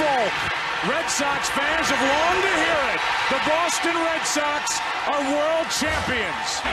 Red 0.00 1.10
Sox 1.10 1.50
fans 1.50 1.86
have 1.88 2.00
longed 2.00 2.42
to 2.42 2.54
hear 2.56 2.80
it. 2.94 3.00
The 3.28 3.40
Boston 3.44 3.94
Red 3.94 4.24
Sox 4.24 4.80
are 5.06 5.20
world 5.28 5.68
champions. 5.68 6.64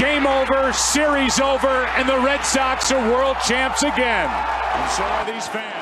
Game 0.00 0.26
over, 0.26 0.72
series 0.72 1.38
over, 1.38 1.86
and 1.96 2.08
the 2.08 2.18
Red 2.18 2.44
Sox 2.44 2.90
are 2.90 3.12
world 3.12 3.36
champs 3.46 3.84
again. 3.84 4.28
And 4.28 4.90
so 4.90 5.04
are 5.04 5.24
these 5.24 5.46
fans. 5.46 5.81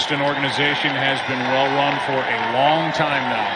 Boston 0.00 0.24
organization 0.24 0.96
has 0.96 1.20
been 1.28 1.36
well 1.52 1.68
run 1.76 1.92
for 2.08 2.16
a 2.16 2.38
long 2.56 2.88
time 2.96 3.20
now. 3.28 3.52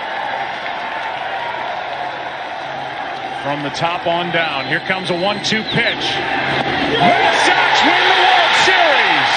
From 3.41 3.65
the 3.65 3.73
top 3.73 4.05
on 4.05 4.29
down, 4.29 4.69
here 4.69 4.85
comes 4.85 5.09
a 5.09 5.17
one-two 5.17 5.65
pitch. 5.73 6.05
Red 7.01 7.33
Sox 7.49 7.73
win 7.89 7.97
the 7.97 8.21
World 8.21 8.55
Series. 8.61 9.31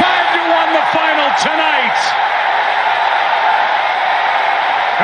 Five 0.00 0.26
to 0.40 0.42
one, 0.48 0.70
the 0.72 0.86
final 0.88 1.28
tonight. 1.36 2.00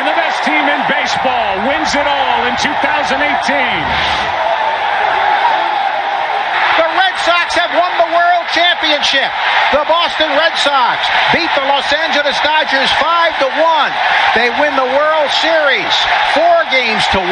And 0.00 0.08
the 0.08 0.16
best 0.16 0.48
team 0.48 0.64
in 0.64 0.80
baseball 0.88 1.60
wins 1.68 1.92
it 1.92 2.08
all 2.08 2.40
in 2.48 2.56
2018. 2.56 3.20
The 6.80 6.88
Red 6.88 7.16
Sox 7.20 7.52
have 7.52 7.76
won 7.76 7.92
the 8.00 8.08
World 8.16 8.48
Championship. 9.06 9.30
The 9.70 9.84
Boston 9.86 10.28
Red 10.34 10.58
Sox 10.58 11.06
beat 11.32 11.50
the 11.54 11.62
Los 11.62 11.86
Angeles 11.92 12.38
Dodgers 12.42 12.90
5 12.98 13.38
to 13.38 13.46
1. 13.46 13.92
They 14.34 14.50
win 14.58 14.74
the 14.74 14.90
World 14.98 15.30
Series 15.30 15.94
4 16.34 16.66
games 16.74 17.06
to 17.14 17.18
1. 17.18 17.30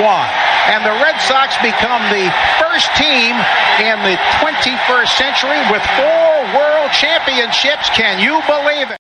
And 0.71 0.85
the 0.87 0.95
Red 1.03 1.19
Sox 1.21 1.57
become 1.59 2.03
the 2.15 2.31
first 2.63 2.95
team 2.95 3.35
in 3.83 3.99
the 4.07 4.15
21st 4.39 5.19
century 5.19 5.59
with 5.71 5.83
four 5.99 6.35
World 6.55 6.93
Championships. 6.93 7.91
Can 7.91 8.23
you 8.23 8.41
believe 8.47 8.91
it? 8.91 8.99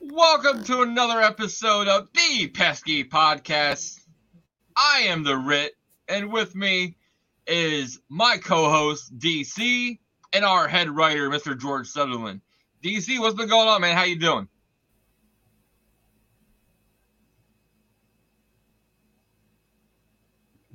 Welcome 0.00 0.62
to 0.64 0.82
another 0.82 1.20
episode 1.20 1.88
of 1.88 2.08
the 2.14 2.48
Pesky 2.48 3.04
Podcast. 3.04 3.98
I 4.76 5.02
am 5.08 5.24
the 5.24 5.36
Ritt, 5.36 5.72
and 6.08 6.32
with 6.32 6.54
me 6.54 6.96
is 7.46 8.00
my 8.08 8.38
co-host 8.38 9.18
DC 9.18 9.98
and 10.32 10.44
our 10.44 10.68
head 10.68 10.90
writer, 10.90 11.28
Mr. 11.28 11.58
George 11.58 11.88
Sutherland. 11.88 12.40
DC, 12.82 13.18
what's 13.18 13.34
been 13.34 13.48
going 13.48 13.68
on, 13.68 13.80
man? 13.80 13.96
How 13.96 14.04
you 14.04 14.18
doing? 14.18 14.48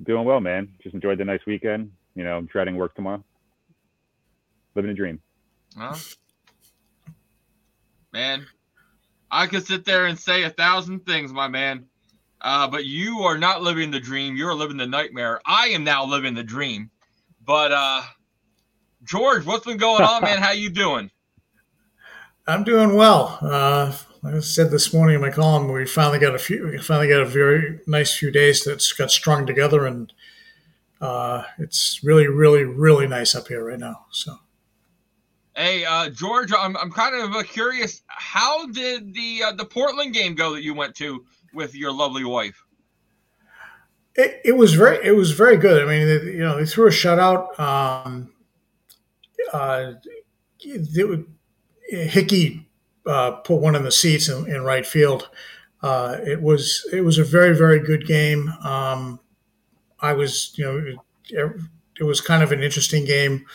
Doing 0.02 0.24
well, 0.24 0.40
man. 0.40 0.68
Just 0.82 0.94
enjoyed 0.94 1.18
the 1.18 1.24
nice 1.24 1.40
weekend. 1.46 1.90
You 2.14 2.24
know, 2.24 2.36
I'm 2.36 2.46
dreading 2.46 2.76
work 2.76 2.94
tomorrow. 2.94 3.24
Living 4.74 4.90
a 4.90 4.94
dream. 4.94 5.20
Huh? 5.76 5.94
Man, 8.12 8.46
I 9.30 9.46
could 9.46 9.66
sit 9.66 9.84
there 9.84 10.06
and 10.06 10.18
say 10.18 10.44
a 10.44 10.50
thousand 10.50 11.04
things, 11.04 11.32
my 11.32 11.48
man. 11.48 11.86
Uh, 12.40 12.68
but 12.68 12.84
you 12.84 13.20
are 13.20 13.38
not 13.38 13.62
living 13.62 13.90
the 13.90 13.98
dream. 13.98 14.36
You're 14.36 14.54
living 14.54 14.76
the 14.76 14.86
nightmare. 14.86 15.40
I 15.44 15.68
am 15.68 15.82
now 15.82 16.04
living 16.04 16.34
the 16.34 16.44
dream. 16.44 16.90
But 17.44 17.72
uh, 17.72 18.02
George, 19.06 19.46
what's 19.46 19.64
been 19.64 19.78
going 19.78 20.02
on, 20.02 20.22
man? 20.22 20.38
How 20.38 20.50
you 20.52 20.70
doing? 20.70 21.10
I'm 22.46 22.64
doing 22.64 22.94
well. 22.94 23.38
Uh, 23.40 23.92
like 24.22 24.34
I 24.34 24.40
said 24.40 24.70
this 24.70 24.92
morning 24.92 25.16
in 25.16 25.20
my 25.20 25.30
column, 25.30 25.72
we 25.72 25.84
finally 25.86 26.18
got 26.18 26.34
a 26.34 26.38
few. 26.38 26.68
We 26.68 26.78
finally 26.78 27.08
got 27.08 27.20
a 27.20 27.26
very 27.26 27.80
nice 27.86 28.16
few 28.16 28.30
days 28.30 28.64
that's 28.64 28.92
got 28.92 29.10
strung 29.10 29.46
together, 29.46 29.86
and 29.86 30.12
uh, 31.00 31.44
it's 31.58 32.00
really, 32.04 32.26
really, 32.26 32.64
really 32.64 33.06
nice 33.06 33.34
up 33.34 33.48
here 33.48 33.64
right 33.64 33.78
now. 33.78 34.06
So, 34.10 34.38
Hey, 35.56 35.84
uh, 35.84 36.10
George, 36.10 36.52
I'm, 36.52 36.76
I'm 36.76 36.92
kind 36.92 37.14
of 37.14 37.34
uh, 37.34 37.42
curious. 37.42 38.02
How 38.06 38.66
did 38.66 39.14
the 39.14 39.42
uh, 39.44 39.52
the 39.52 39.64
Portland 39.64 40.14
game 40.14 40.34
go 40.34 40.54
that 40.54 40.62
you 40.62 40.74
went 40.74 40.94
to 40.96 41.24
with 41.52 41.74
your 41.74 41.92
lovely 41.92 42.24
wife? 42.24 42.62
it, 44.16 44.40
it 44.44 44.52
was 44.52 44.74
very, 44.74 45.04
it 45.06 45.12
was 45.12 45.32
very 45.32 45.56
good. 45.56 45.82
I 45.82 45.86
mean, 45.86 46.06
they, 46.06 46.32
you 46.32 46.38
know, 46.38 46.56
they 46.56 46.66
threw 46.66 46.86
a 46.86 46.90
shutout. 46.90 47.58
Um, 47.60 48.32
uh, 49.52 49.92
Hickey 51.88 52.68
uh, 53.06 53.32
put 53.32 53.60
one 53.60 53.76
in 53.76 53.84
the 53.84 53.92
seats 53.92 54.28
in, 54.28 54.46
in 54.50 54.62
right 54.62 54.86
field. 54.86 55.28
Uh, 55.82 56.16
it 56.24 56.42
was 56.42 56.88
it 56.92 57.02
was 57.02 57.18
a 57.18 57.24
very 57.24 57.56
very 57.56 57.78
good 57.78 58.06
game. 58.06 58.48
Um, 58.64 59.20
I 60.00 60.12
was 60.14 60.52
you 60.56 60.64
know 60.64 60.96
it, 61.30 61.60
it 62.00 62.04
was 62.04 62.20
kind 62.20 62.42
of 62.42 62.52
an 62.52 62.62
interesting 62.62 63.04
game 63.04 63.46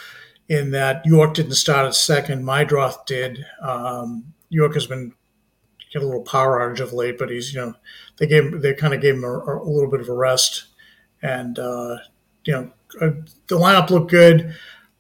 in 0.48 0.72
that 0.72 1.06
Yorke 1.06 1.34
didn't 1.34 1.54
start 1.54 1.86
at 1.86 1.96
second. 1.96 2.44
Meidroth 2.44 3.06
did. 3.06 3.46
Um, 3.62 4.34
Yorke 4.50 4.74
has 4.76 4.88
been 4.88 5.14
get 5.92 6.02
a 6.02 6.06
little 6.06 6.24
power 6.24 6.60
outage 6.60 6.80
of 6.80 6.94
late, 6.94 7.18
but 7.18 7.30
he's 7.30 7.54
you 7.54 7.60
know 7.62 7.74
they 8.18 8.28
gave 8.28 8.62
they 8.62 8.74
kind 8.74 8.94
of 8.94 9.02
gave 9.02 9.16
him 9.16 9.24
a, 9.24 9.40
a 9.40 9.70
little 9.70 9.90
bit 9.90 10.02
of 10.02 10.10
a 10.10 10.14
rest, 10.14 10.66
and 11.22 11.58
uh, 11.60 11.98
you 12.46 12.54
know 12.54 12.72
uh, 13.02 13.12
the 13.48 13.58
lineup 13.58 13.90
looked 13.90 14.12
good. 14.12 14.56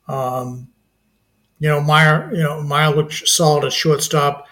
Um, 0.07 0.70
you 1.61 1.67
know 1.67 1.79
Mayer, 1.79 2.29
you 2.33 2.41
know 2.41 2.61
Mayer 2.63 2.89
looked 2.89 3.27
solid 3.27 3.63
at 3.63 3.71
shortstop. 3.71 4.47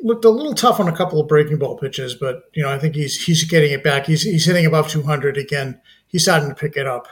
Looked 0.00 0.26
a 0.26 0.30
little 0.30 0.52
tough 0.52 0.80
on 0.80 0.88
a 0.88 0.94
couple 0.94 1.18
of 1.18 1.26
breaking 1.26 1.58
ball 1.58 1.78
pitches, 1.78 2.14
but 2.14 2.44
you 2.52 2.62
know 2.62 2.70
I 2.70 2.78
think 2.78 2.94
he's 2.94 3.24
he's 3.24 3.42
getting 3.44 3.72
it 3.72 3.82
back. 3.82 4.04
He's 4.04 4.22
he's 4.22 4.44
hitting 4.44 4.66
above 4.66 4.88
200 4.88 5.38
again. 5.38 5.80
He's 6.08 6.24
starting 6.24 6.50
to 6.50 6.54
pick 6.54 6.76
it 6.76 6.86
up. 6.86 7.08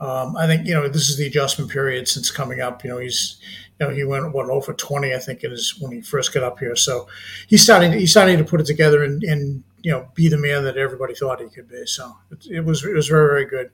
Um, 0.00 0.34
I 0.34 0.46
think 0.46 0.66
you 0.66 0.72
know 0.72 0.88
this 0.88 1.10
is 1.10 1.18
the 1.18 1.26
adjustment 1.26 1.70
period 1.70 2.08
since 2.08 2.30
coming 2.30 2.62
up. 2.62 2.82
You 2.82 2.90
know 2.90 2.98
he's 2.98 3.38
you 3.78 3.86
know 3.86 3.94
he 3.94 4.02
went 4.02 4.32
what 4.32 4.48
over 4.48 4.72
20 4.72 5.12
I 5.12 5.18
think 5.18 5.44
it 5.44 5.52
is 5.52 5.78
when 5.78 5.92
he 5.92 6.00
first 6.00 6.32
got 6.32 6.42
up 6.42 6.58
here. 6.58 6.74
So 6.74 7.06
he's 7.48 7.62
starting 7.62 7.92
he's 7.92 8.12
starting 8.12 8.38
to 8.38 8.44
put 8.44 8.62
it 8.62 8.66
together 8.66 9.04
and, 9.04 9.22
and 9.24 9.62
you 9.82 9.92
know 9.92 10.08
be 10.14 10.28
the 10.28 10.38
man 10.38 10.64
that 10.64 10.78
everybody 10.78 11.14
thought 11.14 11.42
he 11.42 11.50
could 11.50 11.68
be. 11.68 11.84
So 11.84 12.16
it, 12.30 12.46
it 12.50 12.60
was 12.64 12.82
it 12.82 12.94
was 12.94 13.08
very 13.08 13.28
very 13.28 13.44
good. 13.44 13.72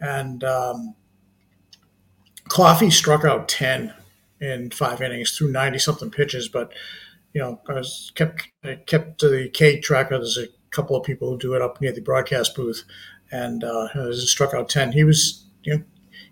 And 0.00 0.42
um, 0.42 0.94
Coffee 2.48 2.88
struck 2.88 3.26
out 3.26 3.46
10 3.48 3.92
in 4.40 4.70
five 4.70 5.02
innings 5.02 5.36
through 5.36 5.52
90 5.52 5.78
something 5.78 6.10
pitches, 6.10 6.48
but 6.48 6.72
you 7.32 7.40
know 7.40 7.60
I 7.68 7.74
was 7.74 8.12
kept 8.14 8.48
I 8.64 8.76
kept 8.86 9.18
to 9.20 9.28
the 9.28 9.48
K 9.48 9.80
tracker. 9.80 10.18
There's 10.18 10.38
a 10.38 10.48
couple 10.70 10.96
of 10.96 11.04
people 11.04 11.30
who 11.30 11.38
do 11.38 11.54
it 11.54 11.62
up 11.62 11.80
near 11.80 11.92
the 11.92 12.00
broadcast 12.00 12.54
booth, 12.54 12.84
and 13.30 13.64
uh, 13.64 14.12
struck 14.12 14.54
out 14.54 14.68
10. 14.68 14.92
He 14.92 15.04
was 15.04 15.46
you 15.62 15.76
know, 15.76 15.84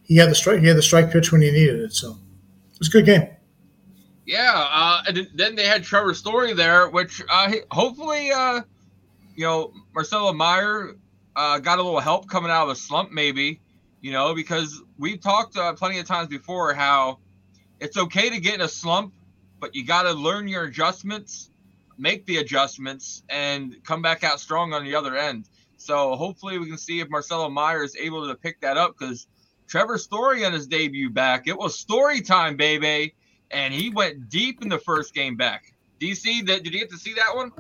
he 0.03 0.17
had 0.17 0.31
the 0.31 0.35
strike 0.35 0.61
he 0.61 0.67
had 0.67 0.77
the 0.77 0.83
strike 0.83 1.11
pitch 1.11 1.33
when 1.33 1.43
he 1.43 1.51
needed 1.51 1.81
it. 1.81 1.93
So 1.93 2.11
it 2.11 2.79
was 2.79 2.89
a 2.89 2.93
good 2.93 3.07
game. 3.07 3.29
Yeah, 4.27 4.53
uh, 4.55 5.03
and 5.07 5.29
then 5.35 5.55
they 5.55 5.67
had 5.67 5.85
Trevor 5.85 6.13
Story 6.13 6.53
there, 6.53 6.89
which 6.89 7.23
uh, 7.31 7.53
hopefully, 7.71 8.33
uh, 8.33 8.63
you 9.37 9.45
know, 9.45 9.73
Marcelo 9.95 10.33
Mayer 10.33 10.97
uh, 11.37 11.61
got 11.61 11.79
a 11.79 11.83
little 11.83 12.01
help 12.01 12.29
coming 12.29 12.51
out 12.51 12.65
of 12.65 12.71
a 12.71 12.75
slump, 12.75 13.13
maybe, 13.13 13.61
you 14.01 14.11
know, 14.11 14.35
because 14.35 14.83
we've 14.99 15.21
talked 15.21 15.57
uh, 15.57 15.73
plenty 15.75 16.01
of 16.01 16.07
times 16.07 16.27
before 16.27 16.75
how 16.75 17.21
it's 17.81 17.97
okay 17.97 18.31
to 18.31 18.41
get 18.41 18.55
in 18.55 18.61
a 18.63 18.69
slump, 18.69 19.13
but 19.61 19.75
you 19.75 19.85
got 19.85 20.03
to 20.03 20.13
learn 20.13 20.49
your 20.49 20.65
adjustments, 20.65 21.51
make 21.99 22.27
the 22.27 22.39
adjustments, 22.39 23.23
and 23.29 23.77
come 23.85 24.03
back 24.03 24.25
out 24.25 24.41
strong 24.41 24.73
on 24.73 24.85
the 24.85 24.95
other 24.95 25.17
end. 25.17 25.49
So 25.77 26.17
hopefully 26.17 26.59
we 26.59 26.67
can 26.67 26.79
see 26.79 27.01
if 27.01 27.09
Marcelo 27.09 27.49
Mayer 27.49 27.83
is 27.83 27.97
able 27.97 28.27
to 28.29 28.35
pick 28.35 28.61
that 28.63 28.77
up 28.77 28.97
because 28.99 29.27
Trevor 29.69 29.99
Story 29.99 30.45
on 30.45 30.53
his 30.53 30.67
debut 30.67 31.11
back, 31.11 31.47
it 31.47 31.57
was 31.57 31.79
story 31.79 32.21
time, 32.21 32.57
baby, 32.57 33.15
and 33.51 33.73
he 33.73 33.91
went 33.91 34.29
deep 34.29 34.63
in 34.63 34.69
the 34.69 34.79
first 34.79 35.15
game 35.15 35.37
back. 35.37 35.73
DC, 36.01 36.47
that 36.47 36.63
did 36.63 36.73
you 36.73 36.81
get 36.81 36.91
to 36.91 36.99
see 36.99 37.15
that 37.15 37.35
one? 37.35 37.53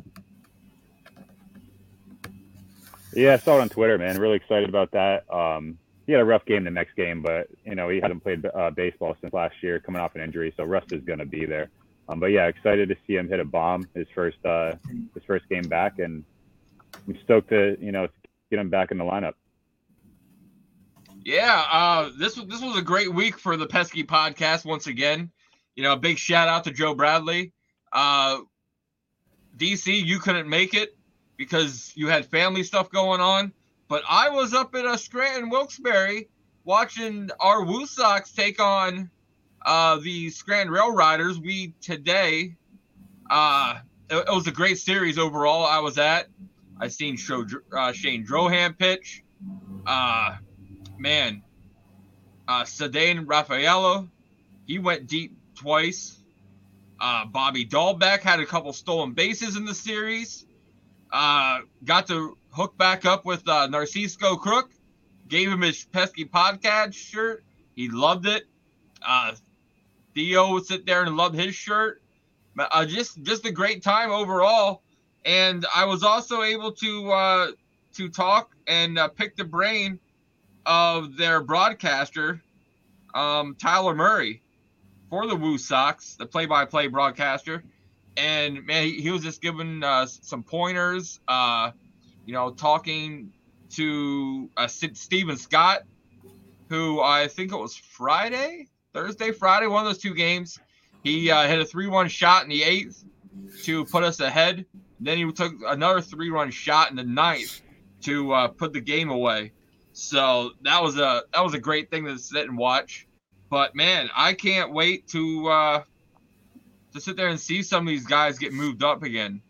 Yeah, 3.12 3.34
I 3.34 3.36
saw 3.38 3.58
it 3.58 3.62
on 3.62 3.68
Twitter, 3.68 3.96
man. 3.96 4.18
Really 4.18 4.36
excited 4.36 4.68
about 4.68 4.90
that. 4.92 5.24
Um, 5.32 5.78
he 6.06 6.12
had 6.12 6.20
a 6.20 6.24
rough 6.24 6.44
game 6.44 6.64
the 6.64 6.70
next 6.70 6.94
game, 6.94 7.22
but 7.22 7.48
you 7.64 7.74
know 7.74 7.88
he 7.88 8.00
hadn't 8.00 8.20
played 8.20 8.46
uh, 8.46 8.70
baseball 8.70 9.16
since 9.20 9.32
last 9.32 9.54
year, 9.62 9.80
coming 9.80 10.00
off 10.00 10.14
an 10.14 10.20
injury, 10.20 10.52
so 10.56 10.64
rust 10.64 10.92
is 10.92 11.02
going 11.04 11.18
to 11.18 11.26
be 11.26 11.44
there. 11.44 11.68
Um, 12.08 12.20
but 12.20 12.26
yeah, 12.26 12.46
excited 12.46 12.88
to 12.88 12.96
see 13.06 13.16
him 13.16 13.28
hit 13.28 13.40
a 13.40 13.44
bomb 13.44 13.88
his 13.94 14.06
first 14.14 14.38
uh, 14.44 14.74
his 15.14 15.24
first 15.26 15.48
game 15.48 15.64
back, 15.64 15.98
and 15.98 16.24
I'm 17.08 17.18
stoked 17.24 17.50
to 17.50 17.76
you 17.80 17.92
know 17.92 18.06
get 18.50 18.60
him 18.60 18.70
back 18.70 18.92
in 18.92 18.98
the 18.98 19.04
lineup. 19.04 19.34
Yeah, 21.24 21.64
uh, 21.72 22.10
this 22.18 22.36
was 22.36 22.46
this 22.46 22.62
was 22.62 22.78
a 22.78 22.82
great 22.82 23.12
week 23.12 23.38
for 23.38 23.56
the 23.56 23.66
Pesky 23.66 24.04
Podcast 24.04 24.64
once 24.64 24.86
again. 24.86 25.30
You 25.74 25.82
know, 25.82 25.94
a 25.94 25.96
big 25.96 26.18
shout 26.18 26.48
out 26.48 26.64
to 26.64 26.70
Joe 26.70 26.94
Bradley. 26.94 27.52
Uh, 27.92 28.38
DC, 29.56 30.04
you 30.04 30.20
couldn't 30.20 30.48
make 30.48 30.74
it 30.74 30.96
because 31.36 31.92
you 31.96 32.08
had 32.08 32.26
family 32.26 32.62
stuff 32.62 32.90
going 32.90 33.20
on, 33.20 33.52
but 33.88 34.02
I 34.08 34.30
was 34.30 34.54
up 34.54 34.74
at 34.74 34.84
a 34.84 34.98
Scranton 34.98 35.50
Wilkes-Barre 35.50 36.26
watching 36.64 37.30
our 37.40 37.64
Woo 37.64 37.86
Sox 37.86 38.32
take 38.32 38.60
on 38.60 39.10
uh, 39.66 39.98
the 39.98 40.30
Scranton 40.30 40.72
Rail 40.72 40.92
Riders, 40.92 41.40
we 41.40 41.74
today, 41.80 42.56
uh, 43.28 43.80
it, 44.08 44.16
it, 44.16 44.34
was 44.34 44.46
a 44.46 44.52
great 44.52 44.78
series 44.78 45.18
overall. 45.18 45.64
I 45.66 45.80
was 45.80 45.98
at. 45.98 46.28
I 46.78 46.88
seen 46.88 47.16
show, 47.16 47.44
uh, 47.76 47.92
Shane 47.92 48.24
Drohan 48.24 48.78
pitch. 48.78 49.24
Uh, 49.86 50.36
man, 50.98 51.42
uh, 52.46 52.62
Ceddanne 52.62 53.24
Rafaela, 53.26 54.06
he 54.66 54.78
went 54.78 55.08
deep 55.08 55.36
twice. 55.56 56.18
Uh, 57.00 57.26
Bobby 57.26 57.66
Dalbec 57.66 58.20
had 58.20 58.40
a 58.40 58.46
couple 58.46 58.72
stolen 58.72 59.12
bases 59.12 59.56
in 59.56 59.64
the 59.64 59.74
series. 59.74 60.46
Uh, 61.12 61.60
got 61.86 62.06
to 62.08 62.36
hook 62.50 62.76
back 62.76 63.04
up 63.06 63.24
with 63.24 63.48
uh, 63.48 63.68
Narciso 63.68 64.38
Crook. 64.38 64.70
Gave 65.28 65.50
him 65.50 65.62
his 65.62 65.84
pesky 65.84 66.24
podcast 66.24 66.94
shirt. 66.94 67.44
He 67.74 67.88
loved 67.88 68.26
it. 68.26 68.44
Uh, 69.06 69.34
Theo 70.14 70.52
would 70.52 70.66
sit 70.66 70.86
there 70.86 71.02
and 71.02 71.16
love 71.16 71.34
his 71.34 71.54
shirt. 71.54 72.02
Uh, 72.58 72.84
just 72.86 73.22
just 73.22 73.44
a 73.46 73.52
great 73.52 73.82
time 73.82 74.10
overall. 74.10 74.82
And 75.24 75.66
I 75.74 75.84
was 75.84 76.02
also 76.02 76.42
able 76.42 76.72
to 76.72 77.10
uh, 77.10 77.46
to 77.94 78.08
talk 78.08 78.54
and 78.66 78.98
uh, 78.98 79.08
pick 79.08 79.36
the 79.36 79.44
brain 79.44 79.98
of 80.64 81.16
their 81.16 81.42
broadcaster, 81.42 82.42
um, 83.14 83.56
Tyler 83.56 83.94
Murray, 83.94 84.42
for 85.10 85.26
the 85.26 85.36
Woo 85.36 85.58
Sox, 85.58 86.16
the 86.16 86.26
play-by-play 86.26 86.88
broadcaster. 86.88 87.62
And 88.16 88.64
man, 88.64 88.88
he, 88.88 89.10
was 89.10 89.22
just 89.22 89.42
giving 89.42 89.82
uh, 89.82 90.06
some 90.06 90.42
pointers. 90.42 91.20
Uh, 91.28 91.72
you 92.24 92.32
know, 92.32 92.50
talking 92.50 93.32
to 93.70 94.50
uh, 94.56 94.66
Stephen 94.66 95.36
Scott, 95.36 95.82
who 96.68 97.00
I 97.00 97.28
think 97.28 97.52
it 97.52 97.56
was 97.56 97.76
Friday 97.76 98.68
Thursday, 98.96 99.30
Friday, 99.30 99.66
one 99.66 99.84
of 99.84 99.90
those 99.90 100.00
two 100.00 100.14
games. 100.14 100.58
He 101.04 101.30
uh, 101.30 101.46
hit 101.46 101.60
a 101.60 101.66
3 101.66 101.86
1 101.86 102.08
shot 102.08 102.44
in 102.44 102.48
the 102.48 102.62
eighth 102.62 103.04
to 103.64 103.84
put 103.84 104.02
us 104.02 104.20
ahead. 104.20 104.64
Then 105.00 105.18
he 105.18 105.30
took 105.32 105.52
another 105.66 106.00
3 106.00 106.30
run 106.30 106.50
shot 106.50 106.88
in 106.88 106.96
the 106.96 107.04
ninth 107.04 107.60
to 108.04 108.32
uh, 108.32 108.48
put 108.48 108.72
the 108.72 108.80
game 108.80 109.10
away. 109.10 109.52
So 109.92 110.52
that 110.62 110.82
was 110.82 110.96
a 110.96 111.24
that 111.34 111.44
was 111.44 111.52
a 111.52 111.58
great 111.58 111.90
thing 111.90 112.06
to 112.06 112.18
sit 112.18 112.48
and 112.48 112.56
watch. 112.56 113.06
But 113.50 113.74
man, 113.74 114.08
I 114.16 114.32
can't 114.32 114.72
wait 114.72 115.06
to 115.08 115.46
uh, 115.48 115.82
to 116.96 117.00
sit 117.02 117.16
there 117.16 117.28
and 117.28 117.38
see 117.38 117.62
some 117.62 117.86
of 117.86 117.88
these 117.88 118.06
guys 118.06 118.38
get 118.38 118.52
moved 118.52 118.82
up 118.82 119.02
again. 119.02 119.40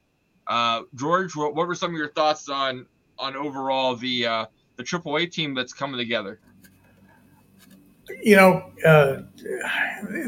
Uh, 0.47 0.83
George, 0.95 1.35
what, 1.35 1.55
what 1.55 1.67
were 1.67 1.75
some 1.75 1.91
of 1.91 1.97
your 1.97 2.11
thoughts 2.13 2.49
on 2.49 2.87
on 3.19 3.35
overall 3.35 3.97
the 3.97 4.27
uh, 4.27 4.47
the 4.77 4.85
AAA 4.85 5.33
team 5.33 5.55
that's 5.55 5.73
coming 5.73 5.97
together? 5.97 6.41
you 8.23 8.37
know, 8.37 8.71
uh, 8.85 9.23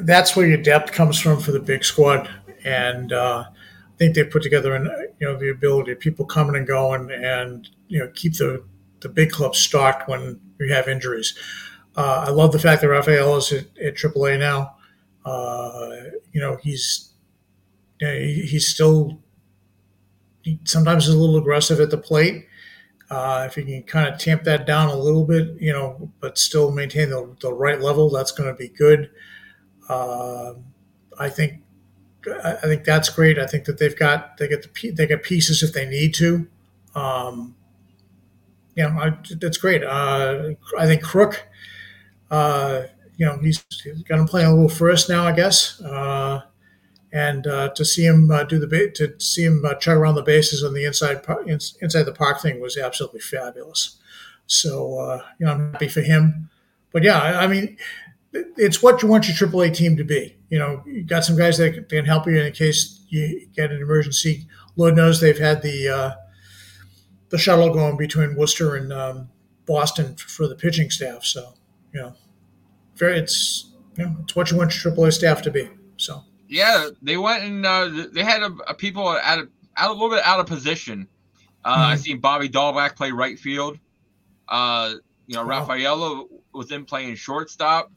that's 0.00 0.36
where 0.36 0.46
your 0.46 0.58
depth 0.58 0.92
comes 0.92 1.18
from 1.20 1.40
for 1.40 1.52
the 1.52 1.60
big 1.60 1.84
squad, 1.84 2.28
and 2.64 3.12
uh, 3.12 3.44
I 3.48 3.96
think 3.96 4.14
they 4.14 4.24
put 4.24 4.42
together, 4.42 4.74
an, 4.74 4.86
you 5.20 5.26
know, 5.26 5.38
the 5.38 5.50
ability 5.50 5.92
of 5.92 6.00
people 6.00 6.24
coming 6.24 6.56
and 6.56 6.66
going, 6.66 7.10
and 7.10 7.68
you 7.88 8.00
know, 8.00 8.10
keep 8.14 8.34
the 8.36 8.64
the 9.00 9.08
big 9.08 9.30
club 9.30 9.54
stocked 9.54 10.08
when 10.08 10.40
you 10.58 10.72
have 10.72 10.88
injuries. 10.88 11.34
Uh, 11.96 12.24
I 12.26 12.30
love 12.30 12.52
the 12.52 12.58
fact 12.58 12.80
that 12.82 12.88
Rafael 12.88 13.36
is 13.36 13.52
at, 13.52 13.66
at 13.78 13.94
AAA 13.94 14.38
now. 14.38 14.76
Uh, 15.24 15.90
you 16.32 16.40
know, 16.40 16.58
he's 16.62 17.07
you 18.00 18.06
know, 18.06 18.14
he, 18.14 18.42
he's 18.42 18.66
still 18.66 19.20
he 20.42 20.60
sometimes 20.64 21.08
is 21.08 21.14
a 21.14 21.18
little 21.18 21.36
aggressive 21.36 21.80
at 21.80 21.90
the 21.90 21.98
plate. 21.98 22.46
Uh, 23.10 23.44
if 23.48 23.56
you 23.56 23.64
can 23.64 23.82
kind 23.84 24.12
of 24.12 24.20
tamp 24.20 24.44
that 24.44 24.66
down 24.66 24.88
a 24.88 24.96
little 24.96 25.24
bit, 25.24 25.56
you 25.60 25.72
know, 25.72 26.12
but 26.20 26.36
still 26.36 26.70
maintain 26.70 27.08
the, 27.08 27.34
the 27.40 27.52
right 27.52 27.80
level, 27.80 28.10
that's 28.10 28.32
going 28.32 28.48
to 28.48 28.54
be 28.54 28.68
good. 28.68 29.10
Uh, 29.88 30.54
I 31.18 31.30
think 31.30 31.62
I 32.44 32.54
think 32.56 32.84
that's 32.84 33.08
great. 33.08 33.38
I 33.38 33.46
think 33.46 33.64
that 33.64 33.78
they've 33.78 33.96
got 33.96 34.36
they 34.36 34.48
get 34.48 34.62
the 34.62 34.90
they 34.90 35.06
get 35.06 35.22
pieces 35.22 35.62
if 35.62 35.72
they 35.72 35.88
need 35.88 36.14
to. 36.14 36.46
Um, 36.94 37.54
you 38.74 38.84
know, 38.84 38.90
I, 38.90 39.18
that's 39.40 39.56
great. 39.58 39.82
Uh, 39.82 40.50
I 40.78 40.86
think 40.86 41.02
Crook, 41.02 41.46
uh, 42.30 42.82
you 43.16 43.26
know, 43.26 43.38
he's, 43.38 43.64
he's 43.82 44.02
got 44.02 44.18
him 44.20 44.26
playing 44.26 44.46
a 44.46 44.52
little 44.52 44.68
first 44.68 45.08
now, 45.08 45.24
I 45.24 45.32
guess. 45.32 45.80
Uh, 45.80 46.42
and 47.12 47.46
uh, 47.46 47.68
to 47.70 47.84
see 47.84 48.04
him 48.04 48.30
uh, 48.30 48.44
do 48.44 48.58
the 48.58 48.90
to 48.94 49.18
see 49.18 49.44
him 49.44 49.64
uh, 49.64 49.74
chug 49.74 49.96
around 49.96 50.14
the 50.14 50.22
bases 50.22 50.62
on 50.62 50.74
the 50.74 50.84
inside 50.84 51.24
inside 51.80 52.02
the 52.02 52.12
park 52.12 52.40
thing 52.40 52.60
was 52.60 52.76
absolutely 52.76 53.20
fabulous. 53.20 53.96
So 54.46 54.98
uh, 54.98 55.22
you 55.38 55.46
know, 55.46 55.52
I'm 55.52 55.72
happy 55.72 55.88
for 55.88 56.02
him. 56.02 56.50
But 56.92 57.02
yeah, 57.02 57.38
I 57.38 57.46
mean, 57.46 57.76
it's 58.32 58.82
what 58.82 59.02
you 59.02 59.08
want 59.08 59.28
your 59.28 59.48
AAA 59.48 59.74
team 59.74 59.96
to 59.96 60.04
be. 60.04 60.36
You 60.50 60.58
know, 60.58 60.82
you 60.86 61.02
got 61.02 61.24
some 61.24 61.36
guys 61.36 61.58
that 61.58 61.88
can 61.88 62.04
help 62.04 62.26
you 62.26 62.38
in 62.38 62.52
case 62.52 63.00
you 63.08 63.46
get 63.54 63.70
an 63.70 63.80
emergency. 63.80 64.46
Lord 64.76 64.96
knows 64.96 65.20
they've 65.20 65.38
had 65.38 65.62
the 65.62 65.88
uh, 65.88 66.10
the 67.30 67.38
shuttle 67.38 67.72
going 67.72 67.96
between 67.96 68.36
Worcester 68.36 68.76
and 68.76 68.92
um, 68.92 69.28
Boston 69.66 70.16
for 70.16 70.46
the 70.46 70.54
pitching 70.54 70.90
staff. 70.90 71.24
So 71.24 71.54
you 71.94 72.00
know, 72.00 72.14
very 72.96 73.18
it's 73.18 73.72
you 73.96 74.04
know, 74.04 74.16
it's 74.22 74.36
what 74.36 74.50
you 74.50 74.58
want 74.58 74.84
your 74.84 74.92
AAA 74.92 75.14
staff 75.14 75.40
to 75.42 75.50
be. 75.50 75.70
So. 75.96 76.24
Yeah, 76.48 76.88
they 77.02 77.16
went 77.16 77.44
and 77.44 77.64
uh, 77.64 78.06
they 78.12 78.24
had 78.24 78.42
a, 78.42 78.56
a 78.68 78.74
people 78.74 79.06
out 79.06 79.38
of 79.38 79.48
out 79.76 79.90
a 79.90 79.92
little 79.92 80.10
bit 80.10 80.24
out 80.24 80.40
of 80.40 80.46
position. 80.46 81.06
Uh, 81.64 81.72
mm-hmm. 81.72 81.82
I 81.82 81.96
seen 81.96 82.20
Bobby 82.20 82.48
Dalbec 82.48 82.96
play 82.96 83.12
right 83.12 83.38
field. 83.38 83.78
Uh, 84.48 84.94
you 85.26 85.36
know, 85.36 85.44
wow. 85.44 86.28
Was 86.54 86.72
in 86.72 86.86
playing 86.86 87.16
shortstop. 87.16 87.92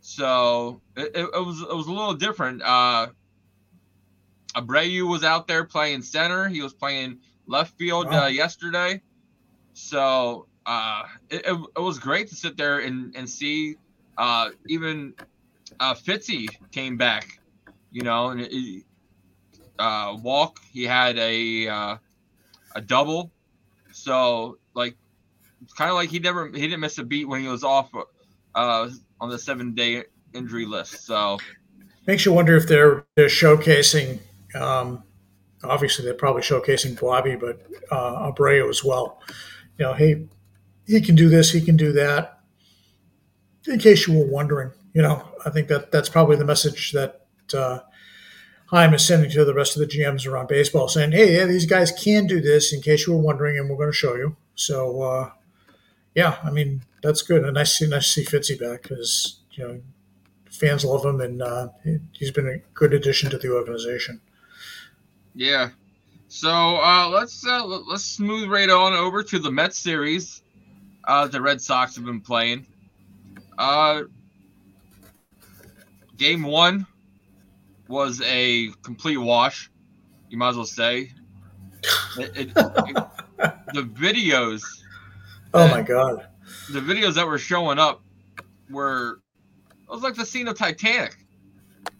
So 0.00 0.82
it, 0.96 1.12
it, 1.14 1.30
it, 1.34 1.44
was 1.44 1.62
it 1.62 1.74
was 1.74 1.86
a 1.86 1.92
little 1.92 2.14
different. 2.14 2.62
Uh, 2.62 3.08
Abreu 4.54 5.08
was 5.08 5.24
out 5.24 5.48
there 5.48 5.64
playing 5.64 6.02
center. 6.02 6.46
He 6.46 6.60
was 6.60 6.74
playing 6.74 7.20
left 7.46 7.76
field 7.78 8.06
wow. 8.06 8.24
uh, 8.24 8.26
yesterday. 8.26 9.00
So 9.72 10.46
uh, 10.66 11.04
it, 11.30 11.46
it, 11.46 11.58
it, 11.76 11.80
was 11.80 11.98
great 11.98 12.28
to 12.28 12.34
sit 12.34 12.56
there 12.56 12.80
and, 12.80 13.16
and 13.16 13.28
see 13.28 13.76
uh, 14.16 14.50
even 14.68 15.14
uh, 15.80 15.94
Fitzy 15.94 16.48
came 16.70 16.96
back 16.96 17.40
you 17.94 18.02
know, 18.02 18.30
and 18.30 18.40
it, 18.40 18.82
uh, 19.78 20.16
walk 20.20 20.58
he 20.72 20.82
had 20.82 21.16
a 21.16 21.68
uh, 21.68 21.96
a 22.74 22.80
double, 22.80 23.30
so 23.92 24.58
like 24.74 24.96
kind 25.78 25.90
of 25.90 25.94
like 25.94 26.10
he 26.10 26.18
never 26.18 26.48
he 26.48 26.62
didn't 26.62 26.80
miss 26.80 26.98
a 26.98 27.04
beat 27.04 27.26
when 27.26 27.40
he 27.40 27.46
was 27.46 27.62
off 27.62 27.88
uh, 28.54 28.88
on 29.20 29.30
the 29.30 29.38
seven 29.38 29.74
day 29.74 30.02
injury 30.34 30.66
list. 30.66 31.06
So 31.06 31.38
makes 32.04 32.26
you 32.26 32.32
wonder 32.32 32.56
if 32.56 32.66
they're 32.66 33.06
they're 33.14 33.28
showcasing. 33.28 34.18
Um, 34.56 35.04
obviously, 35.62 36.04
they're 36.04 36.14
probably 36.14 36.42
showcasing 36.42 37.00
Bobby, 37.00 37.36
but 37.36 37.64
uh, 37.92 38.32
Abreu 38.32 38.68
as 38.68 38.82
well. 38.82 39.20
You 39.78 39.86
know, 39.86 39.94
hey, 39.94 40.26
he 40.84 41.00
can 41.00 41.14
do 41.14 41.28
this, 41.28 41.52
he 41.52 41.60
can 41.60 41.76
do 41.76 41.92
that. 41.92 42.40
In 43.68 43.78
case 43.78 44.08
you 44.08 44.18
were 44.18 44.26
wondering, 44.26 44.72
you 44.92 45.00
know, 45.00 45.26
I 45.46 45.50
think 45.50 45.68
that 45.68 45.92
that's 45.92 46.08
probably 46.08 46.36
the 46.36 46.44
message 46.44 46.90
that 46.92 47.23
uh, 47.52 47.80
is 48.72 49.06
sending 49.06 49.30
to 49.30 49.44
the 49.44 49.54
rest 49.54 49.76
of 49.76 49.80
the 49.80 49.86
GMs 49.86 50.26
around 50.26 50.48
baseball, 50.48 50.88
saying, 50.88 51.12
"Hey, 51.12 51.36
yeah, 51.36 51.44
these 51.44 51.66
guys 51.66 51.92
can 51.92 52.26
do 52.26 52.40
this. 52.40 52.72
In 52.72 52.80
case 52.80 53.06
you 53.06 53.12
were 53.12 53.20
wondering, 53.20 53.58
and 53.58 53.68
we're 53.68 53.76
going 53.76 53.90
to 53.90 53.96
show 53.96 54.14
you." 54.14 54.36
So, 54.54 55.02
uh, 55.02 55.30
yeah, 56.14 56.38
I 56.42 56.50
mean 56.50 56.82
that's 57.02 57.22
good, 57.22 57.44
and 57.44 57.56
to 57.56 57.76
see, 57.76 57.86
nice 57.86 58.14
to 58.14 58.24
see 58.24 58.36
Fitzy 58.36 58.58
back 58.58 58.82
because 58.82 59.40
you 59.52 59.66
know 59.66 59.80
fans 60.50 60.84
love 60.84 61.04
him, 61.04 61.20
and 61.20 61.42
uh, 61.42 61.68
he's 62.12 62.30
been 62.30 62.48
a 62.48 62.58
good 62.72 62.94
addition 62.94 63.30
to 63.30 63.38
the 63.38 63.52
organization. 63.52 64.20
Yeah. 65.34 65.70
So 66.28 66.50
uh, 66.50 67.08
let's 67.08 67.46
uh, 67.46 67.64
let's 67.64 68.18
move 68.18 68.48
right 68.48 68.70
on 68.70 68.92
over 68.92 69.22
to 69.22 69.38
the 69.38 69.50
Mets 69.50 69.78
series. 69.78 70.42
Uh, 71.04 71.28
the 71.28 71.40
Red 71.40 71.60
Sox 71.60 71.96
have 71.96 72.04
been 72.04 72.20
playing. 72.20 72.66
Uh, 73.58 74.02
game 76.16 76.42
one 76.42 76.86
was 77.88 78.20
a 78.24 78.68
complete 78.82 79.16
wash. 79.16 79.70
You 80.30 80.38
might 80.38 80.50
as 80.50 80.56
well 80.56 80.64
say. 80.64 81.12
It, 82.18 82.36
it, 82.36 82.48
it, 82.48 82.54
the 83.74 83.82
videos. 83.82 84.62
Oh 85.52 85.68
my 85.68 85.82
god! 85.82 86.26
The 86.70 86.80
videos 86.80 87.14
that 87.14 87.26
were 87.26 87.38
showing 87.38 87.78
up 87.78 88.02
were 88.70 89.20
it 89.82 89.90
was 89.90 90.02
like 90.02 90.14
the 90.14 90.26
scene 90.26 90.48
of 90.48 90.58
Titanic. 90.58 91.16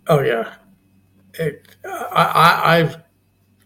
Oh 0.06 0.20
yeah, 0.20 0.54
it, 1.34 1.76
I, 1.84 2.76
have 2.76 3.04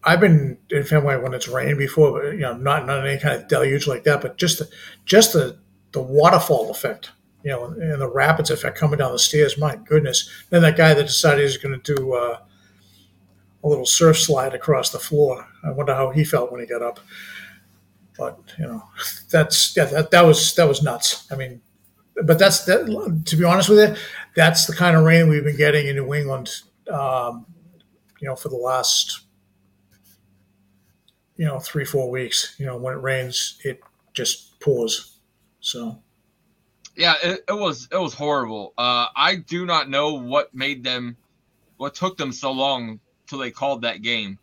I've 0.05 0.21
been 0.21 0.59
in 0.71 0.85
Fenway 0.85 1.17
when 1.17 1.35
it's 1.35 1.49
rained 1.49 1.79
before, 1.79 2.21
but 2.21 2.33
you 2.33 2.41
know, 2.41 2.57
not 2.57 2.87
not 2.87 3.07
any 3.07 3.19
kind 3.19 3.41
of 3.41 3.49
deluge 3.49 3.87
like 3.87 4.05
that, 4.05 4.21
but 4.21 4.39
just 4.39 4.59
the 4.59 4.69
just 5.05 5.33
the 5.33 5.59
the 5.93 6.01
waterfall 6.01 6.71
effect 6.71 7.11
you 7.43 7.51
know, 7.51 7.67
and 7.67 8.01
the 8.01 8.11
rapids 8.11 8.51
effect 8.51 8.77
coming 8.77 8.99
down 8.99 9.13
the 9.13 9.19
stairs. 9.19 9.59
My 9.59 9.77
goodness! 9.77 10.29
Then 10.51 10.63
that 10.63 10.77
guy 10.77 10.95
that 10.95 11.07
decided 11.07 11.39
he 11.39 11.45
was 11.45 11.57
going 11.57 11.81
to 11.81 11.95
do 11.95 12.13
uh, 12.13 12.39
a 13.63 13.69
little 13.69 13.87
surf 13.87 14.19
slide 14.19 14.55
across 14.55 14.91
the 14.91 14.99
floor. 14.99 15.47
I 15.65 15.71
wonder 15.71 15.95
how 15.95 16.11
he 16.11 16.25
felt 16.25 16.51
when 16.51 16.61
he 16.61 16.67
got 16.67 16.83
up. 16.83 17.01
But 18.17 18.39
you 18.59 18.67
know, 18.67 18.83
that's 19.31 19.77
yeah, 19.77 19.85
that, 19.87 20.11
that 20.11 20.23
was 20.23 20.55
that 20.57 20.67
was 20.69 20.83
nuts. 20.83 21.31
I 21.31 21.37
mean, 21.37 21.61
but 22.25 22.39
that's 22.39 22.65
that. 22.65 23.23
To 23.27 23.37
be 23.37 23.45
honest 23.45 23.69
with 23.69 23.79
you, 23.79 23.97
that's 24.35 24.67
the 24.67 24.75
kind 24.75 24.97
of 24.97 25.05
rain 25.05 25.29
we've 25.29 25.45
been 25.45 25.57
getting 25.57 25.87
in 25.87 25.97
New 25.97 26.15
England. 26.15 26.51
Um, 26.91 27.47
you 28.21 28.27
know, 28.27 28.35
for 28.35 28.49
the 28.49 28.57
last 28.57 29.21
you 31.37 31.45
know 31.45 31.61
three 31.61 31.85
four 31.85 32.11
weeks. 32.11 32.57
You 32.59 32.67
know, 32.67 32.77
when 32.77 32.95
it 32.95 33.01
rains, 33.01 33.61
it 33.65 33.81
just 34.13 34.59
pours. 34.59 35.19
So. 35.61 36.03
Yeah, 36.99 37.15
it, 37.23 37.45
it 37.49 37.53
was 37.53 37.89
it 37.93 37.97
was 37.97 38.13
horrible. 38.13 38.75
Uh, 38.77 39.07
I 39.15 39.37
do 39.37 39.65
not 39.65 39.89
know 39.89 40.15
what 40.15 40.53
made 40.53 40.83
them, 40.83 41.17
what 41.77 41.95
took 41.95 42.17
them 42.17 42.33
so 42.33 42.51
long 42.51 42.99
till 43.29 43.39
they 43.39 43.53
called 43.53 43.83
that 43.83 44.03
game, 44.03 44.37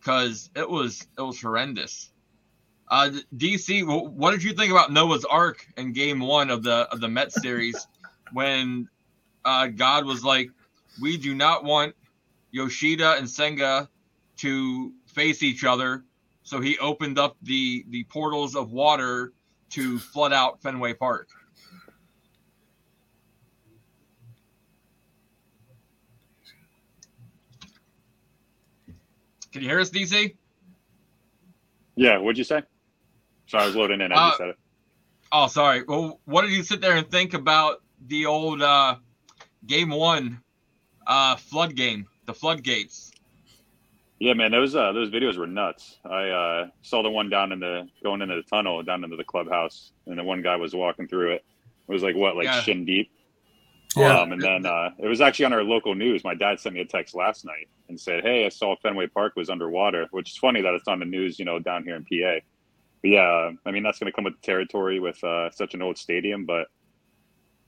because 0.00 0.48
it 0.56 0.68
was 0.68 1.06
it 1.18 1.20
was 1.20 1.38
horrendous. 1.38 2.10
Uh, 2.88 3.10
DC, 3.36 3.84
what 4.10 4.30
did 4.30 4.42
you 4.42 4.54
think 4.54 4.70
about 4.70 4.90
Noah's 4.90 5.26
Ark 5.26 5.66
in 5.76 5.92
Game 5.92 6.20
One 6.20 6.48
of 6.48 6.62
the 6.62 6.88
of 6.90 7.00
the 7.02 7.08
Met 7.08 7.30
series 7.42 7.86
when 8.32 8.88
uh, 9.44 9.66
God 9.66 10.06
was 10.06 10.24
like, 10.24 10.48
"We 10.98 11.18
do 11.18 11.34
not 11.34 11.62
want 11.62 11.94
Yoshida 12.52 13.16
and 13.18 13.28
Senga 13.28 13.90
to 14.38 14.92
face 15.08 15.42
each 15.42 15.62
other," 15.62 16.04
so 16.42 16.58
he 16.58 16.78
opened 16.78 17.18
up 17.18 17.36
the 17.42 17.84
the 17.90 18.04
portals 18.04 18.56
of 18.56 18.72
water 18.72 19.34
to 19.72 19.98
flood 19.98 20.32
out 20.32 20.62
Fenway 20.62 20.94
Park. 20.94 21.28
Can 29.52 29.62
you 29.62 29.68
hear 29.68 29.80
us, 29.80 29.90
DC? 29.90 30.34
Yeah, 31.96 32.18
what'd 32.18 32.38
you 32.38 32.44
say? 32.44 32.62
Sorry, 33.46 33.64
I 33.64 33.66
was 33.66 33.76
loading 33.76 34.00
in. 34.00 34.12
I 34.12 34.16
just 34.30 34.34
Uh, 34.34 34.36
said 34.38 34.48
it. 34.50 34.56
Oh, 35.30 35.46
sorry. 35.46 35.82
Well, 35.86 36.20
what 36.24 36.42
did 36.42 36.52
you 36.52 36.62
sit 36.62 36.80
there 36.80 36.96
and 36.96 37.10
think 37.10 37.34
about 37.34 37.82
the 38.06 38.26
old 38.26 38.62
uh, 38.62 38.96
game 39.66 39.90
one 39.90 40.42
uh, 41.06 41.36
flood 41.36 41.74
game, 41.74 42.06
the 42.24 42.34
floodgates? 42.34 43.10
Yeah, 44.18 44.34
man, 44.34 44.52
those 44.52 44.74
uh, 44.76 44.92
those 44.92 45.10
videos 45.10 45.36
were 45.36 45.48
nuts. 45.48 45.98
I 46.04 46.28
uh, 46.28 46.68
saw 46.82 47.02
the 47.02 47.10
one 47.10 47.28
down 47.28 47.50
in 47.50 47.58
the 47.60 47.88
going 48.04 48.22
into 48.22 48.36
the 48.36 48.42
tunnel, 48.42 48.82
down 48.82 49.02
into 49.04 49.16
the 49.16 49.24
clubhouse, 49.24 49.92
and 50.06 50.16
the 50.16 50.22
one 50.22 50.42
guy 50.42 50.56
was 50.56 50.74
walking 50.74 51.08
through 51.08 51.32
it. 51.32 51.44
It 51.88 51.92
was 51.92 52.02
like 52.02 52.14
what, 52.14 52.36
like 52.36 52.44
Yeah. 52.44 52.60
shin 52.60 52.84
deep. 52.84 53.10
Yeah. 53.96 54.20
Um, 54.20 54.32
and 54.32 54.40
then 54.40 54.64
uh, 54.66 54.90
it 54.98 55.06
was 55.06 55.20
actually 55.20 55.44
on 55.46 55.52
our 55.52 55.62
local 55.62 55.94
news. 55.94 56.24
My 56.24 56.34
dad 56.34 56.58
sent 56.60 56.74
me 56.74 56.80
a 56.80 56.84
text 56.84 57.14
last 57.14 57.44
night 57.44 57.68
and 57.88 58.00
said, 58.00 58.22
"Hey, 58.22 58.46
I 58.46 58.48
saw 58.48 58.74
Fenway 58.76 59.08
Park 59.08 59.34
was 59.36 59.50
underwater," 59.50 60.06
which 60.12 60.30
is 60.30 60.36
funny 60.38 60.62
that 60.62 60.72
it's 60.74 60.88
on 60.88 60.98
the 60.98 61.04
news, 61.04 61.38
you 61.38 61.44
know, 61.44 61.58
down 61.58 61.84
here 61.84 61.96
in 61.96 62.04
PA. 62.04 62.44
But 63.02 63.08
yeah, 63.10 63.50
I 63.66 63.70
mean 63.70 63.82
that's 63.82 63.98
going 63.98 64.10
to 64.10 64.14
come 64.14 64.24
with 64.24 64.34
the 64.40 64.46
territory 64.46 64.98
with 65.00 65.22
uh, 65.24 65.50
such 65.50 65.74
an 65.74 65.82
old 65.82 65.98
stadium. 65.98 66.46
But 66.46 66.68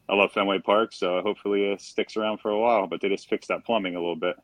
I 0.09 0.15
love 0.15 0.33
Fenway 0.33 0.61
Park, 0.61 0.93
so 0.93 1.21
hopefully 1.23 1.65
it 1.73 1.81
sticks 1.81 2.17
around 2.17 2.39
for 2.39 2.51
a 2.51 2.59
while. 2.59 2.87
But 2.87 3.01
they 3.01 3.09
just 3.09 3.29
fixed 3.29 3.49
that 3.49 3.65
plumbing 3.67 3.95
a 3.97 3.99
little 3.99 4.17
bit. 4.17 4.37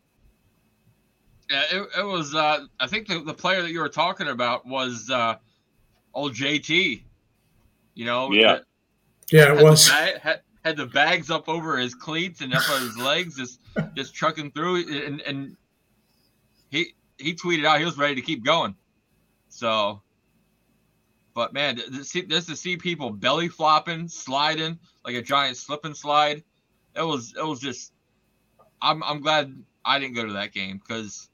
Yeah, 1.50 1.62
it, 1.72 1.88
it 2.00 2.04
was. 2.04 2.34
Uh, 2.34 2.66
I 2.78 2.86
think 2.86 3.08
the, 3.08 3.20
the 3.20 3.34
player 3.34 3.62
that 3.62 3.70
you 3.70 3.80
were 3.80 3.88
talking 3.88 4.28
about 4.28 4.66
was 4.66 5.08
uh, 5.10 5.36
old 6.14 6.34
JT. 6.34 7.02
You 7.94 8.04
know, 8.04 8.30
Yeah. 8.32 8.52
that 8.54 8.64
Yeah, 9.30 9.48
had 9.48 9.58
it 9.58 9.64
was. 9.64 9.86
The 9.86 9.92
ba- 9.92 10.18
had, 10.20 10.40
had 10.64 10.76
the 10.76 10.86
bags 10.86 11.30
up 11.30 11.48
over 11.48 11.78
his 11.78 11.94
cleats 11.94 12.40
and 12.40 12.54
up 12.54 12.68
on 12.70 12.82
his 12.82 12.96
legs, 12.96 13.36
just 13.36 13.60
just 13.94 14.14
trucking 14.14 14.52
through, 14.52 15.06
and 15.06 15.20
and 15.22 15.56
he 16.70 16.94
he 17.18 17.34
tweeted 17.34 17.64
out 17.64 17.78
he 17.78 17.84
was 17.84 17.98
ready 17.98 18.14
to 18.14 18.22
keep 18.22 18.44
going. 18.44 18.74
So, 19.48 20.02
but 21.34 21.52
man, 21.52 21.76
just 21.76 22.48
to 22.48 22.56
see 22.56 22.76
people 22.76 23.10
belly 23.10 23.48
flopping, 23.48 24.08
sliding 24.08 24.78
like 25.04 25.14
a 25.14 25.22
giant 25.22 25.56
slip 25.56 25.84
and 25.84 25.96
slide, 25.96 26.42
it 26.94 27.02
was 27.02 27.34
it 27.36 27.44
was 27.44 27.60
just. 27.60 27.92
I'm 28.82 29.02
I'm 29.02 29.20
glad 29.20 29.54
I 29.84 29.98
didn't 29.98 30.14
go 30.14 30.26
to 30.26 30.32
that 30.34 30.52
game 30.52 30.78
because 30.78 31.28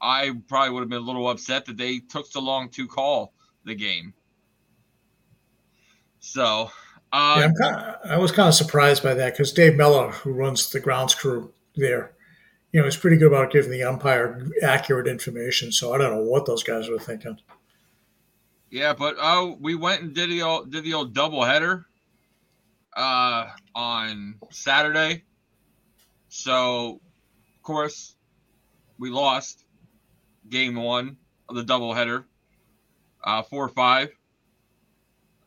I 0.00 0.32
probably 0.48 0.70
would 0.70 0.80
have 0.80 0.88
been 0.88 1.02
a 1.02 1.06
little 1.06 1.28
upset 1.28 1.64
that 1.66 1.76
they 1.76 2.00
took 2.00 2.26
so 2.26 2.40
long 2.40 2.68
to 2.70 2.86
call 2.86 3.32
the 3.64 3.74
game. 3.74 4.14
So, 6.18 6.70
uh, 7.16 7.38
Yeah, 7.38 7.44
I'm 7.44 7.54
kind 7.54 7.96
I 8.04 8.18
was 8.18 8.32
kind 8.32 8.48
of 8.48 8.54
surprised 8.54 9.02
by 9.02 9.14
that 9.14 9.32
because 9.32 9.52
Dave 9.52 9.76
Mellor, 9.76 10.10
who 10.10 10.32
runs 10.32 10.70
the 10.70 10.80
grounds 10.80 11.14
crew 11.14 11.52
there, 11.74 12.12
you 12.72 12.80
know, 12.80 12.84
he's 12.84 12.96
pretty 12.96 13.16
good 13.16 13.28
about 13.28 13.52
giving 13.52 13.70
the 13.70 13.82
umpire 13.82 14.46
accurate 14.62 15.06
information. 15.06 15.72
So 15.72 15.94
I 15.94 15.98
don't 15.98 16.14
know 16.14 16.22
what 16.22 16.44
those 16.46 16.62
guys 16.62 16.88
were 16.88 16.98
thinking. 16.98 17.38
Yeah, 18.70 18.92
but 18.92 19.16
oh, 19.18 19.56
we 19.60 19.74
went 19.74 20.02
and 20.02 20.14
did 20.14 20.28
the 20.28 20.42
old, 20.42 20.70
did 20.70 20.84
the 20.84 20.92
old 20.92 21.14
double 21.14 21.42
header 21.42 21.86
uh, 22.94 23.46
on 23.74 24.34
Saturday. 24.50 25.24
So, 26.28 27.00
of 27.54 27.62
course, 27.62 28.14
we 28.98 29.08
lost 29.08 29.64
game 30.50 30.74
one 30.74 31.16
of 31.48 31.56
the 31.56 31.64
double 31.64 31.94
header, 31.94 32.26
uh, 33.24 33.42
four 33.42 33.68
five. 33.68 34.10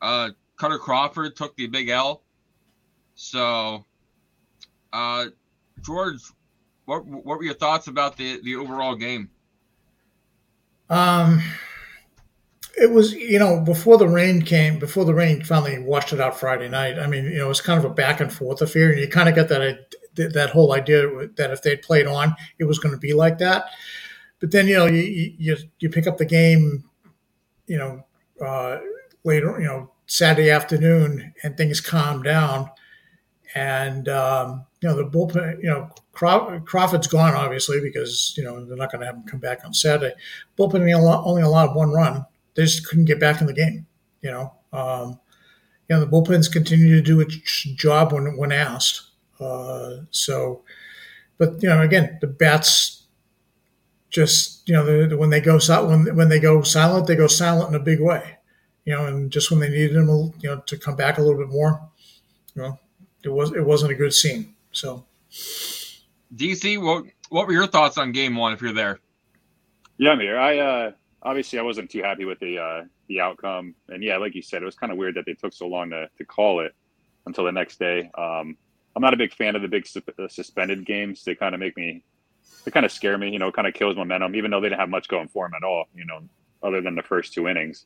Uh, 0.01 0.29
Kutter 0.59 0.79
Crawford 0.79 1.35
took 1.35 1.55
the 1.55 1.67
big 1.67 1.89
L. 1.89 2.21
So, 3.15 3.85
uh, 4.91 5.25
George, 5.81 6.19
what 6.85 7.05
what 7.05 7.37
were 7.37 7.43
your 7.43 7.53
thoughts 7.53 7.87
about 7.87 8.17
the 8.17 8.41
the 8.43 8.55
overall 8.55 8.95
game? 8.95 9.29
Um, 10.89 11.41
it 12.77 12.91
was 12.91 13.13
you 13.13 13.39
know 13.39 13.61
before 13.61 13.97
the 13.97 14.07
rain 14.07 14.41
came, 14.41 14.79
before 14.79 15.05
the 15.05 15.13
rain 15.13 15.43
finally 15.43 15.79
washed 15.79 16.11
it 16.13 16.19
out 16.19 16.37
Friday 16.37 16.67
night. 16.67 16.99
I 16.99 17.07
mean, 17.07 17.25
you 17.25 17.37
know, 17.37 17.45
it 17.45 17.49
was 17.49 17.61
kind 17.61 17.79
of 17.79 17.89
a 17.89 17.93
back 17.93 18.19
and 18.19 18.31
forth 18.31 18.61
affair, 18.61 18.91
and 18.91 18.99
you 18.99 19.07
kind 19.07 19.29
of 19.29 19.35
get 19.35 19.47
that 19.49 19.95
that 20.15 20.49
whole 20.49 20.73
idea 20.73 21.27
that 21.37 21.51
if 21.51 21.61
they'd 21.61 21.81
played 21.81 22.07
on, 22.07 22.35
it 22.57 22.65
was 22.65 22.79
going 22.79 22.93
to 22.93 22.99
be 22.99 23.13
like 23.13 23.37
that. 23.37 23.65
But 24.39 24.51
then 24.51 24.67
you 24.67 24.75
know 24.75 24.87
you 24.87 25.33
you 25.37 25.57
you 25.79 25.89
pick 25.89 26.07
up 26.07 26.17
the 26.17 26.25
game, 26.25 26.83
you 27.67 27.77
know, 27.77 28.05
uh, 28.41 28.79
later 29.23 29.57
you 29.59 29.67
know 29.67 29.91
Saturday 30.09 30.51
afternoon, 30.51 31.33
and 31.43 31.57
things 31.57 31.81
calm 31.81 32.23
down, 32.23 32.71
and 33.55 34.07
um, 34.09 34.65
you 34.81 34.89
know 34.89 34.95
the 34.95 35.05
bullpen, 35.05 35.57
you 35.63 35.69
know. 35.69 35.89
Craw- 36.13 36.59
Crawford's 36.61 37.07
gone, 37.07 37.33
obviously, 37.33 37.79
because 37.79 38.33
you 38.37 38.43
know 38.43 38.65
they're 38.65 38.77
not 38.77 38.91
going 38.91 38.99
to 39.01 39.05
have 39.07 39.15
him 39.15 39.23
come 39.23 39.39
back 39.39 39.61
on 39.65 39.73
Saturday. 39.73 40.13
Bullpen 40.57 40.81
only 41.25 41.41
allowed, 41.41 41.75
one 41.75 41.91
run. 41.91 42.25
They 42.55 42.63
just 42.63 42.87
couldn't 42.87 43.05
get 43.05 43.19
back 43.21 43.39
in 43.41 43.47
the 43.47 43.53
game. 43.53 43.87
You 44.21 44.31
know, 44.31 44.53
um, 44.73 45.19
you 45.89 45.95
know 45.95 46.01
the 46.01 46.07
bullpens 46.07 46.51
continue 46.51 46.95
to 46.95 47.01
do 47.01 47.21
its 47.21 47.35
job 47.75 48.13
when 48.13 48.37
when 48.37 48.51
asked. 48.51 49.03
Uh, 49.39 49.97
so, 50.11 50.63
but 51.37 51.61
you 51.63 51.69
know, 51.69 51.81
again, 51.81 52.17
the 52.21 52.27
bats 52.27 53.03
just 54.09 54.67
you 54.67 54.73
know 54.73 55.07
the, 55.07 55.17
when 55.17 55.29
they 55.29 55.41
go 55.41 55.59
si- 55.59 55.73
when 55.73 56.15
when 56.15 56.29
they 56.29 56.39
go 56.39 56.61
silent, 56.61 57.07
they 57.07 57.15
go 57.15 57.27
silent 57.27 57.69
in 57.69 57.75
a 57.75 57.83
big 57.83 57.99
way. 58.01 58.37
You 58.89 58.96
know, 58.96 59.05
and 59.05 59.31
just 59.31 59.51
when 59.51 59.60
they 59.60 59.69
needed 59.69 59.93
them, 59.93 60.10
you 60.39 60.50
know, 60.50 60.63
to 60.65 60.75
come 60.75 60.96
back 60.96 61.19
a 61.19 61.22
little 61.22 61.38
bit 61.38 61.50
more, 61.50 61.79
you 62.55 62.63
know, 62.63 62.79
it 63.24 63.29
was 63.29 63.51
it 63.51 63.63
wasn't 63.63 63.91
a 63.91 63.96
good 63.96 64.12
scene. 64.12 64.55
So. 64.72 65.05
DC, 66.36 66.81
what 66.81 67.03
what 67.29 67.46
were 67.46 67.53
your 67.53 67.67
thoughts 67.67 68.00
on 68.00 68.12
game 68.12 68.36
one? 68.36 68.51
If 68.51 68.63
you're 68.63 68.74
there, 68.74 69.00
Yeah, 70.00 70.10
I'm 70.10 70.19
here. 70.19 70.39
I 70.39 70.58
uh, 70.58 70.91
obviously 71.22 71.60
I 71.60 71.62
wasn't 71.62 71.91
too 71.91 72.01
happy 72.01 72.25
with 72.25 72.39
the 72.39 72.58
uh, 72.58 72.86
the 73.08 73.19
outcome, 73.19 73.75
and 73.89 74.01
yeah, 74.01 74.17
like 74.17 74.34
you 74.34 74.41
said, 74.41 74.63
it 74.63 74.65
was 74.65 74.74
kind 74.74 74.91
of 74.91 74.98
weird 74.98 75.13
that 75.17 75.27
they 75.27 75.36
took 75.36 75.53
so 75.53 75.67
long 75.67 75.91
to, 75.91 76.10
to 76.17 76.25
call 76.25 76.62
it 76.62 76.74
until 77.27 77.43
the 77.43 77.51
next 77.51 77.77
day. 77.77 78.10
Um, 78.17 78.58
I'm 78.96 79.03
not 79.03 79.13
a 79.13 79.17
big 79.17 79.36
fan 79.36 79.55
of 79.55 79.62
the 79.62 79.67
big 79.67 79.86
su- 79.86 80.01
uh, 80.17 80.27
suspended 80.29 80.84
games. 80.84 81.24
They 81.24 81.36
kind 81.36 81.53
of 81.53 81.60
make 81.60 81.77
me, 81.77 82.03
they 82.65 82.72
kind 82.72 82.88
of 82.88 82.91
scare 82.91 83.19
me. 83.19 83.29
You 83.29 83.38
know, 83.38 83.51
kind 83.51 83.67
of 83.67 83.75
kills 83.75 83.96
momentum, 83.96 84.36
even 84.36 84.50
though 84.50 84.62
they 84.62 84.69
didn't 84.69 84.79
have 84.79 84.89
much 84.89 85.08
going 85.10 85.27
for 85.27 85.46
them 85.46 85.53
at 85.53 85.63
all. 85.63 85.86
You 85.93 86.08
know, 86.08 86.22
other 86.63 86.81
than 86.81 86.96
the 86.96 87.03
first 87.03 87.34
two 87.34 87.48
innings. 87.48 87.86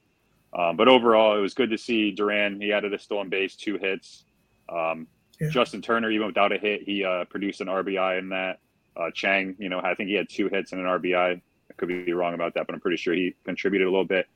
Um, 0.56 0.78
but 0.78 0.88
overall, 0.88 1.38
it 1.38 1.42
was 1.42 1.54
good 1.54 1.72
to 1.72 1.78
see 1.78 2.12
Duran. 2.12 2.62
He 2.62 2.72
added 2.72 2.94
a 2.94 3.00
stolen 3.00 3.30
base, 3.30 3.56
two 3.56 3.78
hits. 3.78 4.26
Um, 4.70 5.08
Yeah. 5.40 5.50
Justin 5.50 5.82
Turner, 5.82 6.12
even 6.12 6.28
without 6.28 6.52
a 6.52 6.58
hit, 6.58 6.84
he 6.84 7.04
uh, 7.04 7.26
produced 7.26 7.60
an 7.62 7.68
RBI 7.68 8.20
in 8.20 8.30
that. 8.30 8.60
Uh, 8.96 9.10
Chang, 9.12 9.56
you 9.58 9.68
know, 9.68 9.82
I 9.84 9.96
think 9.96 10.10
he 10.10 10.16
had 10.16 10.30
two 10.30 10.48
hits 10.48 10.72
and 10.72 10.82
an 10.82 10.88
RBI. 10.88 11.42
I 11.42 11.74
could 11.78 11.88
be 11.88 12.14
wrong 12.14 12.36
about 12.36 12.54
that, 12.54 12.68
but 12.68 12.74
I'm 12.76 12.80
pretty 12.80 12.98
sure 12.98 13.16
he 13.16 13.36
contributed 13.44 13.88
a 13.88 13.92
little 13.92 14.06
bit. 14.06 14.28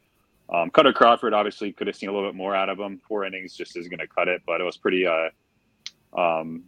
Um, 0.50 0.72
Kutter 0.72 0.94
Crawford 0.94 1.34
obviously 1.34 1.72
could 1.72 1.88
have 1.88 1.96
seen 1.96 2.10
a 2.10 2.12
little 2.12 2.28
bit 2.28 2.36
more 2.36 2.56
out 2.56 2.70
of 2.70 2.80
him. 2.80 3.00
Four 3.08 3.26
innings 3.26 3.56
just 3.56 3.78
isn't 3.78 3.90
going 3.90 4.00
to 4.00 4.08
cut 4.08 4.28
it, 4.28 4.42
but 4.46 4.60
it 4.60 4.64
was 4.64 4.78
pretty, 4.78 5.06
uh, 5.06 5.30
um, 6.20 6.64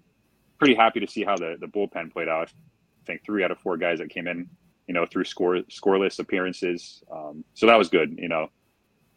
pretty 0.59 0.75
happy 0.75 0.99
to 0.99 1.07
see 1.07 1.23
how 1.23 1.35
the, 1.35 1.55
the 1.59 1.67
bullpen 1.67 2.11
played 2.11 2.27
out. 2.27 2.49
I 2.49 3.05
think 3.07 3.23
three 3.25 3.43
out 3.43 3.51
of 3.51 3.59
four 3.59 3.77
guys 3.77 3.97
that 3.99 4.09
came 4.09 4.27
in, 4.27 4.47
you 4.87 4.93
know, 4.93 5.05
through 5.05 5.23
score 5.23 5.55
scoreless 5.69 6.19
appearances. 6.19 7.01
Um, 7.11 7.43
so 7.55 7.65
that 7.65 7.77
was 7.77 7.89
good, 7.89 8.17
you 8.19 8.27
know. 8.27 8.49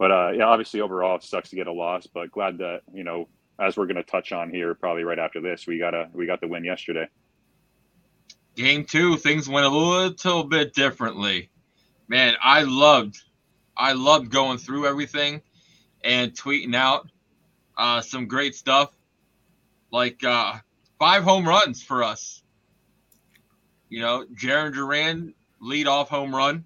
But 0.02 0.10
uh, 0.10 0.30
yeah, 0.36 0.46
obviously 0.46 0.80
overall 0.80 1.14
it 1.16 1.22
sucks 1.22 1.50
to 1.50 1.56
get 1.56 1.68
a 1.68 1.72
loss, 1.72 2.08
but 2.08 2.32
glad 2.32 2.58
that 2.58 2.80
you 2.92 3.04
know, 3.04 3.28
as 3.60 3.76
we're 3.76 3.86
going 3.86 3.98
to 3.98 4.02
touch 4.02 4.32
on 4.32 4.50
here 4.50 4.74
probably 4.74 5.04
right 5.04 5.20
after 5.20 5.40
this, 5.40 5.64
we 5.68 5.78
got 5.78 5.94
a 5.94 6.08
we 6.12 6.26
got 6.26 6.40
the 6.40 6.48
win 6.48 6.64
yesterday. 6.64 7.06
game 8.56 8.84
two, 8.84 9.16
things 9.16 9.48
went 9.48 9.66
a 9.66 9.70
little 9.70 10.44
bit 10.44 10.74
differently. 10.74 11.50
Man, 12.08 12.34
I 12.42 12.62
loved, 12.62 13.22
I 13.76 13.92
loved 13.92 14.30
going 14.30 14.58
through 14.58 14.86
everything 14.88 15.42
and 16.02 16.32
tweeting 16.32 16.74
out 16.74 17.08
uh, 17.78 18.00
some 18.00 18.26
great 18.26 18.56
stuff. 18.56 18.92
like 19.92 20.24
uh, 20.24 20.54
five 20.98 21.22
home 21.22 21.46
runs 21.48 21.82
for 21.82 22.02
us. 22.02 22.42
You 23.88 24.00
know, 24.00 24.26
Jarren 24.34 24.74
Duran 24.74 25.34
lead 25.60 25.86
off 25.86 26.08
home 26.08 26.34
run. 26.34 26.64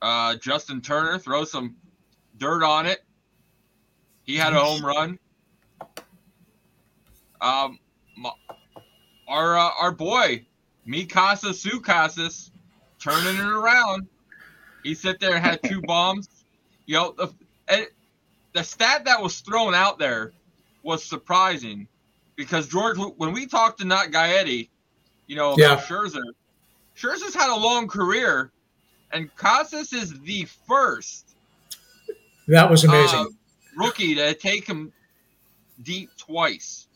Uh, 0.00 0.36
Justin 0.36 0.80
Turner 0.80 1.18
throw 1.18 1.44
some 1.44 1.76
dirt 2.36 2.62
on 2.62 2.86
it. 2.86 3.00
He 4.22 4.36
had 4.36 4.52
a 4.52 4.60
home 4.60 4.84
run. 4.84 5.18
Um, 7.40 7.78
our 9.26 9.58
uh, 9.58 9.70
our 9.80 9.92
boy, 9.92 10.44
Mi 10.84 11.04
Casas 11.04 11.60
Su 11.60 11.80
Casas, 11.80 12.50
turning 12.98 13.36
it 13.36 13.48
around. 13.48 14.06
He 14.82 14.94
sit 14.94 15.20
there 15.20 15.34
and 15.34 15.44
had 15.44 15.62
two 15.62 15.80
bombs. 15.86 16.28
You 16.86 16.94
know, 16.94 17.14
the, 17.16 17.86
the 18.52 18.64
stat 18.64 19.04
that 19.04 19.22
was 19.22 19.40
thrown 19.40 19.74
out 19.74 19.98
there 19.98 20.32
was 20.82 21.04
surprising 21.04 21.86
because 22.36 22.68
George, 22.68 22.96
when 23.16 23.32
we 23.32 23.46
talked 23.46 23.80
to 23.80 23.84
Not 23.84 24.08
Gaetti, 24.08 24.68
you 25.26 25.36
know, 25.36 25.52
about 25.52 25.58
yeah. 25.58 25.76
Scherzer, 25.76 26.22
Scherzer's 26.96 27.34
had 27.34 27.50
a 27.50 27.56
long 27.56 27.88
career, 27.88 28.50
and 29.12 29.34
Casas 29.36 29.92
is 29.92 30.18
the 30.20 30.46
first. 30.66 31.34
That 32.46 32.70
was 32.70 32.84
amazing. 32.84 33.18
Uh, 33.18 33.26
rookie 33.76 34.14
to 34.14 34.34
take 34.34 34.66
him 34.66 34.92
deep 35.82 36.10
twice. 36.16 36.86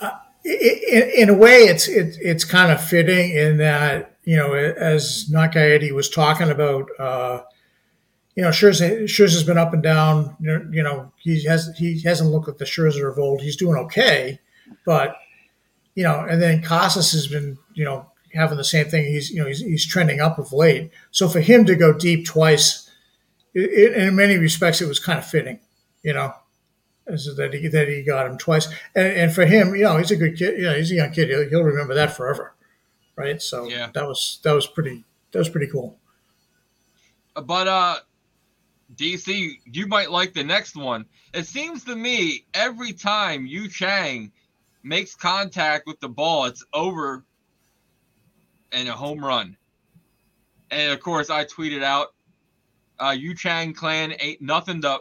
Uh, 0.00 0.10
in, 0.44 1.10
in, 1.16 1.28
a 1.30 1.34
way, 1.34 1.64
it's 1.64 1.88
it, 1.88 2.16
it's 2.20 2.44
kind 2.44 2.72
of 2.72 2.82
fitting 2.82 3.30
in 3.30 3.58
that 3.58 4.18
you 4.28 4.36
know, 4.36 4.52
as 4.52 5.24
Gaetti 5.32 5.90
was 5.90 6.10
talking 6.10 6.50
about, 6.50 6.86
uh, 6.98 7.40
you 8.34 8.42
know, 8.42 8.50
Scherzer, 8.50 9.04
Scherzer's 9.04 9.42
been 9.42 9.56
up 9.56 9.72
and 9.72 9.82
down. 9.82 10.36
You 10.38 10.82
know, 10.82 11.10
he 11.16 11.42
has 11.44 11.74
he 11.78 12.02
hasn't 12.02 12.30
looked 12.30 12.46
like 12.46 12.58
the 12.58 12.66
Scherzer 12.66 13.10
of 13.10 13.18
old. 13.18 13.40
He's 13.40 13.56
doing 13.56 13.78
okay, 13.78 14.38
but 14.84 15.16
you 15.94 16.04
know, 16.04 16.26
and 16.28 16.42
then 16.42 16.60
Casas 16.60 17.10
has 17.12 17.26
been, 17.26 17.56
you 17.72 17.86
know, 17.86 18.04
having 18.38 18.56
the 18.56 18.64
same 18.64 18.86
thing. 18.86 19.04
He's 19.04 19.30
you 19.30 19.40
know 19.40 19.46
he's, 19.46 19.60
he's 19.60 19.86
trending 19.86 20.20
up 20.20 20.38
of 20.38 20.52
late. 20.52 20.90
So 21.10 21.28
for 21.28 21.40
him 21.40 21.64
to 21.66 21.74
go 21.74 21.92
deep 21.92 22.26
twice, 22.26 22.90
it, 23.54 23.70
it, 23.70 23.94
in 23.94 24.16
many 24.16 24.36
respects, 24.36 24.80
it 24.80 24.88
was 24.88 24.98
kind 24.98 25.18
of 25.18 25.26
fitting. 25.26 25.60
You 26.02 26.14
know, 26.14 26.32
that 27.06 27.50
he 27.52 27.68
that 27.68 27.88
he 27.88 28.02
got 28.02 28.26
him 28.26 28.38
twice, 28.38 28.68
and 28.94 29.06
and 29.06 29.32
for 29.32 29.44
him, 29.44 29.74
you 29.74 29.82
know, 29.82 29.96
he's 29.96 30.10
a 30.10 30.16
good 30.16 30.36
kid. 30.36 30.58
You 30.58 30.64
know, 30.64 30.74
he's 30.74 30.92
a 30.92 30.96
young 30.96 31.12
kid. 31.12 31.28
He'll, 31.28 31.48
he'll 31.48 31.62
remember 31.62 31.94
that 31.94 32.16
forever, 32.16 32.54
right? 33.16 33.40
So 33.40 33.68
yeah. 33.68 33.90
that 33.94 34.06
was 34.06 34.38
that 34.44 34.52
was 34.52 34.66
pretty 34.66 35.04
that 35.32 35.38
was 35.38 35.48
pretty 35.48 35.66
cool. 35.66 35.98
But 37.34 37.68
uh, 37.68 37.96
DC, 38.94 39.58
you 39.64 39.86
might 39.86 40.10
like 40.10 40.34
the 40.34 40.44
next 40.44 40.76
one. 40.76 41.06
It 41.34 41.46
seems 41.46 41.84
to 41.84 41.94
me 41.94 42.46
every 42.54 42.92
time 42.92 43.46
Yu 43.46 43.68
Chang 43.68 44.32
makes 44.82 45.14
contact 45.14 45.86
with 45.86 46.00
the 46.00 46.08
ball, 46.08 46.46
it's 46.46 46.64
over 46.72 47.24
and 48.72 48.88
a 48.88 48.92
home 48.92 49.24
run. 49.24 49.56
And 50.70 50.92
of 50.92 51.00
course, 51.00 51.30
I 51.30 51.44
tweeted 51.44 51.82
out, 51.82 52.08
uh, 52.98 53.14
Yu 53.16 53.34
Chang 53.34 53.72
clan 53.72 54.14
ain't 54.18 54.42
nothing 54.42 54.82
to 54.82 54.98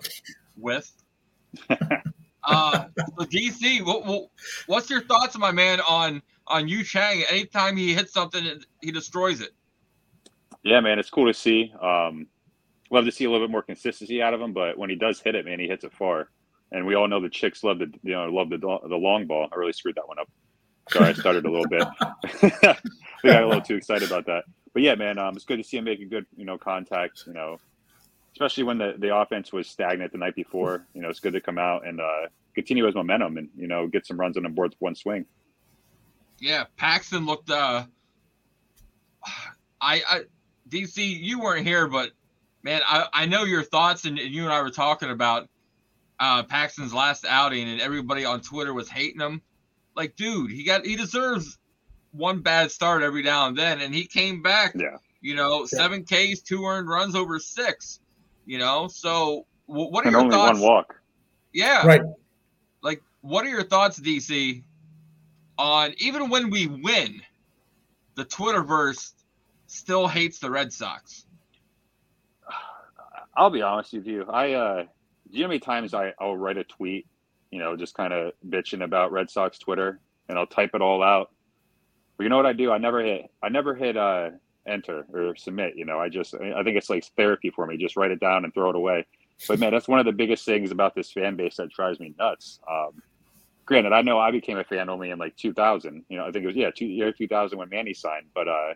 with. 0.55 0.91
uh, 1.69 2.85
so 2.95 3.25
DC, 3.25 3.85
what, 3.85 4.05
what, 4.05 4.29
what's 4.67 4.89
your 4.89 5.01
thoughts, 5.01 5.37
my 5.37 5.51
man, 5.51 5.79
on 5.87 6.21
on 6.47 6.67
Yu 6.67 6.83
Chang? 6.83 7.23
Anytime 7.29 7.75
he 7.75 7.93
hits 7.93 8.13
something, 8.13 8.61
he 8.81 8.91
destroys 8.91 9.41
it. 9.41 9.51
Yeah, 10.63 10.79
man, 10.79 10.99
it's 10.99 11.09
cool 11.09 11.27
to 11.27 11.33
see. 11.33 11.73
Um, 11.81 12.27
love 12.89 13.05
to 13.05 13.11
see 13.11 13.25
a 13.25 13.31
little 13.31 13.45
bit 13.45 13.51
more 13.51 13.61
consistency 13.61 14.21
out 14.21 14.33
of 14.33 14.41
him, 14.41 14.53
but 14.53 14.77
when 14.77 14.89
he 14.89 14.95
does 14.95 15.19
hit 15.19 15.35
it, 15.35 15.45
man, 15.45 15.59
he 15.59 15.67
hits 15.67 15.83
it 15.83 15.93
far. 15.93 16.29
And 16.71 16.85
we 16.85 16.95
all 16.95 17.07
know 17.07 17.21
the 17.21 17.29
chicks 17.29 17.63
love 17.63 17.79
the 17.79 17.91
you 18.03 18.11
know 18.11 18.25
love 18.25 18.49
the 18.49 18.57
the 18.57 18.95
long 18.95 19.25
ball. 19.25 19.47
I 19.51 19.55
really 19.55 19.73
screwed 19.73 19.95
that 19.95 20.07
one 20.07 20.19
up. 20.19 20.29
Sorry, 20.89 21.07
I 21.07 21.13
started 21.13 21.45
a 21.45 21.51
little 21.51 21.67
bit. 21.67 21.87
we 23.23 23.31
got 23.31 23.43
a 23.43 23.47
little 23.47 23.61
too 23.61 23.75
excited 23.75 24.07
about 24.07 24.25
that. 24.27 24.43
But 24.73 24.83
yeah, 24.83 24.95
man, 24.95 25.17
um, 25.17 25.35
it's 25.35 25.45
good 25.45 25.57
to 25.57 25.63
see 25.63 25.77
him 25.77 25.85
making 25.85 26.09
good 26.09 26.25
you 26.35 26.45
know 26.45 26.57
contact. 26.57 27.23
You 27.25 27.33
know, 27.33 27.57
especially 28.33 28.63
when 28.63 28.77
the 28.77 28.95
the 28.97 29.15
offense 29.15 29.51
was 29.51 29.67
stagnant 29.67 30.11
the 30.11 30.17
night 30.17 30.35
before. 30.35 30.85
You 30.93 31.01
know, 31.01 31.09
it's 31.09 31.19
good 31.19 31.33
to 31.33 31.41
come 31.41 31.57
out 31.57 31.85
and 31.85 31.99
uh, 31.99 32.27
continue 32.53 32.85
his 32.85 32.95
momentum 32.95 33.37
and 33.37 33.49
you 33.57 33.67
know 33.67 33.87
get 33.87 34.05
some 34.05 34.19
runs 34.19 34.37
on 34.37 34.43
the 34.43 34.49
board 34.49 34.71
with 34.71 34.81
one 34.81 34.95
swing. 34.95 35.25
Yeah, 36.39 36.65
Paxton 36.77 37.25
looked. 37.25 37.49
uh 37.49 37.85
I, 39.81 40.01
I 40.07 40.21
DC, 40.69 40.97
you 40.97 41.39
weren't 41.39 41.65
here, 41.65 41.87
but 41.87 42.11
man, 42.63 42.81
I, 42.85 43.07
I 43.13 43.25
know 43.25 43.43
your 43.43 43.63
thoughts, 43.63 44.05
and 44.05 44.17
you 44.17 44.43
and 44.43 44.51
I 44.51 44.61
were 44.61 44.69
talking 44.69 45.09
about 45.09 45.47
uh, 46.19 46.43
Paxton's 46.43 46.93
last 46.93 47.25
outing, 47.27 47.69
and 47.69 47.79
everybody 47.79 48.25
on 48.25 48.41
Twitter 48.41 48.73
was 48.73 48.89
hating 48.89 49.21
him. 49.21 49.41
Like, 49.95 50.15
dude, 50.15 50.51
he 50.51 50.63
got 50.63 50.85
he 50.85 50.95
deserves 50.95 51.57
one 52.17 52.41
bad 52.41 52.71
start 52.71 53.03
every 53.03 53.23
now 53.23 53.47
and 53.47 53.57
then, 53.57 53.81
and 53.81 53.93
he 53.93 54.05
came 54.05 54.41
back. 54.41 54.73
Yeah. 54.75 54.97
You 55.21 55.35
know, 55.35 55.61
yeah. 55.61 55.65
seven 55.65 56.03
Ks, 56.03 56.41
two 56.41 56.65
earned 56.65 56.89
runs 56.89 57.15
over 57.15 57.39
six. 57.39 57.99
You 58.45 58.59
know, 58.59 58.87
so 58.87 59.45
what 59.65 60.05
are 60.05 60.07
and 60.07 60.11
your 60.11 60.21
only 60.21 60.33
thoughts? 60.35 60.59
one 60.59 60.67
walk. 60.67 61.01
Yeah. 61.53 61.85
Right. 61.85 62.01
Like, 62.81 63.01
what 63.21 63.45
are 63.45 63.49
your 63.49 63.63
thoughts, 63.63 63.99
DC, 63.99 64.63
on 65.57 65.93
even 65.97 66.29
when 66.29 66.49
we 66.49 66.67
win, 66.67 67.21
the 68.15 68.25
Twitterverse 68.25 69.13
still 69.67 70.07
hates 70.07 70.39
the 70.39 70.49
Red 70.49 70.71
Sox? 70.71 71.25
I'll 73.35 73.49
be 73.49 73.61
honest 73.61 73.93
with 73.93 74.07
you. 74.07 74.25
I 74.29 74.53
uh 74.53 74.83
do 75.31 75.37
you 75.37 75.41
know 75.41 75.47
how 75.47 75.49
many 75.49 75.59
times 75.59 75.93
I, 75.93 76.13
I'll 76.19 76.37
write 76.37 76.57
a 76.57 76.63
tweet, 76.63 77.05
you 77.51 77.59
know, 77.59 77.75
just 77.75 77.95
kind 77.95 78.13
of 78.13 78.31
bitching 78.47 78.83
about 78.83 79.11
Red 79.11 79.29
Sox 79.29 79.59
Twitter 79.59 79.99
and 80.29 80.37
I'll 80.37 80.47
type 80.47 80.71
it 80.73 80.81
all 80.81 81.03
out. 81.03 81.31
But 82.17 82.23
you 82.23 82.29
know 82.29 82.37
what 82.37 82.45
I 82.45 82.53
do? 82.53 82.71
I 82.71 82.77
never 82.77 83.03
hit 83.03 83.29
I 83.43 83.49
never 83.49 83.75
hit 83.75 83.95
uh 83.95 84.31
enter 84.65 85.05
or 85.13 85.35
submit, 85.35 85.75
you 85.75 85.85
know. 85.85 85.99
I 85.99 86.09
just 86.09 86.35
I 86.35 86.63
think 86.63 86.77
it's 86.77 86.89
like 86.89 87.05
therapy 87.15 87.49
for 87.49 87.65
me. 87.65 87.77
Just 87.77 87.95
write 87.95 88.11
it 88.11 88.19
down 88.19 88.43
and 88.43 88.53
throw 88.53 88.69
it 88.69 88.75
away. 88.75 89.05
But 89.47 89.59
man, 89.59 89.71
that's 89.71 89.87
one 89.87 89.99
of 89.99 90.05
the 90.05 90.11
biggest 90.11 90.45
things 90.45 90.71
about 90.71 90.95
this 90.95 91.11
fan 91.11 91.35
base 91.35 91.57
that 91.57 91.69
drives 91.69 91.99
me 91.99 92.13
nuts. 92.17 92.59
Um, 92.69 93.01
granted, 93.65 93.93
I 93.93 94.01
know 94.01 94.17
I 94.17 94.31
became 94.31 94.57
a 94.57 94.63
fan 94.63 94.89
only 94.89 95.11
in 95.11 95.19
like 95.19 95.35
2000. 95.37 96.03
You 96.09 96.17
know, 96.17 96.25
I 96.25 96.31
think 96.31 96.43
it 96.43 96.47
was 96.47 96.55
yeah, 96.55 96.71
two, 96.75 96.85
year 96.85 97.11
2000 97.11 97.57
when 97.57 97.69
Manny 97.69 97.93
signed. 97.93 98.25
But 98.33 98.47
uh, 98.47 98.73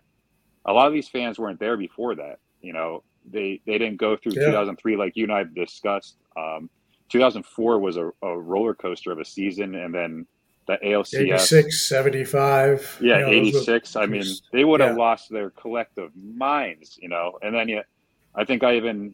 a 0.66 0.74
lot 0.74 0.88
of 0.88 0.94
these 0.94 1.10
fans 1.10 1.40
weren't 1.40 1.60
there 1.60 1.78
before 1.78 2.16
that. 2.16 2.40
You 2.62 2.74
know, 2.74 3.04
they 3.30 3.62
they 3.66 3.78
didn't 3.78 3.98
go 3.98 4.16
through 4.16 4.34
yeah. 4.34 4.48
2003 4.48 4.96
like 4.96 5.16
you 5.16 5.24
and 5.24 5.34
I 5.34 5.44
discussed. 5.44 6.18
Um, 6.38 6.70
2004 7.10 7.80
was 7.80 7.98
a, 7.98 8.12
a, 8.22 8.38
roller 8.38 8.74
coaster 8.74 9.12
of 9.12 9.20
a 9.20 9.26
season, 9.26 9.76
and 9.76 9.94
then 9.94 10.26
the 10.68 10.78
ALCS 10.84 11.34
86, 11.34 11.88
75. 11.88 13.00
Yeah, 13.02 13.20
you 13.20 13.26
know, 13.26 13.32
86. 13.32 13.96
I 13.96 14.06
mean, 14.06 14.24
they 14.52 14.64
would 14.64 14.80
have 14.80 14.96
yeah. 14.96 15.04
lost 15.04 15.30
their 15.30 15.50
collective 15.52 16.12
minds, 16.16 16.98
you 17.02 17.10
know. 17.10 17.38
And 17.42 17.56
then 17.56 17.68
yeah, 17.68 17.82
I 18.36 18.46
think 18.46 18.64
I 18.64 18.76
even 18.76 19.14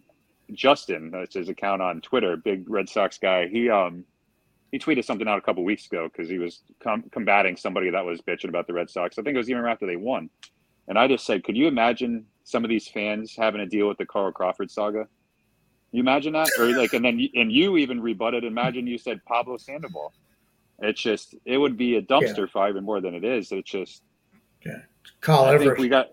Justin, 0.53 1.11
that's 1.11 1.35
his 1.35 1.49
account 1.49 1.81
on 1.81 2.01
Twitter, 2.01 2.37
big 2.37 2.69
Red 2.69 2.89
Sox 2.89 3.17
guy. 3.17 3.47
He 3.47 3.69
um 3.69 4.05
he 4.71 4.79
tweeted 4.79 5.05
something 5.05 5.27
out 5.27 5.37
a 5.37 5.41
couple 5.41 5.63
weeks 5.63 5.85
ago 5.85 6.09
because 6.11 6.29
he 6.29 6.37
was 6.37 6.61
com- 6.81 7.05
combating 7.11 7.55
somebody 7.55 7.89
that 7.89 8.03
was 8.03 8.21
bitching 8.21 8.49
about 8.49 8.67
the 8.67 8.73
Red 8.73 8.89
Sox. 8.89 9.17
I 9.17 9.21
think 9.21 9.35
it 9.35 9.37
was 9.37 9.49
even 9.49 9.65
after 9.65 9.85
they 9.85 9.95
won. 9.95 10.29
And 10.89 10.97
I 10.97 11.07
just 11.07 11.25
said, 11.25 11.43
could 11.43 11.57
you 11.57 11.67
imagine 11.67 12.25
some 12.43 12.63
of 12.63 12.69
these 12.69 12.87
fans 12.87 13.35
having 13.35 13.59
to 13.59 13.65
deal 13.65 13.87
with 13.87 13.97
the 13.97 14.05
Carl 14.05 14.31
Crawford 14.31 14.71
saga? 14.71 15.07
You 15.91 16.01
imagine 16.01 16.33
that, 16.33 16.49
or 16.59 16.65
like, 16.77 16.93
and 16.93 17.03
then 17.03 17.29
and 17.33 17.51
you 17.51 17.77
even 17.77 18.01
rebutted. 18.01 18.43
Imagine 18.43 18.87
you 18.87 18.97
said 18.97 19.23
Pablo 19.25 19.57
Sandoval. 19.57 20.13
It's 20.79 21.01
just 21.01 21.35
it 21.45 21.57
would 21.57 21.77
be 21.77 21.95
a 21.95 22.01
dumpster 22.01 22.39
yeah. 22.39 22.45
fire 22.47 22.69
even 22.69 22.83
more 22.83 23.01
than 23.01 23.13
it 23.13 23.23
is. 23.23 23.51
It's 23.51 23.69
just 23.69 24.03
yeah. 24.65 24.79
Call 25.21 25.45
I 25.45 25.57
we 25.57 25.87
got 25.87 26.09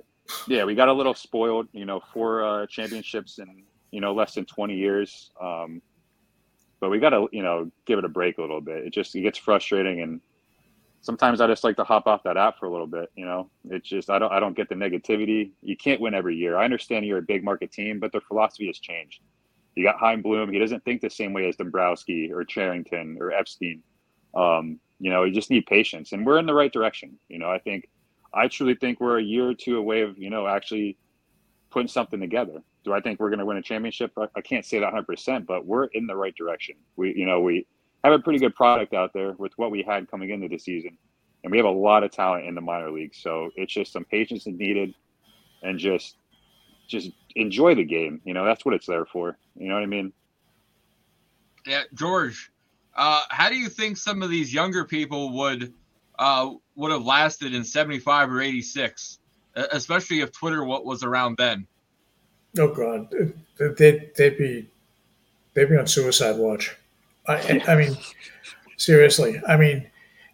yeah 0.49 0.65
we 0.65 0.75
got 0.75 0.89
a 0.89 0.93
little 0.93 1.15
spoiled. 1.15 1.69
You 1.73 1.85
know, 1.85 2.01
four 2.13 2.43
uh, 2.43 2.67
championships 2.67 3.39
in 3.39 3.65
you 3.91 4.01
know 4.01 4.15
less 4.15 4.35
than 4.35 4.45
twenty 4.47 4.77
years. 4.77 5.31
Um, 5.41 5.83
but 6.81 6.91
we 6.91 6.99
got 6.99 7.11
to 7.11 7.29
you 7.33 7.43
know 7.43 7.71
give 7.87 7.99
it 7.99 8.05
a 8.05 8.09
break 8.09 8.39
a 8.39 8.41
little 8.41 8.61
bit. 8.61 8.87
It 8.87 8.93
just 8.93 9.15
it 9.15 9.23
gets 9.23 9.39
frustrating 9.39 10.01
and 10.01 10.21
sometimes 11.05 11.43
I 11.43 11.47
just 11.47 11.65
like 11.65 11.77
to 11.77 11.85
hop 11.85 12.07
off 12.07 12.23
that 12.23 12.39
app 12.39 12.59
for 12.59 12.67
a 12.67 12.71
little 12.71 12.87
bit. 12.87 13.11
You 13.15 13.27
know, 13.27 13.51
it's 13.69 13.89
just 13.89 14.09
I 14.09 14.19
don't 14.19 14.33
I 14.33 14.41
don't 14.41 14.57
get 14.57 14.69
the 14.69 14.75
negativity. 14.75 15.51
You 15.63 15.77
can't 15.77 16.01
win 16.01 16.15
every 16.15 16.35
year. 16.35 16.57
I 16.57 16.65
understand 16.65 17.05
you're 17.05 17.19
a 17.19 17.23
big 17.23 17.45
market 17.45 17.71
team, 17.71 18.01
but 18.01 18.11
their 18.11 18.23
philosophy 18.23 18.67
has 18.69 18.79
changed. 18.79 19.21
You 19.75 19.85
got 19.85 19.99
Chaim 19.99 20.23
Bloom. 20.23 20.51
He 20.51 20.59
doesn't 20.59 20.85
think 20.85 21.03
the 21.03 21.11
same 21.11 21.33
way 21.33 21.47
as 21.47 21.57
Dombrowski 21.57 22.33
or 22.33 22.45
Cherington 22.45 23.19
or 23.21 23.33
Epstein. 23.33 23.83
Um, 24.37 24.81
you 24.99 25.11
know, 25.11 25.25
you 25.25 25.33
just 25.33 25.51
need 25.51 25.67
patience, 25.67 26.13
and 26.13 26.25
we're 26.25 26.39
in 26.39 26.47
the 26.47 26.55
right 26.55 26.73
direction. 26.73 27.19
You 27.29 27.39
know, 27.39 27.51
I 27.51 27.59
think 27.59 27.89
I 28.33 28.49
truly 28.49 28.75
think 28.75 29.01
we're 29.01 29.19
a 29.19 29.23
year 29.23 29.49
or 29.49 29.55
two 29.55 29.79
away 29.79 30.03
of 30.03 30.19
you 30.19 30.31
know 30.31 30.47
actually 30.47 30.97
putting 31.71 31.89
something 31.89 32.21
together. 32.21 32.63
Do 32.85 32.93
I 32.93 33.01
think 33.01 33.19
we're 33.19 33.31
going 33.31 33.41
to 33.41 33.47
win 33.47 33.57
a 33.57 33.63
championship? 33.63 34.13
I, 34.17 34.29
I 34.37 34.41
can't 34.41 34.65
say 34.65 34.79
that 34.79 34.87
100, 34.87 35.07
percent 35.07 35.47
but 35.47 35.67
we're 35.67 35.87
in 35.87 36.07
the 36.07 36.15
right 36.15 36.35
direction. 36.35 36.77
We, 36.97 37.15
you 37.17 37.27
know, 37.27 37.41
we 37.41 37.67
have 38.05 38.13
a 38.13 38.19
pretty 38.19 38.39
good 38.39 38.55
product 38.55 38.95
out 38.95 39.13
there 39.13 39.33
with 39.33 39.53
what 39.57 39.71
we 39.71 39.83
had 39.83 40.11
coming 40.11 40.31
into 40.31 40.49
the 40.49 40.59
season, 40.59 40.97
and 41.43 41.51
we 41.51 41.59
have 41.59 41.67
a 41.67 41.71
lot 41.71 42.05
of 42.05 42.11
talent 42.11 42.47
in 42.47 42.55
the 42.55 42.61
minor 42.61 42.91
leagues. 42.91 43.19
So 43.19 43.51
it's 43.57 43.73
just 43.73 43.93
some 43.93 44.05
patience 44.05 44.47
is 44.47 44.55
needed, 44.55 44.95
and 45.63 45.79
just 45.79 46.17
just 46.87 47.11
enjoy 47.35 47.75
the 47.75 47.85
game. 47.85 48.21
You 48.25 48.35
know, 48.35 48.45
that's 48.45 48.65
what 48.65 48.75
it's 48.75 48.87
there 48.87 49.07
for. 49.07 49.37
You 49.57 49.69
know 49.69 49.75
what 49.75 49.83
I 49.83 49.87
mean? 49.87 50.13
Yeah, 51.67 51.83
George. 51.95 52.51
Uh, 52.97 53.23
how 53.29 53.49
do 53.49 53.57
you 53.57 53.69
think 53.69 53.97
some 53.97 54.23
of 54.23 54.31
these 54.31 54.53
younger 54.53 54.85
people 54.85 55.31
would 55.31 55.73
uh, 56.19 56.51
would 56.77 56.93
have 56.93 57.05
lasted 57.05 57.55
in 57.55 57.65
75 57.65 58.31
or 58.31 58.41
86, 58.41 59.19
especially 59.57 60.21
if 60.21 60.33
Twitter 60.33 60.65
what 60.65 60.85
was 60.85 61.03
around 61.03 61.37
then? 61.37 61.67
Oh 62.59 62.69
God, 62.69 63.13
they'd, 63.59 64.11
they'd 64.17 64.39
be 64.39 64.69
they'd 65.55 65.69
be 65.69 65.77
on 65.77 65.87
suicide 65.87 66.37
watch. 66.37 66.77
I, 67.27 67.63
I 67.67 67.75
mean, 67.75 67.97
seriously. 68.77 69.41
I 69.49 69.57
mean, 69.57 69.87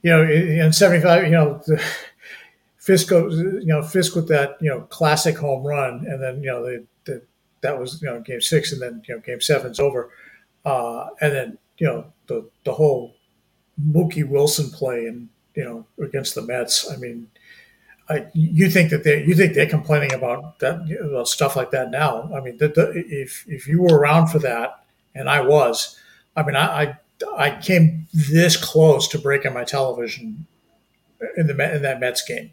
you 0.03 0.11
know, 0.11 0.23
in 0.23 0.73
'75, 0.73 1.25
you 1.25 1.31
know, 1.31 1.63
the, 1.67 1.83
Fisk, 2.81 3.11
you 3.11 3.63
know, 3.67 3.83
Fisk 3.83 4.17
with 4.17 4.29
that 4.29 4.57
you 4.61 4.71
know 4.71 4.81
classic 4.83 5.37
home 5.37 5.67
run, 5.67 6.07
and 6.07 6.23
then 6.23 6.43
you 6.43 6.51
know 6.51 6.63
the, 6.65 6.85
the 7.05 7.23
that 7.61 7.79
was 7.79 8.01
you 8.03 8.09
know 8.09 8.21
game 8.21 8.41
six, 8.41 8.73
and 8.73 8.81
then 8.81 9.03
you 9.07 9.15
know 9.15 9.21
game 9.21 9.41
seven's 9.41 9.79
over, 9.79 10.11
uh, 10.65 11.09
and 11.21 11.33
then 11.33 11.59
you 11.79 11.87
know 11.87 12.07
the 12.31 12.49
the 12.65 12.73
whole 12.73 13.17
Mookie 13.79 14.27
Wilson 14.27 14.71
play 14.71 15.07
and 15.07 15.29
you 15.55 15.65
know 15.65 15.87
against 16.03 16.35
the 16.35 16.43
Mets. 16.43 16.91
I 16.91 16.97
mean, 16.97 17.29
I, 18.09 18.27
you 18.33 18.71
think 18.71 18.91
that 18.91 19.05
they 19.05 19.23
you 19.25 19.35
think 19.35 19.55
they're 19.55 19.67
complaining 19.69 20.15
about 20.15 20.61
that 20.61 20.89
about 21.03 21.29
stuff 21.29 21.57
like 21.57 21.73
that 21.73 21.91
now? 21.91 22.31
I 22.35 22.41
mean, 22.41 22.57
the, 22.57 22.69
the, 22.69 22.93
if 22.95 23.45
if 23.49 23.67
you 23.67 23.83
were 23.83 23.99
around 23.99 24.29
for 24.29 24.39
that, 24.39 24.85
and 25.15 25.29
I 25.29 25.41
was, 25.43 25.99
I 26.37 26.43
mean, 26.45 26.57
I, 26.57 26.83
I 26.83 26.97
I 27.37 27.61
came 27.61 28.07
this 28.15 28.57
close 28.57 29.09
to 29.09 29.19
breaking 29.19 29.53
my 29.53 29.65
television 29.65 30.47
in 31.37 31.49
the 31.49 31.75
in 31.75 31.83
that 31.83 32.01
Mets 32.01 32.27
game. 32.27 32.53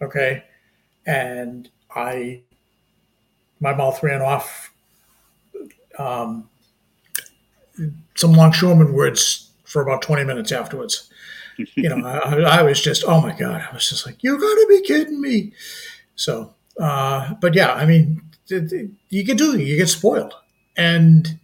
Okay, 0.00 0.44
and 1.06 1.68
I 1.94 2.42
my 3.60 3.74
mouth 3.74 4.02
ran 4.02 4.22
off 4.22 4.72
um, 5.98 6.48
some 8.14 8.32
longshoreman 8.32 8.92
words 8.92 9.50
for 9.64 9.82
about 9.82 10.02
twenty 10.02 10.24
minutes 10.24 10.52
afterwards. 10.52 11.10
You 11.74 11.88
know, 11.88 12.06
I, 12.06 12.58
I, 12.58 12.62
was 12.62 12.80
just 12.80 13.04
oh 13.06 13.20
my 13.20 13.34
god, 13.34 13.66
I 13.70 13.74
was 13.74 13.88
just 13.88 14.06
like, 14.06 14.22
you 14.22 14.38
got 14.38 14.40
to 14.40 14.66
be 14.68 14.82
kidding 14.82 15.20
me. 15.20 15.52
So, 16.16 16.54
uh, 16.80 17.34
but 17.34 17.54
yeah, 17.54 17.72
I 17.72 17.86
mean, 17.86 18.22
you 18.48 19.24
can 19.24 19.36
do 19.36 19.58
you 19.58 19.76
get 19.76 19.88
spoiled, 19.88 20.34
and 20.76 21.38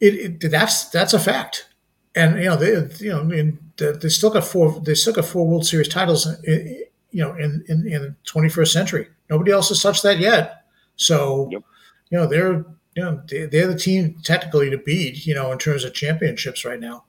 it, 0.00 0.42
it, 0.42 0.50
that's 0.50 0.88
that's 0.90 1.14
a 1.14 1.18
fact. 1.18 1.68
And 2.14 2.38
you 2.38 2.44
know 2.44 2.56
they 2.56 2.72
you 3.04 3.10
know 3.10 3.30
in 3.30 3.58
the, 3.76 3.92
they 3.92 4.08
still 4.08 4.30
got 4.30 4.44
four 4.44 4.80
they 4.80 4.94
still 4.94 5.14
got 5.14 5.24
four 5.24 5.46
World 5.46 5.66
Series 5.66 5.88
titles. 5.88 6.26
In, 6.44 6.84
you 7.10 7.22
know 7.22 7.34
in, 7.34 7.64
in, 7.68 7.86
in 7.86 8.02
the 8.02 8.14
21st 8.26 8.68
century, 8.68 9.08
nobody 9.30 9.52
else 9.52 9.68
has 9.68 9.82
touched 9.82 10.02
that 10.02 10.18
yet. 10.18 10.64
So 10.96 11.48
yep. 11.50 11.62
you 12.10 12.18
know 12.18 12.26
they're 12.26 12.64
you 12.94 13.02
know 13.02 13.22
they're 13.26 13.66
the 13.66 13.78
team 13.78 14.16
technically 14.22 14.70
to 14.70 14.78
beat. 14.78 15.26
You 15.26 15.34
know 15.34 15.52
in 15.52 15.58
terms 15.58 15.84
of 15.84 15.94
championships 15.94 16.64
right 16.64 16.80
now, 16.80 17.04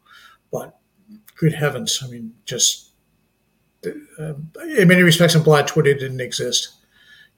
but 0.52 0.78
good 1.36 1.54
heavens, 1.54 2.02
I 2.04 2.08
mean 2.08 2.34
just. 2.46 2.90
Uh, 4.18 4.36
in 4.78 4.88
many 4.88 5.02
respects, 5.02 5.36
I'm 5.36 5.44
glad 5.44 5.68
Twitter 5.68 5.94
didn't 5.94 6.22
exist. 6.22 6.76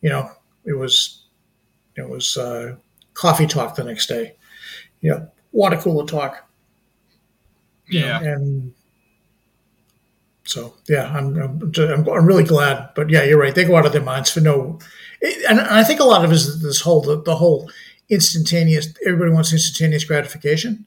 You 0.01 0.09
know, 0.09 0.29
it 0.63 0.73
was 0.73 1.25
it 1.95 2.07
was 2.07 2.37
uh, 2.37 2.75
coffee 3.15 3.47
talk 3.47 3.75
the 3.75 3.83
next 3.83 4.07
day. 4.07 4.35
You 5.01 5.11
know, 5.11 5.31
water 5.51 5.77
cooler 5.77 6.05
talk. 6.05 6.47
Yeah. 7.89 8.19
Know, 8.19 8.33
and 8.33 8.73
so 10.43 10.75
yeah, 10.87 11.11
I'm, 11.15 11.35
I'm, 11.41 11.73
I'm 11.77 12.25
really 12.25 12.43
glad. 12.43 12.89
But 12.95 13.09
yeah, 13.09 13.23
you're 13.23 13.39
right. 13.39 13.55
They 13.55 13.65
go 13.65 13.77
out 13.77 13.85
of 13.85 13.91
their 13.93 14.03
minds 14.03 14.29
for 14.29 14.41
no, 14.41 14.79
and 15.49 15.59
I 15.59 15.83
think 15.83 15.99
a 15.99 16.03
lot 16.03 16.23
of 16.23 16.31
it 16.31 16.35
is 16.35 16.61
this 16.61 16.81
whole 16.81 17.01
the, 17.01 17.21
the 17.21 17.35
whole 17.35 17.69
instantaneous. 18.09 18.93
Everybody 19.05 19.31
wants 19.31 19.53
instantaneous 19.53 20.03
gratification, 20.03 20.85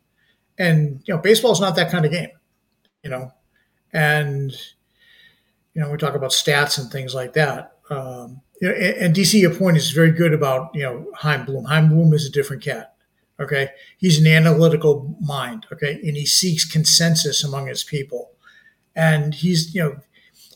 and 0.59 1.03
you 1.05 1.15
know, 1.15 1.21
baseball 1.21 1.53
is 1.53 1.61
not 1.61 1.77
that 1.77 1.91
kind 1.91 2.05
of 2.05 2.13
game. 2.13 2.31
You 3.03 3.11
know, 3.11 3.33
and 3.93 4.53
you 5.75 5.81
know, 5.81 5.91
we 5.91 5.99
talk 5.99 6.15
about 6.15 6.31
stats 6.31 6.79
and 6.79 6.91
things 6.91 7.15
like 7.15 7.35
that. 7.35 7.73
Um, 7.91 8.41
you 8.61 8.69
know, 8.69 8.75
and, 8.75 8.97
and 8.97 9.15
DC, 9.15 9.41
your 9.41 9.55
point 9.55 9.77
is 9.77 9.91
very 9.93 10.13
good 10.13 10.33
about 10.33 10.75
you 10.75 10.83
know 10.83 11.07
Chaim 11.15 11.45
Bloom. 11.45 11.65
Chaim 11.65 11.89
Bloom 11.89 12.13
is 12.13 12.27
a 12.27 12.31
different 12.31 12.63
cat. 12.63 12.95
Okay. 13.41 13.69
He's 13.99 14.19
an 14.19 14.27
analytical 14.27 15.17
mind. 15.21 15.67
Okay. 15.73 16.01
And 16.05 16.17
he 16.17 16.27
seeks 16.27 16.65
consensus 16.65 17.45
among 17.45 17.69
his 17.69 17.85
people. 17.85 18.31
And 18.97 19.33
he's, 19.33 19.75
you 19.75 19.83
know, 19.83 19.97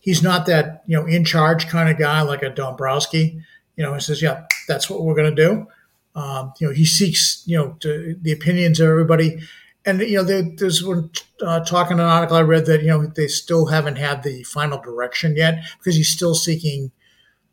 he's 0.00 0.22
not 0.22 0.46
that, 0.46 0.82
you 0.86 0.98
know, 0.98 1.06
in 1.06 1.24
charge 1.24 1.68
kind 1.68 1.88
of 1.88 1.98
guy 1.98 2.22
like 2.22 2.42
a 2.42 2.50
Dombrowski. 2.50 3.40
You 3.76 3.84
know, 3.84 3.94
he 3.94 4.00
says, 4.00 4.20
yeah, 4.20 4.46
that's 4.66 4.90
what 4.90 5.02
we're 5.02 5.14
going 5.14 5.34
to 5.34 5.44
do. 5.44 5.66
Um, 6.14 6.52
you 6.60 6.68
know, 6.68 6.74
he 6.74 6.84
seeks, 6.84 7.42
you 7.46 7.56
know, 7.56 7.76
to, 7.80 8.16
the 8.20 8.32
opinions 8.32 8.80
of 8.80 8.88
everybody. 8.88 9.40
And, 9.84 10.00
you 10.00 10.16
know, 10.16 10.22
there, 10.22 10.44
there's 10.56 10.84
one 10.84 11.10
uh, 11.40 11.60
talking 11.60 11.98
an 11.98 12.04
article 12.04 12.36
I 12.36 12.42
read 12.42 12.66
that, 12.66 12.82
you 12.82 12.88
know, 12.88 13.06
they 13.06 13.28
still 13.28 13.66
haven't 13.66 13.96
had 13.96 14.22
the 14.22 14.42
final 14.44 14.78
direction 14.80 15.36
yet 15.36 15.64
because 15.78 15.96
he's 15.96 16.08
still 16.08 16.34
seeking, 16.34 16.92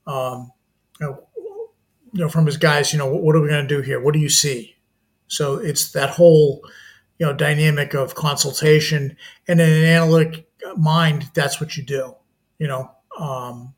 um, 0.06 0.52
you 1.00 1.08
know, 1.08 1.24
you 2.12 2.22
know, 2.22 2.30
from 2.30 2.46
his 2.46 2.58
guys, 2.58 2.92
you 2.92 3.00
know, 3.00 3.08
what, 3.08 3.22
what 3.22 3.36
are 3.36 3.42
we 3.42 3.50
going 3.50 3.68
to 3.68 3.76
do 3.76 3.82
here? 3.82 4.02
What 4.02 4.14
do 4.14 4.20
you 4.20 4.30
see? 4.30 4.76
So 5.28 5.56
it's 5.56 5.92
that 5.92 6.10
whole, 6.10 6.62
you 7.18 7.26
know, 7.26 7.34
dynamic 7.34 7.94
of 7.94 8.16
consultation 8.16 9.16
and 9.48 9.62
in 9.62 9.70
an 9.70 9.86
analytic 9.86 10.50
mind, 10.76 11.30
that's 11.34 11.62
what 11.62 11.78
you 11.78 11.84
do, 11.84 12.16
you 12.58 12.68
know. 12.68 12.92
Um, 13.20 13.74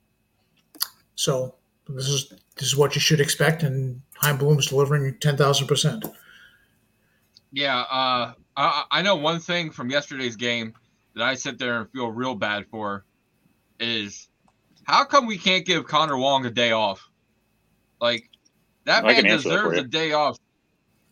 so 1.16 1.56
this 1.88 2.08
is 2.08 2.34
this 2.58 2.68
is 2.68 2.76
what 2.76 2.96
you 2.96 3.02
should 3.02 3.20
expect, 3.20 3.64
and 3.64 4.02
Chaim 4.22 4.38
Bloom 4.38 4.60
is 4.60 4.68
delivering 4.68 5.18
ten 5.20 5.38
thousand 5.38 5.68
percent. 5.68 6.06
Yeah, 7.52 7.80
uh, 7.80 8.34
I, 8.56 8.84
I 8.92 9.02
know 9.02 9.16
one 9.16 9.40
thing 9.40 9.72
from 9.72 9.90
yesterday's 9.90 10.36
game 10.36 10.74
that 11.16 11.24
I 11.24 11.36
sit 11.36 11.58
there 11.58 11.82
and 11.82 11.92
feel 11.92 12.10
real 12.10 12.36
bad 12.36 12.66
for 12.68 13.06
is 13.80 14.30
how 14.84 15.04
come 15.06 15.26
we 15.26 15.38
can't 15.38 15.66
give 15.66 15.86
Connor 15.86 16.18
Wong 16.18 16.46
a 16.46 16.52
day 16.52 16.72
off? 16.72 17.10
Like 18.00 18.30
that 18.86 19.04
I 19.06 19.14
man 19.14 19.24
deserves 19.26 19.78
a 19.78 19.84
day 19.84 20.14
off 20.14 20.38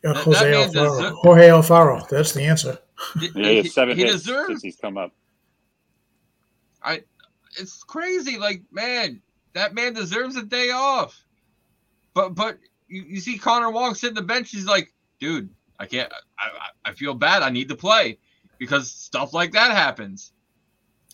yeah, 0.04 0.14
Jose, 0.14 0.52
Alfaro. 0.52 1.12
Jorge 1.16 1.48
Alfaro. 1.50 2.08
That's 2.10 2.32
the 2.32 2.44
answer. 2.44 2.78
yeah, 3.36 3.62
he, 3.62 3.68
seven 3.68 3.98
he 3.98 4.04
hits 4.04 4.24
deserves, 4.24 4.48
since 4.48 4.64
he's 4.64 4.76
come 4.78 4.98
up. 4.98 5.12
I, 6.82 7.04
it's 7.60 7.84
crazy. 7.84 8.38
Like, 8.38 8.62
man, 8.72 9.22
that 9.54 9.74
man 9.74 9.94
deserves 9.94 10.38
a 10.38 10.44
day 10.44 10.72
off. 10.72 11.22
But 12.14 12.34
but 12.34 12.58
you, 12.90 13.04
you 13.04 13.20
see 13.20 13.38
Connor 13.38 13.72
Wong 13.72 13.94
sitting 13.96 14.16
the 14.16 14.22
bench. 14.22 14.52
He's 14.52 14.66
like, 14.66 14.94
dude, 15.20 15.50
I 15.80 15.86
can't. 15.86 16.12
I, 16.38 16.90
I 16.90 16.94
feel 16.94 17.14
bad. 17.14 17.44
I 17.44 17.50
need 17.50 17.70
to 17.70 17.76
play 17.76 18.20
because 18.58 18.92
stuff 18.92 19.34
like 19.34 19.54
that 19.54 19.72
happens. 19.72 20.34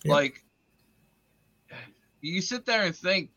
Yeah. 0.03 0.13
Like, 0.13 0.43
you 2.21 2.41
sit 2.41 2.65
there 2.65 2.83
and 2.83 2.95
think, 2.95 3.29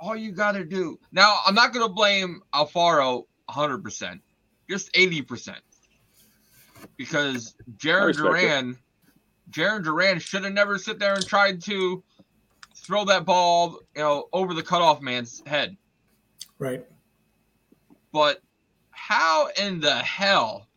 all 0.00 0.16
you 0.16 0.32
got 0.32 0.52
to 0.52 0.64
do. 0.64 0.98
Now, 1.12 1.38
I'm 1.46 1.54
not 1.54 1.72
going 1.72 1.86
to 1.86 1.92
blame 1.92 2.42
Alfaro 2.54 3.24
100% 3.50 4.20
just 4.68 4.92
80%. 4.92 5.56
Because 6.96 7.56
Jarren 7.76 8.14
Duran, 8.14 8.78
Jarren 9.50 9.82
Duran 9.82 10.20
should 10.20 10.44
have 10.44 10.52
never 10.52 10.78
sit 10.78 10.98
there 10.98 11.14
and 11.14 11.26
tried 11.26 11.60
to 11.62 12.04
throw 12.76 13.04
that 13.06 13.24
ball, 13.24 13.80
you 13.96 14.02
know, 14.02 14.28
over 14.32 14.54
the 14.54 14.62
cutoff 14.62 15.00
man's 15.00 15.42
head. 15.46 15.76
Right. 16.58 16.86
But 18.12 18.40
how 18.90 19.48
in 19.58 19.80
the 19.80 19.96
hell 19.96 20.68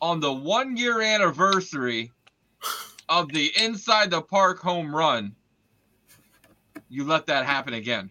on 0.00 0.20
the 0.20 0.32
one 0.32 0.76
year 0.76 1.00
anniversary 1.00 2.12
of 3.08 3.32
the 3.32 3.50
inside 3.56 4.10
the 4.10 4.22
park 4.22 4.60
home 4.60 4.94
run 4.94 5.34
you 6.88 7.04
let 7.04 7.26
that 7.26 7.44
happen 7.44 7.74
again? 7.74 8.10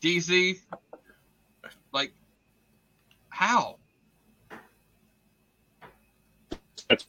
DC, 0.00 0.58
like 1.92 2.12
how? 3.30 3.78
That's 6.88 7.04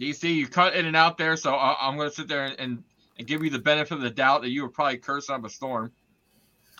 DC, 0.00 0.32
you 0.32 0.46
cut 0.46 0.74
in 0.74 0.86
and 0.86 0.96
out 0.96 1.18
there, 1.18 1.36
so 1.36 1.54
I, 1.54 1.88
am 1.88 1.96
going 1.96 2.08
to 2.08 2.14
sit 2.14 2.28
there 2.28 2.46
and, 2.46 2.58
and, 2.58 2.84
give 3.26 3.42
you 3.42 3.50
the 3.50 3.58
benefit 3.58 3.94
of 3.94 4.00
the 4.00 4.10
doubt 4.10 4.42
that 4.42 4.50
you 4.50 4.62
were 4.62 4.68
probably 4.68 4.96
cursing 4.96 5.34
up 5.34 5.44
a 5.44 5.50
storm. 5.50 5.90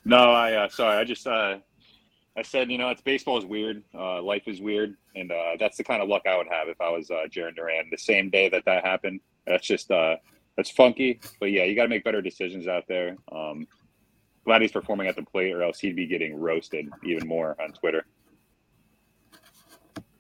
No, 0.05 0.31
I 0.31 0.53
uh, 0.53 0.69
sorry, 0.69 0.97
I 0.97 1.03
just 1.03 1.27
uh, 1.27 1.59
I 2.37 2.43
said 2.43 2.71
you 2.71 2.79
know 2.79 2.91
it's 2.91 3.03
baseball 3.03 3.39
is 3.39 3.45
weird, 3.45 3.83
uh, 3.93 4.23
life 4.23 4.45
is 4.47 4.61
weird, 4.61 4.97
and 5.17 5.33
uh, 5.33 5.57
that's 5.59 5.77
the 5.77 5.83
kind 5.83 6.01
of 6.01 6.09
luck 6.09 6.23
I 6.29 6.37
would 6.37 6.47
have 6.49 6.69
if 6.69 6.81
I 6.81 6.91
was 6.91 7.11
uh, 7.11 7.25
Jarren 7.29 7.57
Duran. 7.57 7.89
The 7.91 7.99
same 7.99 8.31
day 8.31 8.49
that 8.51 8.65
that 8.67 8.85
happened, 8.85 9.21
that's 9.47 9.67
just 9.67 9.91
uh, 9.91 10.17
that's 10.57 10.71
funky. 10.71 11.21
But 11.41 11.51
yeah, 11.51 11.65
you 11.65 11.75
got 11.75 11.83
to 11.83 11.89
make 11.89 12.05
better 12.05 12.23
decisions 12.23 12.69
out 12.69 12.85
there. 12.87 13.17
Um, 13.33 13.67
glad 14.45 14.63
he's 14.63 14.73
performing 14.73 15.09
at 15.09 15.17
the 15.17 15.25
plate, 15.25 15.53
or 15.53 15.63
else 15.63 15.81
he'd 15.81 15.97
be 15.97 16.07
getting 16.07 16.37
roasted 16.37 16.89
even 17.05 17.27
more 17.27 17.57
on 17.61 17.73
Twitter. 17.73 18.07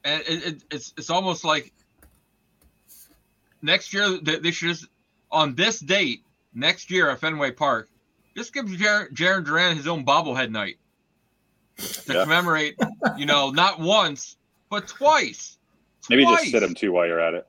And 0.04 0.22
it, 0.22 0.46
it, 0.46 0.64
it's 0.72 0.94
it's 0.96 1.11
almost 1.11 1.44
like 1.44 1.72
next 3.62 3.92
year 3.92 4.18
they, 4.22 4.38
they 4.38 4.50
should 4.50 4.68
just 4.68 4.86
on 5.30 5.54
this 5.54 5.80
date 5.80 6.22
next 6.54 6.90
year 6.90 7.10
at 7.10 7.20
Fenway 7.20 7.50
Park, 7.52 7.88
just 8.36 8.52
give 8.54 8.66
Jarren, 8.66 9.10
Jarren 9.12 9.44
Duran 9.44 9.76
his 9.76 9.86
own 9.86 10.04
bobblehead 10.04 10.50
night 10.50 10.76
to 11.76 12.12
Yeah. 12.14 12.22
commemorate. 12.24 12.76
You 13.16 13.26
know, 13.26 13.50
not 13.62 13.78
once 13.80 14.36
but 14.70 14.86
twice. 14.88 15.56
Maybe 16.10 16.24
Twice. 16.24 16.40
just 16.40 16.52
sit 16.52 16.62
him 16.62 16.74
too 16.74 16.92
while 16.92 17.06
you're 17.06 17.20
at 17.20 17.34
it 17.34 17.46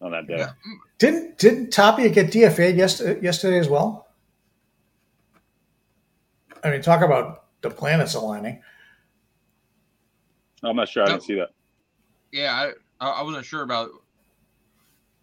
on 0.00 0.10
that 0.12 0.26
day. 0.26 0.38
Yeah. 0.38 0.50
Didn't 0.98 1.38
didn't 1.38 1.70
Tapia 1.70 2.08
get 2.08 2.30
DFA'd 2.30 2.76
yesterday, 2.76 3.20
yesterday 3.22 3.58
as 3.58 3.68
well? 3.68 4.06
I 6.64 6.70
mean, 6.70 6.82
talk 6.82 7.02
about 7.02 7.44
the 7.62 7.70
planets 7.70 8.14
aligning. 8.14 8.62
I'm 10.62 10.74
not 10.76 10.88
sure. 10.88 11.02
I 11.04 11.06
Nope. 11.06 11.14
didn't 11.16 11.24
see 11.26 11.34
that. 11.36 11.50
Yeah, 12.32 12.70
I, 13.00 13.06
I 13.08 13.22
wasn't 13.22 13.44
sure 13.44 13.62
about. 13.62 13.90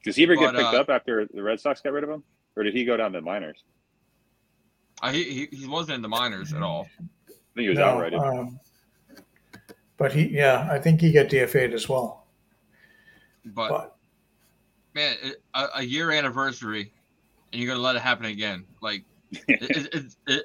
Does 0.03 0.15
he 0.15 0.23
ever 0.23 0.35
get 0.35 0.53
But, 0.53 0.57
picked 0.61 0.73
uh, 0.73 0.81
up 0.81 0.89
after 0.89 1.27
the 1.33 1.41
Red 1.41 1.59
Sox 1.59 1.81
got 1.81 1.93
rid 1.93 2.03
of 2.03 2.09
him, 2.09 2.23
or 2.55 2.63
did 2.63 2.73
he 2.73 2.83
go 2.85 2.97
down 2.97 3.13
to 3.13 3.19
the 3.19 3.25
minors? 3.25 3.63
Uh, 5.01 5.11
he, 5.11 5.23
he 5.23 5.57
he 5.57 5.67
wasn't 5.67 5.95
in 5.95 6.01
the 6.01 6.09
minors 6.09 6.53
at 6.53 6.61
all. 6.61 6.87
I 6.99 7.33
think 7.55 7.63
he 7.63 7.69
was 7.69 7.77
No, 7.77 7.85
outrighted. 7.85 8.19
um, 8.39 8.59
but 9.97 10.11
he, 10.13 10.27
yeah, 10.29 10.67
I 10.71 10.79
think 10.79 11.01
he 11.01 11.11
got 11.11 11.27
DFA'd 11.27 11.73
as 11.73 11.87
well. 11.89 12.27
But 13.45 13.69
But 13.69 13.95
man, 14.93 15.15
a, 15.53 15.67
a 15.75 15.83
year 15.83 16.11
anniversary, 16.11 16.93
and 17.51 17.61
you're 17.61 17.69
gonna 17.71 17.83
let 17.83 17.95
it 17.95 18.01
happen 18.01 18.25
again. 18.25 18.65
Like, 18.81 19.03
is, 19.47 19.87
is, 19.87 20.17
is, 20.27 20.43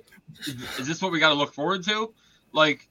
is 0.78 0.86
this 0.86 1.02
what 1.02 1.12
we 1.12 1.20
got 1.20 1.28
to 1.30 1.34
look 1.34 1.52
forward 1.54 1.84
to? 1.84 2.12
Like, 2.52 2.88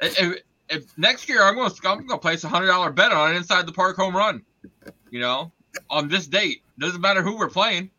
if, 0.00 0.42
if 0.68 0.98
next 0.98 1.28
year 1.28 1.42
I'm 1.42 1.54
gonna 1.56 1.74
I'm 1.84 2.06
gonna 2.06 2.20
place 2.20 2.44
a 2.44 2.48
hundred 2.48 2.66
dollar 2.66 2.90
bet 2.90 3.12
on 3.12 3.30
an 3.30 3.36
inside 3.36 3.66
the 3.66 3.72
park 3.72 3.96
home 3.96 4.16
run, 4.16 4.42
you 5.10 5.20
know, 5.20 5.52
on 5.90 6.08
this 6.08 6.26
date. 6.26 6.62
Doesn't 6.78 7.00
matter 7.00 7.22
who 7.22 7.36
we're 7.36 7.48
playing. 7.48 7.90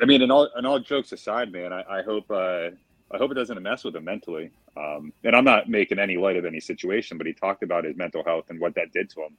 I 0.00 0.04
mean, 0.04 0.22
and 0.22 0.30
all 0.30 0.48
and 0.54 0.66
all 0.66 0.78
jokes 0.78 1.12
aside, 1.12 1.50
man, 1.52 1.72
I, 1.72 1.98
I 1.98 2.02
hope 2.02 2.30
uh, 2.30 2.70
I 3.10 3.18
hope 3.18 3.30
it 3.30 3.34
doesn't 3.34 3.60
mess 3.62 3.84
with 3.84 3.96
him 3.96 4.04
mentally. 4.04 4.50
Um, 4.76 5.12
and 5.24 5.34
I'm 5.34 5.44
not 5.44 5.70
making 5.70 5.98
any 5.98 6.18
light 6.18 6.36
of 6.36 6.44
any 6.44 6.60
situation, 6.60 7.16
but 7.16 7.26
he 7.26 7.32
talked 7.32 7.62
about 7.62 7.84
his 7.84 7.96
mental 7.96 8.22
health 8.22 8.46
and 8.50 8.60
what 8.60 8.74
that 8.74 8.92
did 8.92 9.08
to 9.10 9.22
him, 9.22 9.36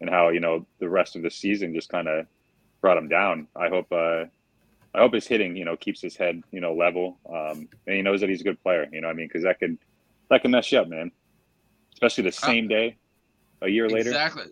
and 0.00 0.10
how 0.10 0.30
you 0.30 0.40
know 0.40 0.66
the 0.80 0.88
rest 0.88 1.14
of 1.14 1.22
the 1.22 1.30
season 1.30 1.74
just 1.74 1.88
kind 1.88 2.08
of 2.08 2.26
brought 2.80 2.98
him 2.98 3.08
down. 3.08 3.46
I 3.54 3.68
hope 3.68 3.92
uh, 3.92 4.24
I 4.94 4.98
hope 4.98 5.14
his 5.14 5.26
hitting, 5.26 5.56
you 5.56 5.64
know, 5.64 5.76
keeps 5.76 6.00
his 6.00 6.16
head, 6.16 6.42
you 6.50 6.60
know, 6.60 6.74
level, 6.74 7.18
um, 7.28 7.68
and 7.86 7.96
he 7.96 8.02
knows 8.02 8.20
that 8.20 8.28
he's 8.28 8.40
a 8.40 8.44
good 8.44 8.60
player. 8.62 8.88
You 8.92 9.00
know, 9.00 9.06
what 9.06 9.14
I 9.14 9.16
mean, 9.16 9.28
because 9.28 9.44
that 9.44 9.60
could 9.60 9.78
that 10.30 10.42
can 10.42 10.50
mess 10.50 10.70
you 10.72 10.80
up, 10.80 10.88
man. 10.88 11.12
Especially 11.92 12.24
the 12.24 12.32
same 12.32 12.66
day, 12.66 12.96
a 13.60 13.68
year 13.68 13.88
later. 13.88 14.10
Exactly. 14.10 14.46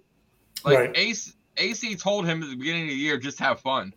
Like 0.65 0.79
Right. 0.79 0.93
Ace 0.95 1.35
AC 1.57 1.97
told 1.97 2.27
him 2.27 2.43
at 2.43 2.51
the 2.51 2.57
beginning 2.57 2.85
of 2.85 2.89
the 2.91 2.95
year, 2.95 3.19
just 3.19 3.39
have 3.39 3.61
fun. 3.61 3.93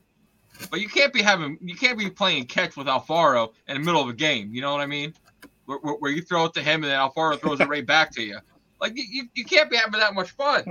But 0.70 0.82
you 0.82 0.88
can't 0.88 1.12
be 1.12 1.22
having 1.22 1.58
you 1.62 1.76
can't 1.76 1.98
be 1.98 2.10
playing 2.10 2.46
catch 2.46 2.78
with 2.78 2.88
Alfaro 2.88 3.54
in 3.68 3.76
the 3.76 3.80
middle 3.84 4.02
of 4.02 4.10
a 4.10 4.14
game. 4.14 4.54
You 4.54 4.62
know 4.62 4.72
what 4.72 4.82
I 4.82 4.86
mean? 4.86 5.14
Where, 5.66 5.78
where, 5.78 6.12
you 6.12 6.22
throw 6.22 6.46
it 6.46 6.54
to 6.56 6.62
him 6.62 6.84
and 6.84 6.92
then 6.92 7.00
Alfaro 7.00 7.40
throws 7.40 7.60
it 7.62 7.70
right 7.70 7.86
back 7.86 8.12
to 8.16 8.22
you. 8.22 8.38
Like 8.82 8.94
you, 8.96 9.30
you, 9.34 9.46
can't 9.46 9.70
be 9.70 9.78
having 9.78 10.00
that 10.00 10.14
much 10.14 10.32
fun. 10.32 10.66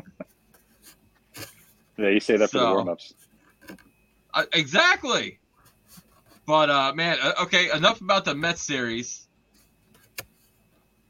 Yeah, 1.97 2.09
you 2.09 2.21
say 2.21 2.37
that 2.37 2.51
for 2.51 2.59
the 2.59 2.65
So- 2.65 2.75
warm 2.75 2.89
ups. 2.89 3.15
Uh, 4.35 4.45
exactly. 4.53 5.39
But 6.47 6.71
uh, 6.71 6.93
man, 6.95 7.19
uh, 7.23 7.33
okay, 7.43 7.71
enough 7.71 8.01
about 8.01 8.25
the 8.25 8.35
Mets 8.35 8.63
series. 8.63 9.27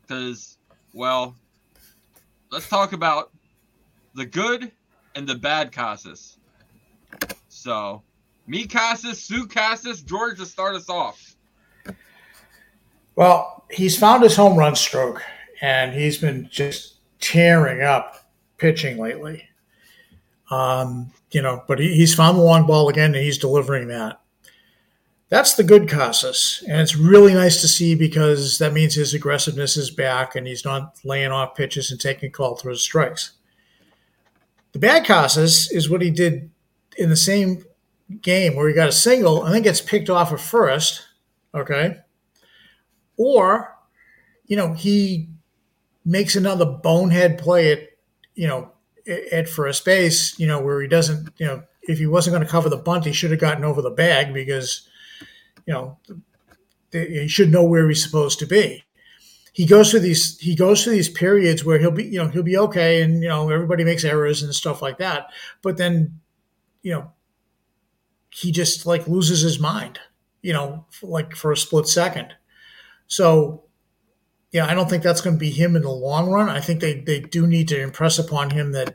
Because, 0.02 0.58
well, 0.92 1.34
let's 2.50 2.68
talk 2.68 2.92
about 2.92 3.30
the 4.14 4.26
good 4.26 4.70
and 5.14 5.26
the 5.26 5.34
bad 5.34 5.72
Casas. 5.72 6.38
So, 7.48 8.02
me 8.46 8.66
Casas, 8.66 9.22
Su 9.22 9.46
Casas, 9.46 10.02
George 10.02 10.38
to 10.38 10.46
start 10.46 10.74
us 10.74 10.88
off. 10.88 11.36
well, 13.16 13.64
he's 13.70 13.98
found 13.98 14.22
his 14.22 14.36
home 14.36 14.56
run 14.56 14.74
stroke, 14.74 15.22
and 15.60 15.92
he's 15.92 16.18
been 16.18 16.48
just 16.50 16.96
tearing 17.20 17.82
up 17.82 18.30
pitching 18.58 18.98
lately. 18.98 19.48
Um, 20.50 21.12
you 21.30 21.40
know, 21.40 21.64
but 21.66 21.78
he, 21.78 21.94
he's 21.94 22.14
found 22.14 22.38
the 22.38 22.42
long 22.42 22.66
ball 22.66 22.88
again, 22.88 23.14
and 23.14 23.24
he's 23.24 23.38
delivering 23.38 23.88
that. 23.88 24.20
That's 25.28 25.54
the 25.54 25.64
good 25.64 25.88
Casas, 25.88 26.62
and 26.68 26.80
it's 26.80 26.94
really 26.94 27.32
nice 27.32 27.62
to 27.62 27.68
see 27.68 27.94
because 27.94 28.58
that 28.58 28.74
means 28.74 28.94
his 28.94 29.14
aggressiveness 29.14 29.78
is 29.78 29.90
back, 29.90 30.36
and 30.36 30.46
he's 30.46 30.64
not 30.64 30.98
laying 31.04 31.30
off 31.30 31.54
pitches 31.54 31.90
and 31.90 31.98
taking 31.98 32.30
call 32.30 32.56
through 32.56 32.76
strikes. 32.76 33.32
The 34.72 34.78
bad 34.78 35.06
Casas 35.06 35.70
is 35.70 35.88
what 35.90 36.02
he 36.02 36.10
did 36.10 36.50
in 36.96 37.10
the 37.10 37.16
same 37.16 37.64
game 38.20 38.56
where 38.56 38.68
he 38.68 38.74
got 38.74 38.88
a 38.88 38.92
single 38.92 39.44
and 39.44 39.54
then 39.54 39.62
gets 39.62 39.80
picked 39.80 40.10
off 40.10 40.32
at 40.32 40.40
first. 40.40 41.02
Okay. 41.54 41.96
Or, 43.16 43.76
you 44.46 44.56
know, 44.56 44.72
he 44.72 45.28
makes 46.04 46.36
another 46.36 46.64
bonehead 46.64 47.38
play 47.38 47.72
at, 47.72 47.80
you 48.34 48.48
know, 48.48 48.72
at- 49.06 49.48
first 49.48 49.84
base, 49.84 50.38
you 50.38 50.46
know, 50.46 50.60
where 50.60 50.80
he 50.80 50.88
doesn't, 50.88 51.30
you 51.36 51.46
know, 51.46 51.62
if 51.82 51.98
he 51.98 52.06
wasn't 52.06 52.32
going 52.34 52.44
to 52.44 52.50
cover 52.50 52.68
the 52.68 52.76
bunt, 52.76 53.04
he 53.04 53.12
should 53.12 53.30
have 53.30 53.40
gotten 53.40 53.64
over 53.64 53.82
the 53.82 53.90
bag 53.90 54.32
because, 54.32 54.88
you 55.66 55.74
know, 55.74 55.98
he 56.92 57.26
should 57.28 57.50
know 57.50 57.64
where 57.64 57.88
he's 57.88 58.02
supposed 58.02 58.38
to 58.38 58.46
be. 58.46 58.84
He 59.52 59.66
goes 59.66 59.90
through 59.90 60.00
these. 60.00 60.38
He 60.38 60.54
goes 60.54 60.82
through 60.82 60.94
these 60.94 61.10
periods 61.10 61.64
where 61.64 61.78
he'll 61.78 61.90
be, 61.90 62.04
you 62.04 62.18
know, 62.18 62.28
he'll 62.28 62.42
be 62.42 62.56
okay, 62.56 63.02
and 63.02 63.22
you 63.22 63.28
know, 63.28 63.50
everybody 63.50 63.84
makes 63.84 64.04
errors 64.04 64.42
and 64.42 64.54
stuff 64.54 64.80
like 64.80 64.98
that. 64.98 65.28
But 65.60 65.76
then, 65.76 66.20
you 66.82 66.92
know, 66.92 67.12
he 68.30 68.50
just 68.50 68.86
like 68.86 69.06
loses 69.06 69.42
his 69.42 69.60
mind, 69.60 70.00
you 70.40 70.54
know, 70.54 70.86
like 71.02 71.36
for 71.36 71.52
a 71.52 71.56
split 71.56 71.86
second. 71.86 72.34
So, 73.08 73.64
yeah, 74.52 74.66
I 74.66 74.72
don't 74.72 74.88
think 74.88 75.02
that's 75.02 75.20
going 75.20 75.36
to 75.36 75.40
be 75.40 75.50
him 75.50 75.76
in 75.76 75.82
the 75.82 75.90
long 75.90 76.30
run. 76.30 76.48
I 76.48 76.60
think 76.60 76.80
they, 76.80 77.00
they 77.00 77.20
do 77.20 77.46
need 77.46 77.68
to 77.68 77.80
impress 77.80 78.18
upon 78.18 78.50
him 78.50 78.72
that, 78.72 78.94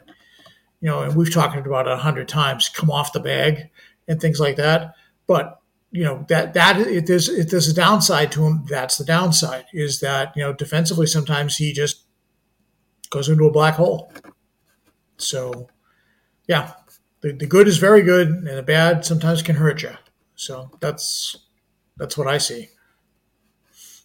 you 0.81 0.89
know, 0.89 1.01
and 1.01 1.15
we've 1.15 1.31
talked 1.31 1.55
about 1.55 1.85
it 1.85 1.93
a 1.93 1.97
hundred 1.97 2.27
times, 2.27 2.67
come 2.69 2.89
off 2.89 3.13
the 3.13 3.19
bag 3.19 3.69
and 4.07 4.19
things 4.19 4.39
like 4.39 4.55
that. 4.55 4.95
But 5.27 5.59
you 5.91 6.03
know 6.03 6.25
that 6.29 6.53
that 6.53 6.79
if 6.79 7.05
there's 7.05 7.29
if 7.29 7.49
there's 7.49 7.67
a 7.67 7.73
downside 7.73 8.31
to 8.33 8.45
him, 8.45 8.65
that's 8.69 8.97
the 8.97 9.05
downside. 9.05 9.65
Is 9.73 9.99
that 10.01 10.33
you 10.35 10.43
know 10.43 10.53
defensively 10.53 11.07
sometimes 11.07 11.57
he 11.57 11.73
just 11.73 12.03
goes 13.09 13.29
into 13.29 13.45
a 13.45 13.51
black 13.51 13.75
hole. 13.75 14.11
So, 15.17 15.69
yeah, 16.47 16.73
the, 17.21 17.31
the 17.33 17.47
good 17.47 17.67
is 17.67 17.77
very 17.77 18.01
good, 18.03 18.27
and 18.27 18.47
the 18.47 18.61
bad 18.63 19.05
sometimes 19.05 19.41
can 19.41 19.55
hurt 19.55 19.81
you. 19.81 19.91
So 20.35 20.69
that's 20.79 21.35
that's 21.97 22.17
what 22.17 22.27
I 22.27 22.37
see. 22.37 22.69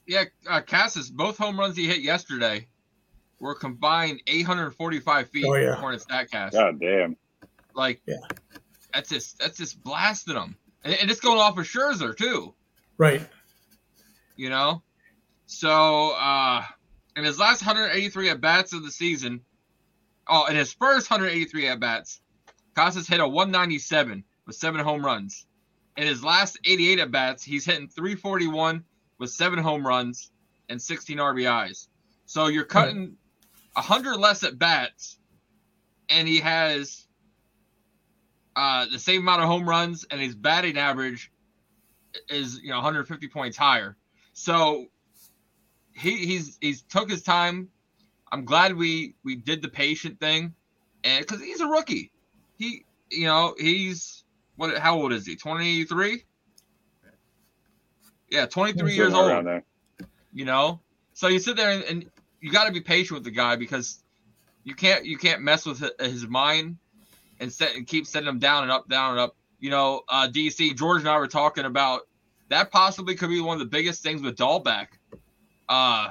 Yeah, 0.06 0.24
uh, 0.48 0.60
Casas, 0.62 1.10
both 1.10 1.36
home 1.38 1.58
runs 1.58 1.76
he 1.76 1.86
hit 1.86 2.00
yesterday 2.00 2.66
were 3.38 3.54
combined 3.54 4.20
845 4.26 5.28
feet 5.30 5.44
Oh, 5.46 5.54
yeah. 5.54 5.74
according 5.74 6.00
to 6.00 6.06
StatCast. 6.06 6.52
God 6.52 6.80
damn. 6.80 7.16
Like, 7.74 8.00
Yeah. 8.06 8.16
that's 8.94 9.08
just 9.10 9.38
that's 9.38 9.58
just 9.58 9.82
blasting 9.82 10.36
him, 10.36 10.56
and, 10.84 10.94
and 10.94 11.10
it's 11.10 11.20
going 11.20 11.38
off 11.38 11.58
of 11.58 11.64
Scherzer 11.66 12.16
too. 12.16 12.54
Right. 12.98 13.26
You 14.36 14.50
know, 14.50 14.82
so 15.46 16.10
uh, 16.10 16.62
in 17.16 17.24
his 17.24 17.38
last 17.38 17.64
183 17.64 18.30
at 18.30 18.40
bats 18.40 18.72
of 18.72 18.82
the 18.82 18.90
season, 18.90 19.42
oh, 20.26 20.46
in 20.46 20.56
his 20.56 20.72
first 20.72 21.10
183 21.10 21.68
at 21.68 21.80
bats, 21.80 22.20
Casas 22.74 23.06
hit 23.06 23.20
a 23.20 23.28
197 23.28 24.24
with 24.46 24.56
seven 24.56 24.80
home 24.80 25.04
runs. 25.04 25.46
In 25.96 26.06
his 26.06 26.24
last 26.24 26.58
88 26.64 27.00
at 27.00 27.10
bats, 27.10 27.44
he's 27.44 27.66
hitting 27.66 27.88
341 27.88 28.84
with 29.18 29.30
seven 29.30 29.58
home 29.58 29.86
runs 29.86 30.30
and 30.68 30.80
16 30.80 31.18
RBIs. 31.18 31.88
So 32.24 32.46
you're 32.46 32.64
cutting 32.64 33.16
100 33.74 34.16
less 34.16 34.42
at 34.42 34.58
bats, 34.58 35.18
and 36.08 36.26
he 36.26 36.40
has 36.40 37.06
uh, 38.56 38.86
the 38.90 38.98
same 38.98 39.22
amount 39.22 39.42
of 39.42 39.48
home 39.48 39.68
runs, 39.68 40.04
and 40.10 40.20
his 40.20 40.34
batting 40.34 40.78
average 40.78 41.30
is 42.28 42.60
you 42.60 42.70
know 42.70 42.76
150 42.76 43.28
points 43.28 43.56
higher. 43.56 43.96
So 44.32 44.86
he 45.94 46.26
he's 46.26 46.58
he's 46.60 46.82
took 46.82 47.10
his 47.10 47.22
time. 47.22 47.68
I'm 48.30 48.44
glad 48.44 48.76
we 48.76 49.14
we 49.24 49.36
did 49.36 49.62
the 49.62 49.68
patient 49.68 50.20
thing, 50.20 50.54
and 51.04 51.26
because 51.26 51.42
he's 51.42 51.60
a 51.60 51.66
rookie, 51.66 52.12
he 52.58 52.84
you 53.10 53.26
know 53.26 53.54
he's 53.58 54.24
what 54.56 54.76
how 54.78 54.96
old 54.96 55.12
is 55.12 55.26
he? 55.26 55.36
23. 55.36 56.24
Yeah, 58.30 58.46
23 58.46 58.94
years 58.94 59.12
old 59.12 59.62
you 60.32 60.44
know 60.44 60.80
so 61.12 61.28
you 61.28 61.38
sit 61.38 61.56
there 61.56 61.70
and, 61.70 61.84
and 61.84 62.10
you 62.40 62.50
got 62.50 62.64
to 62.64 62.72
be 62.72 62.80
patient 62.80 63.12
with 63.12 63.24
the 63.24 63.30
guy 63.30 63.56
because 63.56 64.02
you 64.64 64.74
can't 64.74 65.04
you 65.04 65.18
can't 65.18 65.42
mess 65.42 65.66
with 65.66 65.84
his 66.00 66.26
mind 66.26 66.78
and 67.42 67.52
set 67.52 67.76
and 67.76 67.86
keep 67.86 68.06
setting 68.06 68.26
them 68.26 68.38
down 68.38 68.62
and 68.62 68.72
up 68.72 68.88
down 68.88 69.12
and 69.12 69.20
up 69.20 69.36
you 69.60 69.70
know 69.70 70.02
uh 70.08 70.28
dc 70.28 70.76
george 70.76 71.00
and 71.00 71.08
i 71.08 71.18
were 71.18 71.26
talking 71.26 71.64
about 71.64 72.02
that 72.48 72.70
possibly 72.70 73.14
could 73.14 73.28
be 73.28 73.40
one 73.40 73.54
of 73.54 73.60
the 73.60 73.66
biggest 73.66 74.02
things 74.02 74.22
with 74.22 74.36
Dalbec. 74.36 74.86
uh 75.68 76.08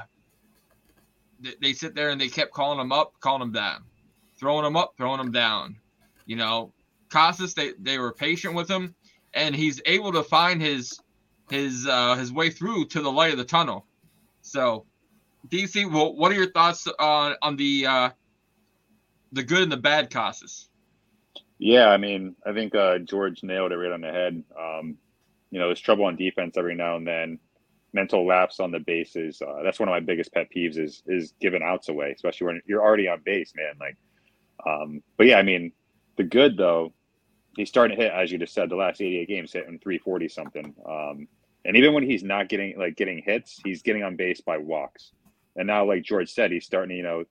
they, 1.39 1.53
they 1.61 1.73
sit 1.73 1.95
there 1.95 2.09
and 2.09 2.21
they 2.21 2.27
kept 2.27 2.51
calling 2.51 2.79
him 2.79 2.91
up 2.91 3.13
calling 3.19 3.41
him 3.41 3.51
down 3.51 3.83
throwing 4.39 4.65
him 4.65 4.75
up 4.75 4.93
throwing 4.97 5.19
him 5.19 5.31
down 5.31 5.75
you 6.25 6.35
know 6.35 6.71
Casas, 7.11 7.53
they, 7.53 7.73
they 7.77 7.99
were 7.99 8.13
patient 8.13 8.55
with 8.55 8.69
him 8.69 8.95
and 9.33 9.55
he's 9.55 9.81
able 9.85 10.11
to 10.13 10.23
find 10.23 10.61
his 10.61 10.99
his 11.49 11.85
uh, 11.87 12.15
his 12.15 12.31
way 12.31 12.49
through 12.49 12.85
to 12.87 13.01
the 13.01 13.11
light 13.11 13.31
of 13.31 13.37
the 13.37 13.45
tunnel. 13.45 13.85
So, 14.41 14.85
DC, 15.49 15.91
well, 15.91 16.15
what 16.15 16.31
are 16.31 16.35
your 16.35 16.51
thoughts 16.51 16.87
on 16.99 17.35
on 17.41 17.57
the 17.57 17.85
uh, 17.85 18.09
the 19.33 19.43
good 19.43 19.63
and 19.63 19.71
the 19.71 19.77
bad 19.77 20.09
Casas? 20.09 20.69
Yeah, 21.61 21.89
I 21.89 21.97
mean, 21.97 22.35
I 22.43 22.53
think 22.53 22.73
uh, 22.73 22.97
George 22.97 23.43
nailed 23.43 23.71
it 23.71 23.75
right 23.75 23.91
on 23.91 24.01
the 24.01 24.11
head. 24.11 24.43
Um, 24.59 24.97
you 25.51 25.59
know, 25.59 25.67
there's 25.67 25.79
trouble 25.79 26.05
on 26.05 26.15
defense 26.15 26.57
every 26.57 26.73
now 26.73 26.95
and 26.95 27.05
then. 27.05 27.37
Mental 27.93 28.25
lapse 28.25 28.59
on 28.59 28.71
the 28.71 28.79
bases. 28.79 29.43
Uh, 29.43 29.61
that's 29.61 29.79
one 29.79 29.87
of 29.87 29.93
my 29.93 29.99
biggest 29.99 30.33
pet 30.33 30.47
peeves 30.55 30.79
is 30.79 31.03
is 31.05 31.35
giving 31.39 31.61
outs 31.61 31.89
away, 31.89 32.13
especially 32.15 32.47
when 32.47 32.61
you're 32.65 32.81
already 32.81 33.07
on 33.07 33.21
base, 33.23 33.53
man. 33.55 33.75
Like, 33.79 33.95
um, 34.65 35.03
but 35.17 35.27
yeah, 35.27 35.37
I 35.37 35.43
mean, 35.43 35.71
the 36.17 36.23
good 36.23 36.57
though, 36.57 36.93
he's 37.55 37.69
starting 37.69 37.95
to 37.95 38.03
hit 38.03 38.11
as 38.11 38.31
you 38.31 38.39
just 38.39 38.55
said. 38.55 38.71
The 38.71 38.75
last 38.75 38.99
88 38.99 39.27
games 39.27 39.53
hitting 39.53 39.77
340 39.77 40.29
something. 40.29 40.73
Um, 40.89 41.27
and 41.63 41.77
even 41.77 41.93
when 41.93 42.03
he's 42.09 42.23
not 42.23 42.49
getting 42.49 42.75
like 42.79 42.95
getting 42.95 43.21
hits, 43.23 43.59
he's 43.63 43.83
getting 43.83 44.01
on 44.01 44.15
base 44.15 44.41
by 44.41 44.57
walks. 44.57 45.11
And 45.55 45.67
now, 45.67 45.85
like 45.85 46.01
George 46.01 46.33
said, 46.33 46.51
he's 46.51 46.65
starting 46.65 46.89
to 46.89 46.95
you 46.95 47.03
know 47.03 47.25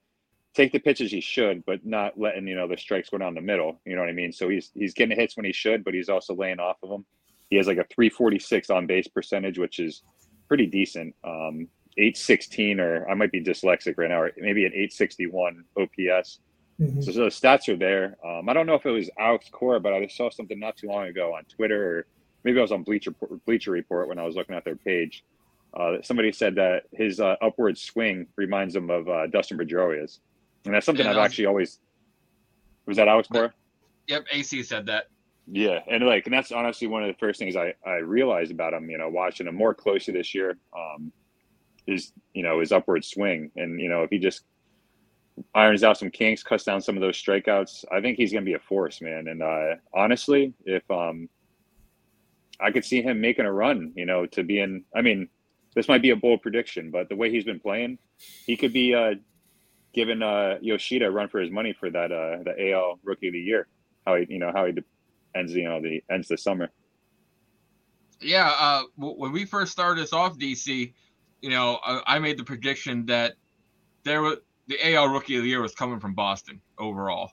take 0.55 0.73
the 0.73 0.79
pitches 0.79 1.11
he 1.11 1.21
should, 1.21 1.65
but 1.65 1.85
not 1.85 2.19
letting 2.19 2.47
you 2.47 2.57
know 2.57 2.67
the 2.67 2.77
strikes 2.77 3.11
go 3.11 3.19
down 3.19 3.35
the 3.35 3.41
middle. 3.41 3.81
You 3.85 3.95
know 3.95 4.03
what 4.03 4.11
I 4.11 4.15
mean? 4.15 4.33
So 4.33 4.49
he's 4.49 4.71
he's 4.75 4.95
getting 4.95 5.19
hits 5.19 5.37
when 5.37 5.47
he 5.47 5.53
should, 5.53 5.85
but 5.85 5.95
he's 5.95 6.09
also 6.09 6.35
laying 6.35 6.61
off 6.61 6.77
of 6.83 6.91
them. 6.91 7.05
He 7.49 7.57
has 7.57 7.67
like 7.67 7.79
a 7.79 7.85
346 7.85 8.71
on 8.71 8.87
base 8.87 9.09
percentage, 9.09 9.59
which 9.59 9.79
is 9.79 10.03
pretty 10.49 10.67
decent. 10.67 11.15
Um, 11.25 11.69
816, 11.99 12.81
or 12.81 13.09
I 13.09 13.15
might 13.15 13.33
be 13.33 13.43
dyslexic 13.43 13.99
right 13.99 14.09
now, 14.09 14.21
or 14.21 14.31
maybe 14.39 14.65
an 14.65 14.73
861 14.73 15.65
OPS. 15.77 16.41
Mm-hmm. 16.81 17.01
So, 17.03 17.13
so, 17.13 17.25
the 17.25 17.27
stats 17.27 17.69
are 17.69 17.77
there. 17.77 18.17
Um, 18.25 18.49
I 18.49 18.55
don't 18.55 18.67
know 18.67 18.75
if 18.75 18.87
it 18.87 18.91
was 18.91 19.11
Alex 19.19 19.49
Cora, 19.51 19.81
but 19.81 19.93
I 19.93 20.07
saw 20.07 20.31
something 20.31 20.59
not 20.59 20.77
too 20.77 20.89
long 20.89 21.09
ago 21.09 21.35
on 21.35 21.45
Twitter, 21.45 21.99
or 21.99 22.07
maybe 22.45 22.59
I 22.59 22.63
was 22.63 22.73
on 22.73 22.85
Bleacher 22.85 23.13
Bleacher 23.45 23.73
Report 23.73 24.09
when 24.09 24.19
I 24.19 24.25
was 24.25 24.35
looking 24.37 24.57
at 24.57 24.65
their 24.65 24.77
page. 24.77 25.25
Uh, 25.75 25.97
somebody 26.03 26.33
said 26.33 26.55
that 26.55 26.85
his 26.93 27.21
uh, 27.21 27.37
upward 27.43 27.77
swing 27.77 28.27
reminds 28.37 28.75
him 28.75 28.89
of 28.91 29.09
uh, 29.09 29.27
Dustin 29.27 29.59
Pedroia's. 29.59 30.21
And 30.65 30.75
that's 30.75 30.87
something 30.87 31.05
yeah, 31.05 31.13
I've 31.13 31.19
actually 31.19 31.47
always. 31.47 31.79
Was 32.87 32.97
that 32.97 33.09
Alex 33.09 33.29
Cora? 33.29 33.53
Yep, 34.09 34.25
AC 34.33 34.63
said 34.63 34.87
that. 34.87 35.07
Yeah, 35.51 35.81
and 35.89 36.05
like, 36.05 36.27
and 36.27 36.35
that's 36.35 36.53
honestly 36.53 36.87
one 36.87 37.03
of 37.03 37.09
the 37.09 37.19
first 37.19 37.39
things 37.39 37.57
I 37.57 37.75
I 37.85 37.97
realized 37.97 38.53
about 38.53 38.73
him. 38.73 38.91
You 38.91 38.99
know, 38.99 39.09
watching 39.09 39.47
him 39.47 39.55
more 39.55 39.75
closely 39.75 40.13
this 40.13 40.35
year, 40.35 40.59
um, 40.77 41.13
is 41.87 42.13
you 42.35 42.43
know 42.43 42.61
his 42.61 42.73
upward 42.73 43.05
swing, 43.05 43.51
and 43.57 43.81
you 43.81 43.89
know 43.89 44.03
if 44.03 44.11
he 44.11 44.19
just 44.19 44.43
irons 45.55 45.83
out 45.83 45.99
some 45.99 46.11
kinks, 46.11 46.43
cuts 46.43 46.65
down 46.65 46.81
some 46.81 46.97
of 46.97 47.01
those 47.01 47.21
strikeouts, 47.21 47.85
I 47.91 48.01
think 48.01 48.17
he's 48.17 48.33
going 48.33 48.45
to 48.45 48.49
be 48.49 48.55
a 48.55 48.61
force, 48.61 49.01
man. 49.01 49.29
And 49.29 49.43
uh, 49.43 49.77
honestly, 49.95 50.53
if 50.65 50.89
um, 50.91 51.29
I 52.61 52.71
could 52.71 52.85
see 52.85 53.03
him 53.03 53.21
making 53.21 53.47
a 53.47 53.53
run, 53.53 53.93
you 53.97 54.07
know, 54.07 54.27
to 54.27 54.43
be 54.43 54.61
in. 54.61 54.85
I 54.95 55.03
mean, 55.03 55.29
this 55.75 55.89
might 55.89 56.03
be 56.03 56.11
a 56.11 56.17
bold 56.17 56.43
prediction, 56.43 56.91
but 56.91 57.09
the 57.09 57.17
way 57.17 57.31
he's 57.31 57.45
been 57.45 57.61
playing, 57.61 57.99
he 58.47 58.57
could 58.57 58.73
be 58.73 58.95
uh, 58.95 59.15
giving 59.93 60.23
uh, 60.23 60.59
Yoshida 60.61 61.07
a 61.07 61.11
run 61.11 61.29
for 61.29 61.41
his 61.41 61.51
money 61.51 61.73
for 61.73 61.91
that 61.91 62.13
uh, 62.13 62.43
the 62.45 62.73
AL 62.73 62.99
Rookie 63.03 63.29
of 63.29 63.33
the 63.33 63.41
Year. 63.41 63.67
How 64.07 64.17
he, 64.17 64.27
you 64.29 64.39
know, 64.39 64.51
how 64.55 64.67
he 64.67 64.75
ends, 65.35 65.53
you 65.53 65.65
know, 65.65 65.81
the 65.81 66.03
ends 66.11 66.29
the 66.29 66.37
summer. 66.37 66.71
Yeah, 68.21 68.53
uh, 68.59 68.83
when 68.97 69.33
we 69.33 69.47
first 69.47 69.73
started 69.73 70.03
this 70.03 70.13
off, 70.13 70.39
DC, 70.39 70.93
you 71.41 71.51
know, 71.51 71.79
I, 71.83 72.03
I 72.07 72.19
made 72.19 72.39
the 72.39 72.45
prediction 72.45 73.07
that 73.07 73.35
there 74.05 74.21
was 74.21 74.39
the 74.67 74.95
AL 74.95 75.09
Rookie 75.09 75.37
of 75.37 75.43
the 75.43 75.49
Year 75.49 75.63
was 75.63 75.75
coming 75.75 76.01
from 76.01 76.15
Boston 76.15 76.61
overall. 76.79 77.33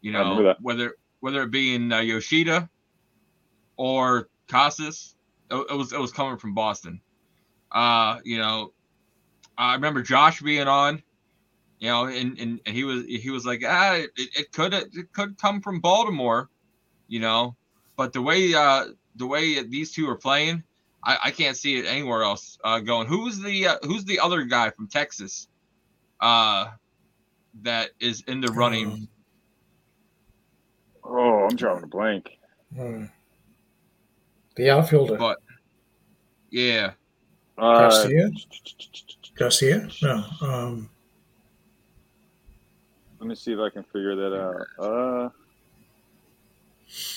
You 0.00 0.12
know, 0.12 0.54
whether 0.60 0.94
whether 1.20 1.42
it 1.42 1.50
be 1.50 1.74
in 1.74 1.92
uh, 1.92 2.00
Yoshida 2.00 2.68
or 3.76 4.28
Casas, 4.48 5.14
it, 5.50 5.54
it, 5.54 5.74
was 5.74 5.92
it 5.92 6.00
was 6.00 6.12
coming 6.12 6.38
from 6.38 6.54
Boston. 6.54 7.00
Uh, 7.70 8.18
you 8.24 8.38
know, 8.38 8.72
I 9.58 9.74
remember 9.74 10.02
Josh 10.02 10.40
being 10.40 10.68
on 10.68 11.02
you 11.80 11.88
know, 11.88 12.04
and, 12.04 12.38
and, 12.38 12.60
and 12.66 12.76
he 12.76 12.84
was 12.84 13.04
he 13.06 13.30
was 13.30 13.46
like, 13.46 13.62
ah, 13.66 13.94
it, 13.94 14.10
it 14.16 14.52
could 14.52 14.74
it 14.74 15.12
could 15.12 15.36
come 15.38 15.60
from 15.62 15.80
Baltimore, 15.80 16.50
you 17.08 17.20
know, 17.20 17.56
but 17.96 18.12
the 18.12 18.22
way 18.22 18.54
uh 18.54 18.84
the 19.16 19.26
way 19.26 19.62
these 19.62 19.90
two 19.90 20.08
are 20.08 20.16
playing, 20.16 20.62
I, 21.02 21.18
I 21.24 21.30
can't 21.30 21.56
see 21.56 21.78
it 21.78 21.86
anywhere 21.86 22.22
else 22.22 22.58
uh, 22.62 22.80
going. 22.80 23.06
Who's 23.06 23.40
the 23.40 23.66
uh, 23.66 23.76
who's 23.82 24.04
the 24.04 24.20
other 24.20 24.42
guy 24.44 24.70
from 24.70 24.88
Texas, 24.88 25.48
uh, 26.20 26.68
that 27.62 27.90
is 27.98 28.22
in 28.28 28.42
the 28.42 28.52
running? 28.52 28.90
Um, 28.90 29.08
oh, 31.04 31.46
I'm 31.50 31.56
drawing 31.56 31.82
a 31.82 31.86
blank. 31.86 32.28
Hmm. 32.74 33.06
the 34.54 34.70
outfielder. 34.70 35.16
But 35.16 35.38
yeah, 36.50 36.92
uh, 37.56 37.88
Garcia. 37.88 38.30
Garcia? 39.34 39.88
No. 40.02 40.24
Um, 40.42 40.90
let 43.20 43.28
me 43.28 43.34
see 43.34 43.52
if 43.52 43.60
I 43.60 43.68
can 43.68 43.84
figure 43.84 44.16
that 44.16 44.34
out. 44.34 44.66
Uh, 44.82 45.28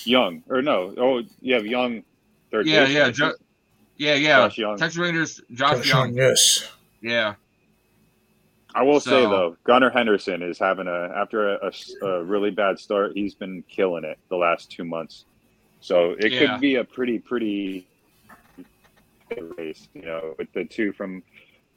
Jung 0.04 0.42
or 0.48 0.62
no? 0.62 0.94
Oh, 0.96 1.22
you 1.40 1.54
have 1.54 1.66
Jung. 1.66 2.04
Third 2.50 2.66
yeah, 2.66 2.86
yeah, 2.86 3.10
jo- 3.10 3.32
yeah, 3.96 4.14
yeah. 4.14 4.46
Josh 4.46 4.58
Jung. 4.58 4.76
Texas 4.76 4.98
Rangers, 4.98 5.40
Josh, 5.52 5.78
Josh 5.78 5.88
Jung. 5.88 6.14
Yes. 6.14 6.70
Yeah. 7.00 7.34
I 8.74 8.82
will 8.82 9.00
so, 9.00 9.10
say 9.10 9.22
though, 9.22 9.56
Gunnar 9.64 9.90
Henderson 9.90 10.42
is 10.42 10.58
having 10.58 10.88
a 10.88 11.12
after 11.16 11.54
a, 11.54 11.70
a, 12.02 12.06
a, 12.06 12.24
really 12.24 12.50
bad 12.50 12.78
start. 12.78 13.12
He's 13.14 13.34
been 13.34 13.62
killing 13.68 14.04
it 14.04 14.18
the 14.28 14.36
last 14.36 14.70
two 14.70 14.84
months, 14.84 15.24
so 15.80 16.16
it 16.18 16.32
yeah. 16.32 16.38
could 16.40 16.60
be 16.60 16.76
a 16.76 16.84
pretty 16.84 17.20
pretty 17.20 17.86
race. 19.56 19.88
You 19.94 20.02
know, 20.02 20.34
with 20.38 20.52
the 20.52 20.64
two 20.64 20.92
from 20.92 21.22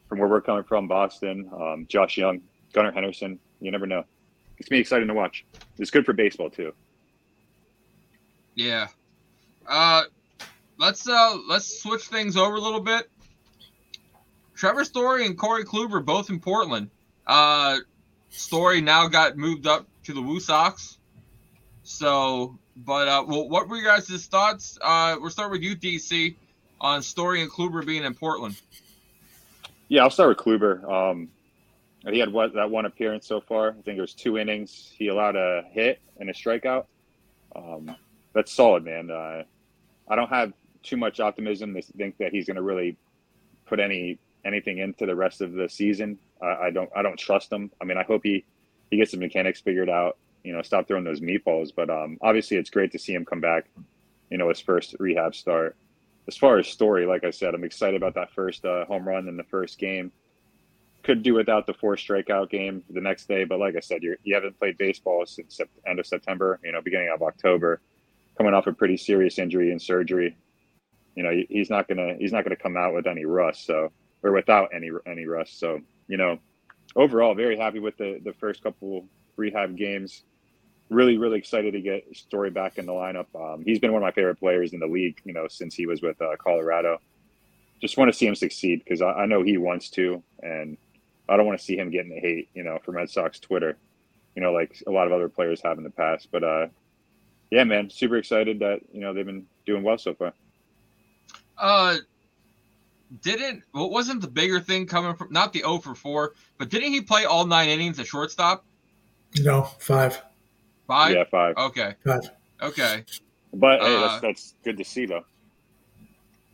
from 0.10 0.18
where 0.18 0.28
we're 0.28 0.42
coming 0.42 0.63
from, 0.63 0.88
Boston, 0.88 1.50
um, 1.56 1.86
Josh 1.88 2.18
Jung, 2.18 2.42
Gunnar 2.74 2.92
Henderson. 2.92 3.40
You 3.60 3.72
never 3.72 3.86
know. 3.86 4.04
It's 4.58 4.70
gonna 4.70 4.78
be 4.78 4.82
exciting 4.82 5.08
to 5.08 5.13
watch. 5.13 5.46
It's 5.78 5.91
good 5.91 6.06
for 6.06 6.13
baseball 6.13 6.50
too. 6.50 6.74
Yeah. 8.56 8.88
Uh, 9.67 10.04
let's 10.78 11.08
uh 11.08 11.38
let's 11.48 11.82
switch 11.82 12.04
things 12.04 12.38
over 12.38 12.56
a 12.56 12.62
little 12.62 12.82
bit. 12.82 13.10
Trevor 14.56 14.84
Story 14.84 15.26
and 15.26 15.38
Corey 15.38 15.63
Kluber 15.63 16.04
both 16.04 16.30
in 16.30 16.39
Portland. 16.39 16.89
Uh, 17.26 17.78
Story 18.30 18.82
now 18.82 19.08
got 19.08 19.38
moved 19.38 19.67
up 19.67 19.88
to 20.06 20.13
the 20.13 20.22
Woo 20.22 20.39
Sox. 20.39 20.98
So, 21.84 22.58
but 22.76 23.08
uh, 23.08 23.24
well, 23.28 23.48
what 23.48 23.70
were 23.70 23.78
your 23.78 23.86
guys' 23.86 24.26
thoughts? 24.26 24.78
Uh, 24.82 25.15
we'll 25.20 25.30
start 25.30 25.52
with 25.52 25.62
you, 25.62 25.76
DC, 25.76 26.36
on 26.82 27.02
Story 27.02 27.41
and 27.41 27.52
Kluber 27.52 27.86
being 27.86 28.04
in 28.04 28.13
Portland. 28.13 28.60
Yeah, 29.88 30.04
I'll 30.04 30.10
start 30.10 30.30
with 30.30 30.38
Kluber. 30.38 30.84
Um, 30.89 31.30
he 32.06 32.20
had 32.20 32.32
what 32.32 32.54
that 32.54 32.70
one 32.70 32.86
appearance 32.86 33.28
so 33.28 33.42
far. 33.42 33.70
I 33.70 33.82
think 33.82 33.98
it 33.98 34.02
was 34.02 34.14
two 34.14 34.38
innings. 34.38 34.92
He 34.98 35.08
allowed 35.08 35.36
a 35.36 35.64
hit 35.72 36.00
and 36.20 36.30
a 36.30 36.34
strikeout. 36.34 36.86
Um, 37.56 37.96
that's 38.34 38.52
solid, 38.52 38.86
man. 38.86 39.10
Uh, 39.10 39.44
I 40.08 40.16
don't 40.16 40.30
have 40.30 40.54
too 40.84 40.98
much 40.98 41.20
optimism 41.20 41.74
to 41.74 41.82
think 41.82 42.18
that 42.18 42.32
he's 42.32 42.46
going 42.46 42.56
to 42.56 42.62
really 42.62 42.98
put 43.66 43.80
any 43.80 44.20
anything 44.46 44.78
into 44.78 45.06
the 45.06 45.16
rest 45.16 45.42
of 45.42 45.54
the 45.54 45.68
season. 45.68 46.18
Uh, 46.42 46.56
I 46.62 46.70
don't 46.70 46.90
I 46.96 47.02
don't 47.02 47.18
trust 47.18 47.52
him. 47.52 47.72
I 47.82 47.86
mean, 47.86 47.98
I 47.98 48.04
hope 48.04 48.22
he 48.24 48.46
he 48.92 48.98
gets 48.98 49.12
the 49.12 49.18
mechanics 49.18 49.60
figured 49.60 49.90
out. 49.90 50.18
You 50.44 50.54
know, 50.54 50.62
stop 50.62 50.88
throwing 50.88 51.04
those 51.04 51.20
meatballs. 51.20 51.72
But 51.76 51.90
um, 51.90 52.18
obviously, 52.22 52.58
it's 52.58 52.70
great 52.70 52.92
to 52.92 53.00
see 53.00 53.14
him 53.14 53.26
come 53.26 53.42
back. 53.42 53.66
You 54.30 54.38
know, 54.38 54.50
his 54.50 54.62
first 54.62 54.96
rehab 55.00 55.36
start. 55.36 55.76
As 56.28 56.38
far 56.38 56.58
as 56.58 56.68
story, 56.68 57.06
like 57.06 57.24
I 57.24 57.32
said, 57.32 57.56
I'm 57.56 57.64
excited 57.64 57.96
about 57.96 58.14
that 58.16 58.32
first 58.34 58.66
uh, 58.66 58.86
home 58.86 59.08
run 59.08 59.28
in 59.28 59.38
the 59.38 59.44
first 59.46 59.80
game 59.80 60.12
could 61.08 61.24
do 61.24 61.34
without 61.34 61.66
the 61.66 61.74
four 61.74 61.96
strikeout 61.96 62.50
game 62.50 62.84
the 62.90 63.00
next 63.00 63.30
day. 63.30 63.46
But 63.46 63.60
like 63.60 63.78
I 63.78 63.80
said, 63.80 64.04
you're, 64.04 64.18
you 64.24 64.36
haven't 64.36 64.60
played 64.60 64.78
baseball 64.78 65.26
since 65.26 65.62
end 65.88 66.00
of 66.00 66.06
September, 66.06 66.60
you 66.66 66.74
know, 66.74 66.82
beginning 66.82 67.10
of 67.16 67.22
October, 67.22 67.80
coming 68.38 68.54
off 68.54 68.68
a 68.68 68.74
pretty 68.74 68.98
serious 68.98 69.40
injury 69.40 69.72
and 69.72 69.82
surgery. 69.82 70.36
You 71.16 71.24
know, 71.24 71.32
he's 71.50 71.70
not 71.70 71.88
gonna 71.88 72.16
he's 72.20 72.34
not 72.34 72.44
gonna 72.44 72.58
come 72.58 72.76
out 72.76 72.94
with 72.94 73.08
any 73.08 73.24
rust, 73.24 73.66
so 73.66 73.90
or 74.22 74.34
without 74.34 74.70
any 74.76 74.92
any 75.08 75.26
rust. 75.26 75.60
So 75.60 75.80
you 76.10 76.18
know, 76.18 76.40
overall, 76.98 77.34
very 77.34 77.58
happy 77.58 77.80
with 77.80 77.96
the 77.96 78.20
the 78.26 78.34
first 78.34 78.62
couple 78.62 79.06
rehab 79.38 79.78
games. 79.78 80.24
Really, 80.90 81.18
really 81.18 81.38
excited 81.38 81.72
to 81.72 81.82
get 81.82 82.04
Story 82.16 82.50
back 82.50 82.78
in 82.78 82.86
the 82.86 82.92
lineup. 82.92 83.28
Um, 83.34 83.64
he's 83.66 83.80
been 83.80 83.94
one 83.94 84.02
of 84.02 84.06
my 84.06 84.12
favorite 84.12 84.40
players 84.40 84.74
in 84.74 84.80
the 84.82 84.88
league, 84.88 85.20
you 85.24 85.34
know, 85.34 85.48
since 85.48 85.74
he 85.74 85.86
was 85.86 86.02
with 86.02 86.22
uh, 86.22 86.36
Colorado. 86.38 87.00
Just 87.80 87.98
want 87.98 88.12
to 88.12 88.18
see 88.18 88.26
him 88.26 88.36
succeed 88.36 88.82
because 88.84 89.02
I, 89.02 89.12
I 89.12 89.26
know 89.26 89.44
he 89.44 89.58
wants 89.58 89.90
to, 89.92 90.22
and 90.42 90.78
I 91.30 91.38
don't 91.38 91.46
want 91.46 91.60
to 91.60 91.65
see 91.65 91.78
him 91.78 91.90
getting 91.90 92.10
the 92.10 92.19
hate, 92.19 92.50
you 92.54 92.63
know, 92.63 92.80
from 92.84 92.96
Red 92.96 93.10
Sox 93.10 93.40
Twitter, 93.40 93.78
you 94.36 94.42
know, 94.42 94.54
like 94.54 94.82
a 94.88 94.92
lot 94.92 95.08
of 95.08 95.13
other 95.13 95.30
players 95.30 95.62
have 95.63 95.78
in 95.78 95.84
the 95.84 95.90
past. 95.90 96.30
But 96.32 96.44
uh, 96.44 96.67
yeah, 97.52 97.63
man, 97.63 97.90
super 97.90 98.17
excited 98.17 98.60
that 98.60 98.82
you 98.92 99.02
know 99.02 99.13
they've 99.13 99.25
been 99.25 99.46
doing 99.65 99.84
well 99.84 99.98
so 99.98 100.13
far. 100.13 100.34
Uh, 101.58 101.98
didn't 103.21 103.63
what 103.71 103.92
wasn't 103.92 104.21
the 104.21 104.28
bigger 104.28 104.60
thing 104.60 104.86
coming 104.86 105.15
from 105.15 105.32
not 105.32 105.54
the 105.54 105.60
0 105.60 105.80
for 105.80 105.96
4, 105.96 106.34
but 106.58 106.69
didn't 106.69 106.92
he 106.92 107.02
play 107.02 107.25
all 107.25 107.46
nine 107.46 107.69
innings 107.69 108.00
at 108.00 108.08
shortstop? 108.08 108.65
No, 109.40 109.63
five. 109.80 110.21
Five? 110.88 111.15
Yeah, 111.15 111.23
five. 111.30 111.56
Okay. 111.58 111.96
Five. 112.06 112.30
Okay. 112.62 113.04
But 113.54 113.82
hey, 113.82 114.00
that's 114.00 114.13
uh, 114.13 114.19
that's 114.21 114.54
good 114.63 114.78
to 114.78 114.84
see 114.84 115.06
though. 115.06 115.23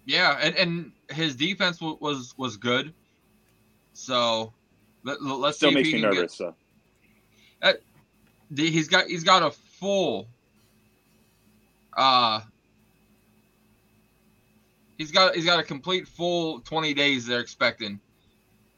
Yeah, 0.06 0.38
and, 0.42 0.56
and 0.56 0.92
his 1.10 1.36
defense 1.36 1.82
was 1.82 2.34
was 2.38 2.58
good. 2.58 2.94
So 3.94 4.54
let, 5.04 5.20
us 5.22 5.58
still 5.58 5.72
makes 5.72 5.92
me 5.92 6.02
nervous. 6.02 6.22
Get, 6.22 6.32
so. 6.32 6.56
Uh, 7.62 7.74
the, 8.52 8.70
he's 8.70 8.88
got 8.88 9.08
he's 9.08 9.24
got 9.24 9.44
a 9.44 9.52
full 9.52 10.28
uh 11.96 12.42
he's 14.98 15.12
got 15.12 15.36
he's 15.36 15.46
got 15.46 15.60
a 15.60 15.64
complete 15.64 16.08
full 16.08 16.60
20 16.62 16.94
days 16.94 17.26
they're 17.26 17.40
expecting 17.40 18.00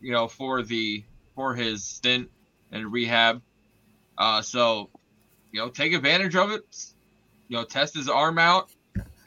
you 0.02 0.12
know 0.12 0.28
for 0.28 0.62
the 0.64 1.04
for 1.36 1.54
his 1.54 1.84
stint 1.84 2.30
and 2.72 2.92
rehab. 2.92 3.42
Uh 4.18 4.42
so 4.42 4.90
you 5.52 5.60
know 5.60 5.70
take 5.70 5.94
advantage 5.94 6.36
of 6.36 6.52
it. 6.52 6.64
You 7.48 7.58
know 7.58 7.64
test 7.64 7.96
his 7.96 8.10
arm 8.10 8.38
out 8.38 8.70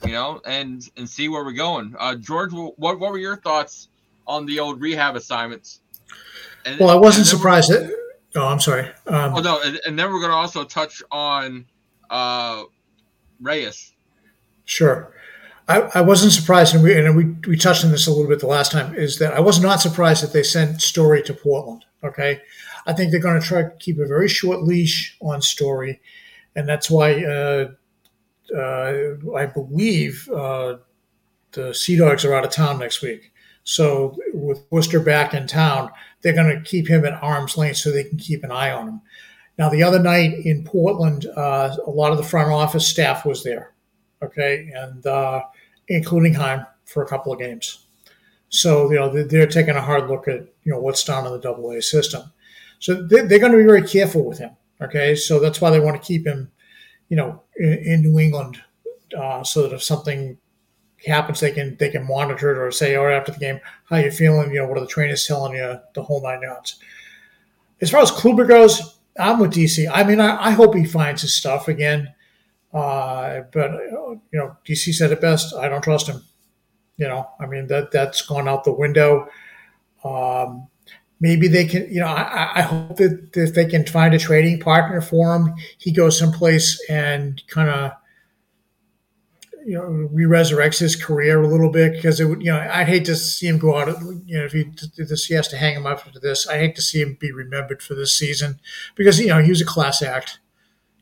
you 0.05 0.13
know 0.13 0.41
and 0.45 0.89
and 0.97 1.09
see 1.09 1.29
where 1.29 1.45
we're 1.45 1.53
going. 1.53 1.95
Uh 1.99 2.15
george 2.15 2.53
what 2.53 2.79
what 2.79 2.99
were 2.99 3.19
your 3.19 3.37
thoughts 3.37 3.89
on 4.27 4.47
the 4.47 4.61
old 4.61 4.81
rehab 4.81 5.17
assignments 5.17 5.81
and, 6.65 6.79
well 6.79 6.91
i 6.91 6.95
wasn't 6.95 7.27
surprised 7.27 7.71
that 7.71 7.95
oh 8.37 8.47
i'm 8.47 8.61
sorry 8.61 8.89
um, 9.07 9.35
oh 9.35 9.41
no 9.41 9.61
and, 9.63 9.81
and 9.87 9.99
then 9.99 10.11
we're 10.13 10.21
going 10.21 10.31
to 10.31 10.37
also 10.37 10.65
touch 10.65 11.03
on 11.11 11.67
uh 12.11 12.63
reyes 13.41 13.93
sure 14.65 15.13
I, 15.69 15.81
I 15.97 16.01
wasn't 16.01 16.33
surprised, 16.33 16.75
and 16.75 16.83
we 16.83 16.99
and 16.99 17.15
we, 17.15 17.25
we 17.47 17.57
touched 17.57 17.85
on 17.85 17.91
this 17.91 18.07
a 18.07 18.11
little 18.11 18.27
bit 18.27 18.41
the 18.41 18.47
last 18.47 18.73
time. 18.73 18.95
Is 18.95 19.19
that 19.19 19.35
I 19.35 19.41
was 19.41 19.61
not 19.61 19.83
surprised 19.83 20.23
that 20.23 20.33
they 20.33 20.43
sent 20.43 20.81
Story 20.81 21.23
to 21.25 21.35
Portland. 21.35 21.85
Okay, 22.03 22.41
I 22.87 22.95
think 22.95 23.11
they're 23.11 23.21
going 23.21 23.39
to 23.39 23.47
try 23.47 23.63
to 23.63 23.71
keep 23.79 23.99
a 23.99 24.07
very 24.07 24.29
short 24.29 24.63
leash 24.63 25.17
on 25.21 25.43
Story, 25.43 26.01
and 26.57 26.67
that's 26.67 26.91
why 26.91 27.23
uh, 27.23 27.69
uh, 28.57 28.95
I 29.37 29.45
believe 29.45 30.29
uh, 30.31 30.79
the 31.53 31.75
Sea 31.75 31.99
Dogs 31.99 32.25
are 32.25 32.35
out 32.35 32.47
of 32.47 32.51
town 32.51 32.79
next 32.79 33.03
week. 33.03 33.31
So 33.69 34.17
with 34.33 34.65
Worcester 34.71 34.99
back 34.99 35.35
in 35.35 35.47
town, 35.47 35.91
they're 36.23 36.33
going 36.33 36.57
to 36.57 36.63
keep 36.63 36.89
him 36.89 37.05
at 37.05 37.23
arm's 37.23 37.59
length 37.59 37.77
so 37.77 37.91
they 37.91 38.05
can 38.05 38.17
keep 38.17 38.43
an 38.43 38.51
eye 38.51 38.71
on 38.71 38.89
him. 38.89 39.01
Now, 39.59 39.69
the 39.69 39.83
other 39.83 39.99
night 39.99 40.33
in 40.47 40.65
Portland, 40.65 41.27
uh, 41.37 41.77
a 41.87 41.91
lot 41.91 42.11
of 42.11 42.17
the 42.17 42.25
front 42.25 42.51
office 42.51 42.89
staff 42.89 43.27
was 43.27 43.45
there. 43.45 43.75
Okay, 44.23 44.73
and 44.75 45.07
uh, 45.07 45.43
including 45.87 46.33
Chaim 46.33 46.65
for 46.87 47.03
a 47.03 47.07
couple 47.07 47.31
of 47.31 47.39
games. 47.39 47.85
So 48.49 48.91
you 48.91 48.97
know 48.97 49.23
they're 49.25 49.47
taking 49.47 49.77
a 49.77 49.83
hard 49.83 50.09
look 50.09 50.27
at 50.29 50.41
you 50.65 50.73
know 50.73 50.81
what's 50.81 51.05
done 51.05 51.27
in 51.27 51.33
the 51.33 51.39
Double 51.39 51.71
A 51.71 51.83
system. 51.83 52.23
So 52.79 52.95
they're 52.95 53.39
going 53.39 53.53
to 53.53 53.59
be 53.59 53.65
very 53.65 53.87
careful 53.87 54.25
with 54.25 54.39
him. 54.39 54.57
Okay, 54.81 55.15
so 55.15 55.39
that's 55.39 55.61
why 55.61 55.71
they 55.71 55.79
want 55.79 56.01
to 56.01 56.07
keep 56.07 56.27
him, 56.27 56.51
you 57.11 57.17
know, 57.19 57.43
in, 57.57 58.01
New 58.01 58.19
England, 58.19 58.63
uh, 59.17 59.45
so 59.45 59.63
that 59.63 59.75
if 59.75 59.83
something 59.83 60.39
happens, 61.07 61.41
they 61.41 61.53
can 61.53 61.77
they 61.77 61.91
can 61.91 62.07
monitor 62.07 62.51
it 62.51 62.59
or 62.59 62.71
say, 62.71 62.97
or 62.97 63.11
after 63.11 63.33
the 63.33 63.39
game, 63.39 63.61
how 63.89 63.97
you 63.97 64.11
feeling? 64.11 64.53
You 64.53 64.61
know, 64.61 64.67
what 64.67 64.79
are 64.79 64.83
the 64.83 64.87
trainers 64.87 65.27
telling 65.27 65.55
you? 65.55 65.79
The 65.95 66.03
whole 66.03 66.23
nine 66.23 66.43
yards. 66.43 66.79
As 67.81 67.91
far 67.91 68.01
as 68.01 68.11
Kluber 68.11 68.47
goes, 68.47 68.99
I'm 69.19 69.39
with 69.39 69.53
DC. 69.53 69.89
I 69.93 70.05
mean, 70.05 70.21
I, 70.21 70.49
I 70.49 70.51
hope 70.51 70.75
he 70.75 70.85
finds 70.85 71.23
his 71.23 71.35
stuff 71.35 71.69
again. 71.69 72.13
Uh, 72.73 73.43
but 73.53 73.73
you 73.73 74.21
know, 74.33 74.57
DC 74.67 74.95
said 74.95 75.13
it 75.13 75.21
best. 75.21 75.55
I 75.55 75.69
don't 75.69 75.83
trust 75.83 76.09
him. 76.09 76.23
You 76.97 77.09
know, 77.09 77.31
I 77.41 77.47
mean 77.47 77.69
that 77.69 77.91
that's 77.93 78.23
gone 78.23 78.49
out 78.49 78.65
the 78.65 78.73
window. 78.73 79.29
Um, 80.05 80.69
maybe 81.21 81.49
they 81.49 81.65
can. 81.65 81.89
You 81.93 82.01
know, 82.01 82.09
I, 82.09 82.51
I 82.57 82.63
hope 82.63 82.97
that 82.97 83.31
if 83.35 83.55
they 83.55 83.67
can 83.67 83.87
find 83.87 84.15
a 84.15 84.19
trading 84.19 84.61
partner 84.61 85.01
for 85.01 85.35
him, 85.35 85.55
he 85.79 85.93
goes 85.93 86.19
someplace 86.19 86.83
and 86.91 87.43
kind 87.49 87.71
of 87.71 87.93
you 89.69 89.75
know 89.75 89.85
re-resurrects 90.13 90.79
his 90.79 90.97
career 90.97 91.43
a 91.43 91.47
little 91.47 91.71
bit 91.71 91.93
because 91.93 92.21
it 92.21 92.25
would 92.25 92.43
you 92.43 92.51
know 92.51 92.59
I'd 92.59 92.89
hate 92.89 93.05
to 93.07 93.17
see 93.17 93.47
him 93.47 93.59
go 93.59 93.77
out 93.77 93.89
you 94.27 94.39
know 94.39 94.45
if 94.45 94.53
he 94.53 94.65
this 94.97 95.27
he 95.27 95.35
has 95.35 95.49
to 95.49 95.57
hang 95.57 95.77
him 95.77 95.87
up 95.87 96.11
to 96.13 96.19
this 96.19 96.47
I 96.49 96.59
hate 96.59 96.75
to 96.77 96.83
see 96.83 97.01
him 97.01 97.17
be 97.21 97.33
remembered 97.33 97.83
for 97.83 97.95
this 97.95 98.17
season 98.17 98.61
because 98.95 99.21
you 99.21 99.29
know 99.29 99.43
he 99.43 99.51
was 99.51 99.61
a 99.61 99.67
class 99.67 100.03
act 100.03 100.39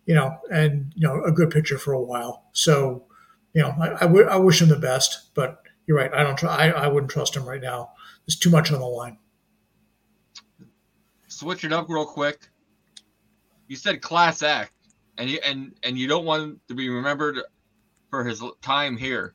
you 0.07 0.15
know, 0.15 0.39
and 0.51 0.93
you 0.95 1.07
know, 1.07 1.23
a 1.25 1.33
good 1.33 1.51
pitcher 1.51 1.79
for 1.79 1.93
a 1.93 2.01
while. 2.01 2.45
So, 2.53 3.05
you 3.53 3.63
know, 3.63 3.75
I, 3.81 3.95
I, 3.97 4.07
w- 4.07 4.27
I 4.27 4.37
wish 4.37 4.63
him 4.63 4.69
the 4.69 4.77
best, 4.77 5.35
but 5.35 5.63
you're 5.87 5.97
right. 5.97 6.13
I 6.15 6.23
don't. 6.23 6.37
Tr- 6.37 6.49
I 6.49 6.71
I 6.71 6.87
wouldn't 6.87 7.11
trust 7.11 7.37
him 7.37 7.45
right 7.45 7.61
now. 7.61 7.91
There's 8.27 8.39
too 8.39 8.51
much 8.51 8.73
on 8.73 8.81
the 8.81 8.87
line. 8.87 9.19
Switch 11.29 11.65
it 11.65 11.73
up 11.73 11.87
real 11.89 12.07
quick. 12.07 12.49
You 13.69 13.77
said 13.77 14.01
class 14.01 14.43
act, 14.43 14.73
and 15.19 15.29
you 15.29 15.39
and 15.45 15.75
and 15.83 15.99
you 15.99 16.07
don't 16.07 16.25
want 16.25 16.61
to 16.69 16.75
be 16.75 16.89
remembered 16.89 17.41
for 18.17 18.25
his 18.25 18.43
time 18.63 18.97
here. 18.97 19.35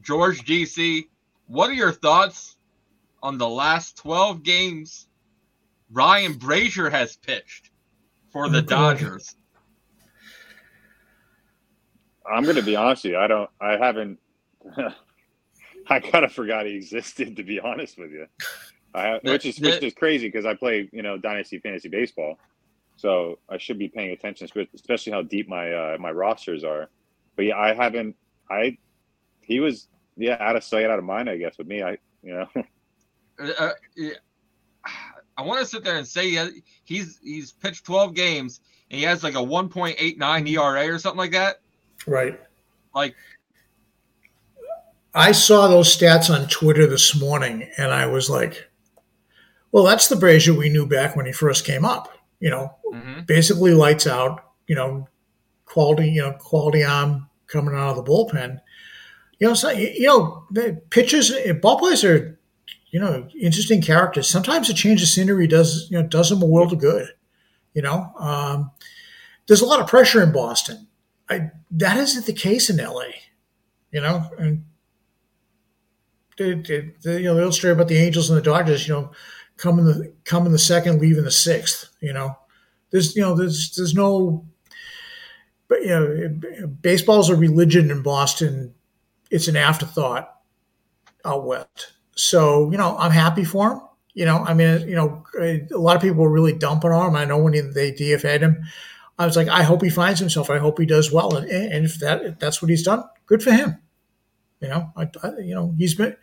George 0.00 0.44
DC, 0.44 1.04
what 1.46 1.70
are 1.70 1.74
your 1.74 1.92
thoughts 1.92 2.56
on 3.22 3.38
the 3.38 3.48
last 3.48 3.96
12 3.98 4.42
games 4.42 5.06
Ryan 5.90 6.34
Brasier 6.34 6.90
has 6.90 7.16
pitched? 7.16 7.70
for 8.34 8.48
the 8.48 8.60
Dodgers? 8.60 9.36
I'm 12.26 12.42
going 12.42 12.56
to 12.56 12.62
be 12.62 12.74
honest 12.74 13.04
with 13.04 13.12
you. 13.12 13.18
I 13.18 13.28
don't. 13.28 13.48
I 13.60 13.76
haven't. 13.76 14.18
I 15.88 16.00
kind 16.00 16.24
of 16.24 16.32
forgot 16.32 16.66
he 16.66 16.74
existed. 16.74 17.36
To 17.36 17.44
be 17.44 17.60
honest 17.60 17.96
with 17.96 18.10
you, 18.10 18.26
I 18.92 19.20
which 19.22 19.46
is 19.46 19.60
which 19.60 19.82
is 19.82 19.94
crazy 19.94 20.26
because 20.26 20.46
I 20.46 20.54
play 20.54 20.88
you 20.92 21.02
know 21.02 21.16
dynasty 21.16 21.60
fantasy 21.60 21.88
baseball, 21.88 22.38
so 22.96 23.38
I 23.48 23.58
should 23.58 23.78
be 23.78 23.88
paying 23.88 24.10
attention, 24.10 24.48
especially 24.74 25.12
how 25.12 25.22
deep 25.22 25.48
my 25.48 25.72
uh, 25.72 25.96
my 26.00 26.10
rosters 26.10 26.64
are. 26.64 26.88
But 27.36 27.46
yeah, 27.46 27.58
I 27.58 27.74
haven't. 27.74 28.16
I 28.50 28.78
he 29.40 29.60
was 29.60 29.88
yeah 30.16 30.36
out 30.40 30.56
of 30.56 30.64
sight, 30.64 30.84
out 30.86 30.98
of 30.98 31.04
mind. 31.04 31.28
I 31.28 31.36
guess 31.36 31.58
with 31.58 31.66
me, 31.66 31.82
I 31.82 31.98
you 32.22 32.34
know. 32.34 32.48
Uh, 33.36 33.50
uh 33.58 33.70
yeah. 33.96 34.12
I 35.36 35.42
want 35.42 35.58
to 35.58 35.66
sit 35.66 35.82
there 35.82 35.96
and 35.96 36.06
say 36.06 36.38
he's 36.84 37.18
he's 37.20 37.50
pitched 37.50 37.84
12 37.84 38.14
games 38.14 38.60
and 38.90 38.98
he 39.00 39.04
has 39.04 39.24
like 39.24 39.34
a 39.34 39.38
1.89 39.38 40.48
ERA 40.48 40.94
or 40.94 40.98
something 41.00 41.18
like 41.18 41.32
that. 41.32 41.60
Right. 42.06 42.38
Like 42.94 43.16
I 45.14 45.32
saw 45.32 45.68
those 45.68 45.96
stats 45.96 46.32
on 46.32 46.48
Twitter 46.48 46.86
this 46.86 47.18
morning 47.18 47.68
and 47.76 47.92
I 47.92 48.06
was 48.06 48.30
like, 48.30 48.68
well, 49.72 49.84
that's 49.84 50.08
the 50.08 50.16
Brasier 50.16 50.56
we 50.56 50.68
knew 50.68 50.86
back 50.86 51.16
when 51.16 51.26
he 51.26 51.32
first 51.32 51.64
came 51.64 51.84
up. 51.84 52.10
You 52.40 52.50
know, 52.50 52.74
mm-hmm. 52.92 53.22
basically 53.22 53.72
lights 53.72 54.06
out, 54.06 54.52
you 54.66 54.74
know, 54.74 55.08
quality, 55.64 56.10
you 56.10 56.22
know, 56.22 56.32
quality 56.32 56.84
arm 56.84 57.28
coming 57.46 57.74
out 57.74 57.96
of 57.96 58.04
the 58.04 58.10
bullpen. 58.10 58.60
You 59.38 59.48
know, 59.48 59.54
so, 59.54 59.70
you 59.70 60.06
know, 60.06 60.44
the 60.50 60.80
pitchers, 60.90 61.32
ball 61.60 61.78
players 61.78 62.04
are 62.04 62.38
you 62.94 63.00
know, 63.00 63.28
interesting 63.36 63.82
characters. 63.82 64.28
Sometimes 64.28 64.70
a 64.70 64.72
change 64.72 65.02
of 65.02 65.08
scenery 65.08 65.48
does, 65.48 65.88
you 65.90 66.00
know, 66.00 66.06
does 66.06 66.30
them 66.30 66.40
a 66.40 66.46
world 66.46 66.72
of 66.72 66.78
good. 66.78 67.08
You 67.72 67.82
know, 67.82 68.12
um, 68.20 68.70
there's 69.48 69.62
a 69.62 69.66
lot 69.66 69.80
of 69.80 69.88
pressure 69.88 70.22
in 70.22 70.30
Boston. 70.30 70.86
I, 71.28 71.50
that 71.72 71.96
isn't 71.96 72.26
the 72.26 72.32
case 72.32 72.70
in 72.70 72.76
LA. 72.76 73.06
You 73.90 74.00
know, 74.00 74.30
and 74.38 74.64
the, 76.36 76.54
the, 76.54 76.92
the, 77.02 77.20
you 77.20 77.24
know 77.24 77.34
the 77.34 77.42
old 77.42 77.54
story 77.54 77.72
about 77.72 77.88
the 77.88 77.96
Angels 77.96 78.30
and 78.30 78.38
the 78.38 78.42
Dodgers. 78.42 78.86
You 78.86 78.94
know, 78.94 79.10
come 79.56 79.80
in 79.80 79.86
the 79.86 80.12
come 80.22 80.46
in 80.46 80.52
the 80.52 80.58
second, 80.58 81.00
leave 81.00 81.18
in 81.18 81.24
the 81.24 81.32
sixth. 81.32 81.90
You 82.00 82.12
know, 82.12 82.38
there's 82.90 83.16
you 83.16 83.22
know 83.22 83.34
there's 83.34 83.74
there's 83.74 83.94
no. 83.94 84.46
But 85.74 85.82
you 85.82 85.88
know, 85.88 86.68
baseball's 86.82 87.30
a 87.30 87.36
religion 87.36 87.90
in 87.90 88.02
Boston. 88.02 88.74
It's 89.28 89.48
an 89.48 89.56
afterthought 89.56 90.32
out 91.24 91.44
west. 91.44 91.94
So, 92.14 92.70
you 92.70 92.78
know, 92.78 92.96
I'm 92.96 93.10
happy 93.10 93.42
for 93.42 93.72
him. 93.72 93.80
You 94.12 94.24
know, 94.24 94.38
I 94.38 94.54
mean, 94.54 94.88
you 94.88 94.94
know, 94.94 95.24
a 95.36 95.66
lot 95.76 95.96
of 95.96 96.02
people 96.02 96.22
were 96.22 96.30
really 96.30 96.52
dumping 96.52 96.92
on 96.92 97.08
him. 97.08 97.16
I 97.16 97.24
know 97.24 97.38
when 97.38 97.72
they 97.72 97.90
DFA'd 97.90 98.42
him, 98.42 98.62
I 99.18 99.26
was 99.26 99.36
like, 99.36 99.48
I 99.48 99.64
hope 99.64 99.82
he 99.82 99.90
finds 99.90 100.20
himself. 100.20 100.48
I 100.48 100.58
hope 100.58 100.78
he 100.78 100.86
does 100.86 101.10
well. 101.10 101.34
And, 101.34 101.50
and 101.50 101.84
if 101.84 101.98
that 101.98 102.24
if 102.24 102.38
that's 102.38 102.62
what 102.62 102.70
he's 102.70 102.84
done, 102.84 103.02
good 103.26 103.42
for 103.42 103.50
him. 103.50 103.76
You 104.60 104.68
know, 104.68 104.92
I, 104.96 105.10
I, 105.24 105.38
you 105.40 105.56
know, 105.56 105.74
he's 105.76 105.96
been, 105.96 106.16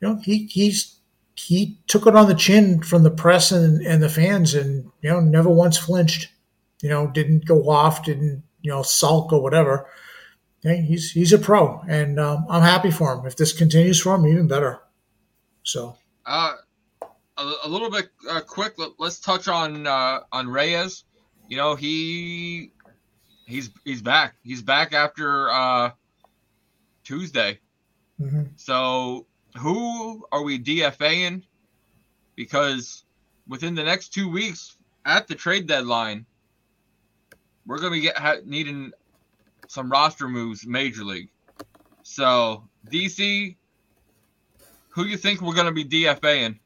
you 0.00 0.08
know, 0.08 0.16
he 0.24 0.46
he's 0.46 1.00
he 1.34 1.78
took 1.86 2.06
it 2.06 2.16
on 2.16 2.28
the 2.28 2.34
chin 2.34 2.82
from 2.82 3.02
the 3.02 3.10
press 3.10 3.52
and, 3.52 3.84
and 3.84 4.02
the 4.02 4.08
fans, 4.08 4.54
and 4.54 4.90
you 5.02 5.10
know, 5.10 5.20
never 5.20 5.50
once 5.50 5.76
flinched. 5.76 6.30
You 6.80 6.88
know, 6.88 7.06
didn't 7.08 7.44
go 7.44 7.68
off, 7.68 8.04
didn't 8.04 8.42
you 8.62 8.70
know 8.70 8.82
sulk 8.82 9.32
or 9.32 9.42
whatever 9.42 9.88
hey, 10.62 10.82
he's 10.82 11.12
he's 11.12 11.32
a 11.32 11.38
pro, 11.38 11.80
and 11.88 12.18
um, 12.18 12.46
I'm 12.48 12.62
happy 12.62 12.90
for 12.90 13.14
him. 13.14 13.26
If 13.26 13.36
this 13.36 13.52
continues 13.52 14.00
for 14.00 14.14
him, 14.14 14.26
even 14.26 14.48
better. 14.48 14.80
So, 15.62 15.96
uh, 16.26 16.54
a, 17.36 17.52
a 17.64 17.68
little 17.68 17.90
bit 17.90 18.08
uh, 18.28 18.40
quick. 18.40 18.74
Let, 18.78 18.90
us 19.00 19.20
touch 19.20 19.48
on 19.48 19.86
uh, 19.86 20.20
on 20.32 20.48
Reyes. 20.48 21.04
You 21.48 21.56
know, 21.56 21.74
he 21.74 22.72
he's 23.46 23.70
he's 23.84 24.02
back. 24.02 24.36
He's 24.42 24.62
back 24.62 24.92
after 24.92 25.50
uh, 25.50 25.90
Tuesday. 27.04 27.60
Mm-hmm. 28.20 28.42
So, 28.56 29.26
who 29.56 30.26
are 30.32 30.42
we 30.42 30.58
DFAing? 30.58 31.42
Because 32.34 33.04
within 33.46 33.74
the 33.74 33.82
next 33.82 34.10
two 34.10 34.28
weeks 34.28 34.76
at 35.04 35.26
the 35.26 35.34
trade 35.34 35.66
deadline, 35.66 36.26
we're 37.68 37.78
be 37.90 38.00
get, 38.00 38.16
ha, 38.16 38.36
needing 38.44 38.90
some 39.68 39.92
roster 39.92 40.26
moves 40.26 40.66
major 40.66 41.04
league. 41.04 41.28
So 42.02 42.64
DC, 42.90 43.54
who 44.88 45.04
you 45.04 45.18
think 45.18 45.42
we're 45.42 45.54
to 45.66 45.72
be 45.72 45.84
DFAing? 45.84 46.58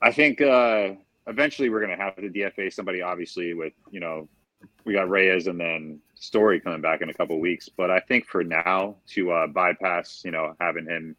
I 0.00 0.12
think 0.12 0.40
uh, 0.40 0.90
eventually 1.26 1.68
we're 1.68 1.84
to 1.98 2.02
have 2.02 2.14
to 2.16 2.30
DFA 2.30 2.72
somebody. 2.72 3.02
Obviously, 3.02 3.52
with 3.52 3.72
you 3.90 3.98
know, 3.98 4.28
we 4.84 4.92
got 4.92 5.10
Reyes 5.10 5.48
and 5.48 5.60
then 5.60 5.98
Story 6.14 6.60
coming 6.60 6.80
back 6.80 7.02
in 7.02 7.10
a 7.10 7.14
couple 7.14 7.38
weeks. 7.40 7.68
But 7.68 7.90
I 7.90 7.98
think 7.98 8.26
for 8.26 8.44
now 8.44 8.94
to 9.08 9.32
uh, 9.32 9.46
bypass, 9.48 10.22
you 10.24 10.30
know, 10.30 10.54
having 10.60 10.86
him 10.86 11.16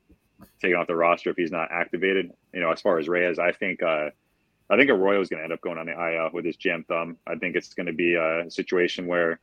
taken 0.62 0.78
off 0.78 0.88
the 0.88 0.96
roster 0.96 1.30
if 1.30 1.36
he's 1.36 1.52
not 1.52 1.70
activated, 1.72 2.32
you 2.54 2.62
know, 2.62 2.72
as 2.72 2.80
far 2.80 3.00
as 3.00 3.10
Reyes, 3.10 3.38
I 3.38 3.52
think 3.52 3.84
uh, 3.84 4.12
I 4.70 4.78
think 4.78 4.90
Arroyo 4.90 5.20
is 5.20 5.30
going 5.30 5.40
to 5.40 5.44
end 5.44 5.54
up 5.54 5.62
going 5.62 5.78
on 5.78 5.88
the 5.88 5.94
IL 5.94 6.30
with 6.32 6.46
his 6.46 6.56
jam 6.56 6.86
thumb. 6.88 7.18
I 7.26 7.36
think 7.36 7.56
it's 7.56 7.74
going 7.74 7.88
to 7.88 7.94
be 7.94 8.16
a 8.16 8.50
situation 8.50 9.08
where, 9.08 9.40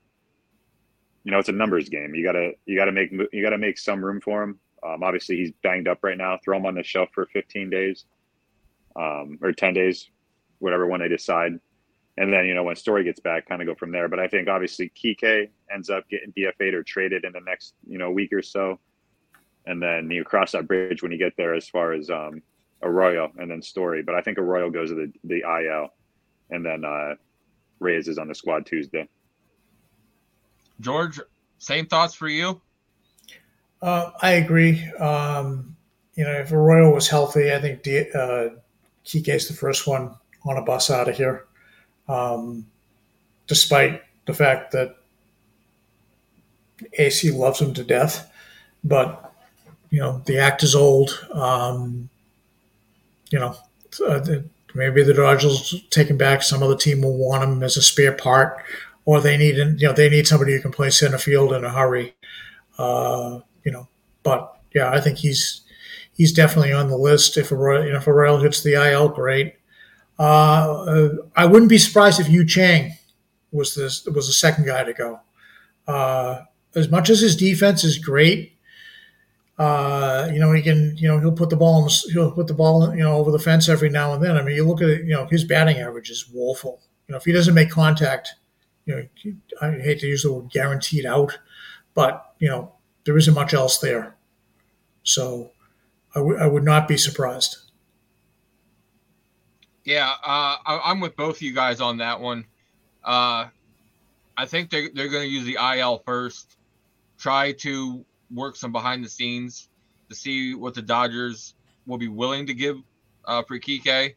you 1.25 1.33
know, 1.33 1.39
it's 1.39 1.49
a 1.49 1.53
numbers 1.53 1.89
game. 1.89 2.15
You 2.15 2.25
gotta 2.25 2.53
you 2.67 2.77
gotta 2.77 2.93
make 2.93 3.11
you 3.11 3.43
gotta 3.43 3.59
make 3.59 3.79
some 3.79 4.05
room 4.05 4.21
for 4.21 4.45
him. 4.45 4.61
Um, 4.87 5.03
obviously, 5.03 5.37
he's 5.37 5.51
banged 5.63 5.89
up 5.89 5.99
right 6.03 6.17
now. 6.17 6.39
Throw 6.45 6.57
him 6.57 6.67
on 6.67 6.77
the 6.77 6.85
shelf 6.85 7.09
for 7.13 7.27
15 7.33 7.69
days, 7.69 8.05
um, 8.95 9.37
or 9.43 9.53
10 9.53 9.75
days, 9.75 10.09
whatever 10.61 10.87
one 10.87 11.01
they 11.01 11.09
decide. 11.09 11.59
And 12.19 12.33
then, 12.33 12.47
you 12.47 12.55
know, 12.55 12.63
when 12.63 12.77
Story 12.77 13.05
gets 13.05 13.21
back, 13.21 13.47
kind 13.47 13.61
of 13.61 13.67
go 13.67 13.75
from 13.75 13.91
there. 13.91 14.09
But 14.09 14.21
I 14.21 14.29
think 14.29 14.49
obviously 14.49 14.91
Kike 14.97 15.51
ends 15.73 15.91
up 15.91 16.09
getting 16.09 16.33
DFA'd 16.33 16.75
or 16.75 16.83
traded 16.83 17.25
in 17.25 17.33
the 17.33 17.41
next, 17.41 17.75
you 17.87 17.99
know, 17.99 18.11
week 18.11 18.33
or 18.33 18.43
so. 18.43 18.79
And 19.67 19.83
then 19.83 20.11
you 20.11 20.25
cross 20.25 20.53
that 20.53 20.69
bridge 20.69 21.03
when 21.03 21.13
you 21.13 21.19
get 21.19 21.37
there 21.37 21.55
as 21.55 21.69
far 21.69 21.93
as 21.93 22.09
um, 22.09 22.41
Arroyo 22.83 23.33
and 23.39 23.51
then 23.51 23.63
Story. 23.63 24.03
But 24.03 24.15
I 24.15 24.21
think 24.21 24.39
Arroyo 24.39 24.71
goes 24.71 24.91
to 24.91 24.95
the, 24.95 25.13
the 25.25 25.43
IL 25.43 25.89
and 26.51 26.65
then 26.65 26.85
uh, 26.85 27.15
Reyes 27.81 28.09
is 28.09 28.19
on 28.19 28.29
the 28.29 28.35
squad 28.35 28.67
Tuesday. 28.67 29.09
George, 30.81 31.21
same 31.59 31.87
thoughts 31.87 32.15
for 32.15 32.29
you? 32.29 32.61
Uh, 33.81 34.11
I 34.21 34.33
agree. 34.33 34.87
Um, 34.99 35.77
you 36.15 36.25
know, 36.25 36.33
if 36.33 36.53
Arroyo 36.53 36.95
was 36.95 37.09
healthy, 37.09 37.53
I 37.53 37.61
think 37.61 37.83
D- 37.83 38.11
uh, 38.15 38.49
Kike's 39.05 39.49
the 39.49 39.55
first 39.55 39.87
one 39.87 40.15
on 40.45 40.57
a 40.57 40.63
bus 40.63 40.91
out 40.91 41.09
of 41.09 41.17
here 41.17 41.47
um, 42.09 42.67
despite 43.47 44.03
the 44.27 44.35
fact 44.35 44.73
that 44.73 44.97
AC 46.95 47.31
loves 47.31 47.61
him 47.61 47.75
to 47.75 47.85
death. 47.85 48.31
But 48.85 49.33
you 49.91 50.01
know, 50.01 50.23
the 50.27 50.39
act 50.39 50.63
is 50.63 50.75
old. 50.75 51.27
Um, 51.33 52.09
you 53.31 53.39
know, 53.39 53.57
uh, 54.07 54.21
maybe 54.75 55.03
the 55.03 55.15
Dodgers 55.15 55.85
take 55.91 56.09
him 56.09 56.17
back. 56.17 56.43
Some 56.43 56.63
other 56.63 56.77
team 56.77 57.03
will 57.03 57.17
want 57.17 57.45
him 57.45 57.63
as 57.63 57.77
a 57.77 57.83
spare 57.83 58.13
part, 58.13 58.63
or 59.05 59.21
they 59.21 59.37
need 59.37 59.57
you 59.57 59.89
know 59.89 59.93
they 59.93 60.09
need 60.09 60.27
somebody 60.27 60.53
who 60.53 60.61
can 60.61 60.73
play 60.73 60.91
center 60.91 61.19
field 61.19 61.53
in 61.53 61.65
a 61.65 61.71
hurry. 61.71 62.15
Uh, 62.79 63.41
you 63.65 63.73
know, 63.73 63.89
but 64.23 64.57
yeah, 64.75 64.91
I 64.91 65.01
think 65.01 65.19
he's 65.19 65.63
he's 66.13 66.33
definitely 66.33 66.73
on 66.73 66.89
the 66.89 66.97
list. 66.97 67.37
If 67.37 67.53
a 67.53 67.55
you 67.55 67.93
know, 67.93 67.99
if 67.99 68.07
Arroyo 68.07 68.39
hits 68.39 68.63
the 68.63 68.75
IL, 68.75 69.09
great. 69.09 69.55
Uh, 70.19 71.09
I 71.35 71.45
wouldn't 71.45 71.69
be 71.69 71.79
surprised 71.79 72.21
if 72.21 72.29
Yu 72.29 72.47
Chang 72.47 72.97
was 73.53 73.75
this 73.75 74.05
was 74.07 74.27
the 74.27 74.33
second 74.33 74.67
guy 74.67 74.85
to 74.85 74.93
go. 74.93 75.21
Uh, 75.87 76.43
as 76.75 76.91
much 76.91 77.11
as 77.11 77.21
his 77.21 77.37
defense 77.37 77.85
is 77.85 77.99
great, 77.99 78.56
uh, 79.59 80.29
you 80.33 80.39
know 80.39 80.53
he 80.53 80.63
can 80.63 80.97
you 80.97 81.09
know 81.09 81.19
he'll 81.19 81.33
put 81.33 81.51
the 81.51 81.57
ball 81.57 81.85
in, 81.85 81.91
he'll 82.13 82.33
put 82.33 82.47
the 82.47 82.55
ball 82.55 82.95
you 82.95 83.03
know 83.03 83.17
over 83.17 83.31
the 83.31 83.39
fence 83.39 83.69
every 83.69 83.89
now 83.89 84.13
and 84.13 84.23
then. 84.23 84.37
I 84.37 84.43
mean, 84.43 84.57
you 84.57 84.67
look 84.67 84.83
at 84.83 84.89
it, 84.89 85.05
you 85.05 85.13
know 85.13 85.27
his 85.27 85.45
batting 85.45 85.79
average 85.79 86.11
is 86.11 86.29
woeful. 86.33 86.81
You 87.09 87.13
know 87.13 87.19
if 87.19 87.25
he 87.25 87.33
doesn't 87.33 87.55
make 87.55 87.71
contact, 87.71 88.35
you 88.85 88.95
know 88.95 89.33
I 89.63 89.71
hate 89.73 90.01
to 90.01 90.07
use 90.07 90.23
the 90.23 90.33
word 90.33 90.51
guaranteed 90.51 91.07
out, 91.07 91.39
but 91.95 92.35
you 92.39 92.49
know 92.49 92.73
there 93.05 93.17
isn't 93.17 93.35
much 93.35 93.55
else 93.55 93.79
there. 93.79 94.17
So 95.03 95.53
I, 96.15 96.19
w- 96.19 96.39
I 96.39 96.47
would 96.47 96.65
not 96.65 96.89
be 96.89 96.97
surprised. 96.99 97.59
Yeah, 99.85 100.11
uh, 100.25 100.57
I, 100.67 100.91
am 100.91 100.99
with 100.99 101.15
both 101.15 101.37
of 101.37 101.43
you 101.43 101.55
guys 101.55 101.81
on 101.81 101.99
that 101.99 102.21
one. 102.21 102.45
Uh, 103.05 103.47
I 104.37 104.45
think 104.45 104.69
they're, 104.69 104.91
they're 104.93 105.09
going 105.09 105.23
to 105.23 105.29
use 105.29 105.45
the 105.45 105.59
IL 105.77 106.03
first, 106.05 106.57
try 107.19 107.53
to 107.53 108.05
work 108.33 108.57
some 108.57 108.73
behind 108.73 109.05
the 109.05 109.09
scenes 109.09 109.69
to 110.09 110.15
see 110.15 110.55
what 110.55 110.75
the 110.75 110.83
Dodgers 110.83 111.55
will 111.87 111.99
be 111.99 112.09
willing 112.09 112.47
to 112.47 112.55
give 112.55 112.77
uh, 113.25 113.43
for 113.43 113.59
Kike, 113.59 114.15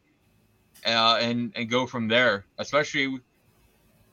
uh, 0.86 1.18
and 1.22 1.52
and 1.56 1.70
go 1.70 1.86
from 1.86 2.08
there. 2.08 2.46
Especially 2.58 3.20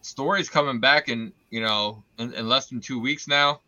Story's 0.00 0.48
coming 0.48 0.80
back 0.80 1.08
in 1.08 1.32
you 1.50 1.60
know 1.60 2.02
in, 2.18 2.32
in 2.34 2.48
less 2.48 2.68
than 2.68 2.80
two 2.80 3.00
weeks 3.00 3.28
now, 3.28 3.60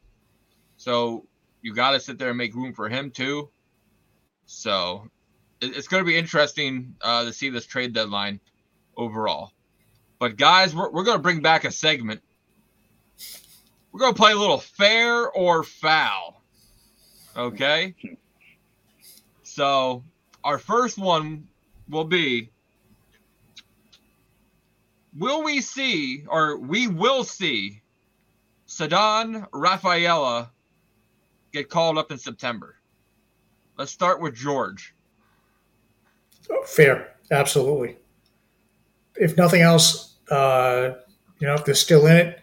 so 0.76 1.26
you 1.62 1.74
got 1.74 1.92
to 1.92 2.00
sit 2.00 2.18
there 2.18 2.30
and 2.30 2.38
make 2.38 2.54
room 2.54 2.72
for 2.72 2.88
him 2.88 3.10
too. 3.10 3.50
So 4.46 5.08
it's 5.60 5.88
going 5.88 6.02
to 6.02 6.06
be 6.06 6.16
interesting 6.16 6.94
uh, 7.02 7.24
to 7.24 7.32
see 7.32 7.50
this 7.50 7.66
trade 7.66 7.92
deadline 7.92 8.40
overall. 8.96 9.52
But 10.18 10.36
guys, 10.36 10.74
we're, 10.74 10.90
we're 10.90 11.04
going 11.04 11.18
to 11.18 11.22
bring 11.22 11.42
back 11.42 11.64
a 11.64 11.70
segment. 11.70 12.22
We're 13.98 14.02
going 14.02 14.14
to 14.14 14.20
play 14.20 14.30
a 14.30 14.36
little 14.36 14.58
fair 14.58 15.28
or 15.28 15.64
foul. 15.64 16.40
Okay? 17.36 17.96
So, 19.42 20.04
our 20.44 20.56
first 20.56 20.98
one 20.98 21.48
will 21.88 22.04
be 22.04 22.48
Will 25.16 25.42
we 25.42 25.60
see, 25.60 26.22
or 26.28 26.58
we 26.58 26.86
will 26.86 27.24
see, 27.24 27.82
Ceddanne 28.68 29.48
Rafaela 29.52 30.52
get 31.52 31.68
called 31.68 31.98
up 31.98 32.12
in 32.12 32.18
September? 32.18 32.76
Let's 33.78 33.90
start 33.90 34.20
with 34.20 34.36
George. 34.36 34.94
Fair, 36.66 37.16
absolutely. 37.32 37.96
If 39.16 39.36
nothing 39.36 39.62
else, 39.62 40.18
uh, 40.30 40.90
you 41.40 41.48
know, 41.48 41.54
if 41.54 41.64
they're 41.64 41.74
still 41.74 42.06
in 42.06 42.16
it, 42.16 42.42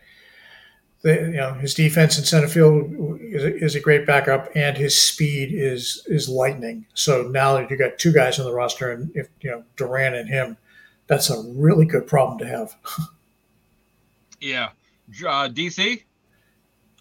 the, 1.05 1.13
you 1.13 1.37
know, 1.37 1.53
his 1.53 1.75
defense 1.75 2.17
in 2.17 2.23
center 2.23 2.47
field 2.47 2.91
is 3.21 3.43
a, 3.43 3.55
is 3.57 3.75
a 3.75 3.79
great 3.79 4.07
backup, 4.07 4.49
and 4.55 4.75
his 4.75 4.99
speed 4.99 5.53
is 5.53 6.03
is 6.07 6.27
lightning. 6.27 6.87
So 6.95 7.21
now 7.21 7.53
that 7.53 7.69
you 7.69 7.77
got 7.77 7.99
two 7.99 8.11
guys 8.11 8.39
on 8.39 8.45
the 8.45 8.51
roster, 8.51 8.91
and 8.91 9.11
if 9.15 9.27
you 9.41 9.51
know 9.51 9.63
Duran 9.77 10.15
and 10.15 10.27
him, 10.27 10.57
that's 11.05 11.29
a 11.29 11.39
really 11.55 11.85
good 11.85 12.07
problem 12.07 12.39
to 12.39 12.47
have. 12.47 12.75
yeah, 14.41 14.69
uh, 15.27 15.47
DC. 15.47 16.01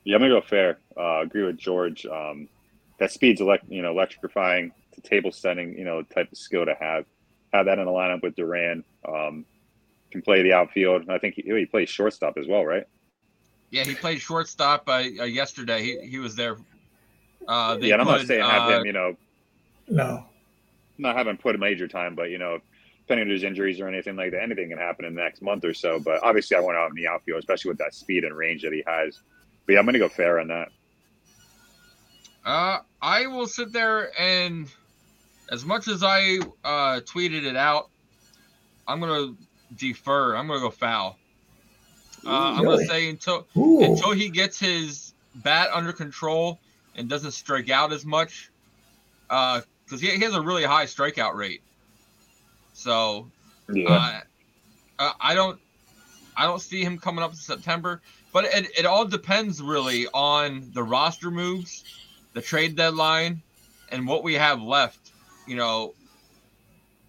Yeah, 0.04 0.16
I'm 0.16 0.20
gonna 0.20 0.38
go 0.38 0.46
fair. 0.46 0.80
Uh, 0.94 1.22
agree 1.22 1.44
with 1.44 1.56
George. 1.56 2.04
Um, 2.04 2.50
that 2.98 3.10
speed's 3.10 3.40
elect, 3.40 3.64
you 3.70 3.80
know, 3.80 3.92
electrifying 3.92 4.70
to 4.92 5.00
table 5.00 5.32
setting, 5.32 5.78
you 5.78 5.84
know, 5.84 6.02
type 6.02 6.30
of 6.30 6.36
skill 6.36 6.66
to 6.66 6.74
have. 6.78 7.06
Have 7.54 7.64
that 7.66 7.78
in 7.78 7.88
a 7.88 7.90
lineup 7.90 8.22
with 8.22 8.36
Duran. 8.36 8.84
Um, 9.08 9.46
can 10.10 10.20
play 10.20 10.42
the 10.42 10.52
outfield. 10.52 11.08
I 11.08 11.16
think 11.16 11.36
he, 11.36 11.42
he 11.42 11.64
plays 11.64 11.88
shortstop 11.88 12.36
as 12.36 12.46
well, 12.46 12.66
right? 12.66 12.86
Yeah, 13.74 13.82
he 13.82 13.96
played 13.96 14.20
shortstop 14.20 14.88
uh, 14.88 14.92
uh, 14.92 15.24
yesterday. 15.24 15.82
He, 15.82 15.98
he 16.06 16.18
was 16.20 16.36
there. 16.36 16.56
Uh, 17.48 17.76
yeah, 17.80 17.96
I'm 17.96 18.06
not 18.06 18.20
saying 18.20 18.44
have 18.44 18.70
him, 18.70 18.80
uh, 18.80 18.84
you 18.84 18.92
know, 18.92 19.16
no, 19.88 20.24
not 20.96 21.16
having 21.16 21.36
put 21.36 21.56
a 21.56 21.58
major 21.58 21.88
time, 21.88 22.14
but 22.14 22.30
you 22.30 22.38
know, 22.38 22.60
depending 23.00 23.26
on 23.26 23.32
his 23.32 23.42
injuries 23.42 23.80
or 23.80 23.88
anything 23.88 24.14
like 24.14 24.30
that, 24.30 24.42
anything 24.42 24.68
can 24.68 24.78
happen 24.78 25.04
in 25.04 25.16
the 25.16 25.20
next 25.20 25.42
month 25.42 25.64
or 25.64 25.74
so. 25.74 25.98
But 25.98 26.22
obviously, 26.22 26.56
I 26.56 26.60
want 26.60 26.76
out 26.76 26.90
in 26.90 26.94
the 26.94 27.08
outfield, 27.08 27.40
especially 27.40 27.70
with 27.70 27.78
that 27.78 27.94
speed 27.94 28.22
and 28.22 28.36
range 28.36 28.62
that 28.62 28.72
he 28.72 28.84
has. 28.86 29.18
But 29.66 29.72
yeah, 29.72 29.80
I'm 29.80 29.86
going 29.86 29.94
to 29.94 29.98
go 29.98 30.08
fair 30.08 30.38
on 30.38 30.46
that. 30.48 30.68
Uh, 32.44 32.78
I 33.02 33.26
will 33.26 33.48
sit 33.48 33.72
there 33.72 34.12
and 34.20 34.68
as 35.50 35.64
much 35.64 35.88
as 35.88 36.04
I 36.04 36.38
uh, 36.62 37.00
tweeted 37.00 37.44
it 37.44 37.56
out, 37.56 37.90
I'm 38.86 39.00
gonna 39.00 39.34
defer. 39.74 40.36
I'm 40.36 40.46
gonna 40.46 40.60
go 40.60 40.70
foul. 40.70 41.18
Uh, 42.26 42.54
I'm 42.56 42.64
gonna 42.64 42.86
say 42.86 43.08
until 43.08 43.46
Ooh. 43.56 43.84
until 43.84 44.12
he 44.12 44.28
gets 44.28 44.58
his 44.58 45.12
bat 45.36 45.68
under 45.72 45.92
control 45.92 46.58
and 46.94 47.08
doesn't 47.08 47.32
strike 47.32 47.70
out 47.70 47.92
as 47.92 48.04
much, 48.04 48.50
because 49.28 49.64
uh, 49.92 49.96
he, 49.96 50.10
he, 50.10 50.20
has 50.20 50.34
a 50.34 50.40
really 50.40 50.64
high 50.64 50.84
strikeout 50.84 51.34
rate. 51.34 51.62
So, 52.72 53.30
yeah. 53.68 54.20
Uh, 54.98 55.12
I 55.20 55.34
don't, 55.34 55.58
I 56.36 56.44
don't 56.44 56.60
see 56.60 56.84
him 56.84 56.98
coming 56.98 57.24
up 57.24 57.32
in 57.32 57.36
September. 57.36 58.00
But 58.32 58.46
it, 58.46 58.68
it 58.78 58.86
all 58.86 59.04
depends 59.04 59.60
really 59.60 60.06
on 60.08 60.70
the 60.72 60.82
roster 60.82 61.30
moves, 61.30 61.84
the 62.32 62.40
trade 62.40 62.76
deadline, 62.76 63.42
and 63.90 64.06
what 64.06 64.24
we 64.24 64.34
have 64.34 64.60
left 64.60 65.04
you 65.46 65.56
know, 65.56 65.94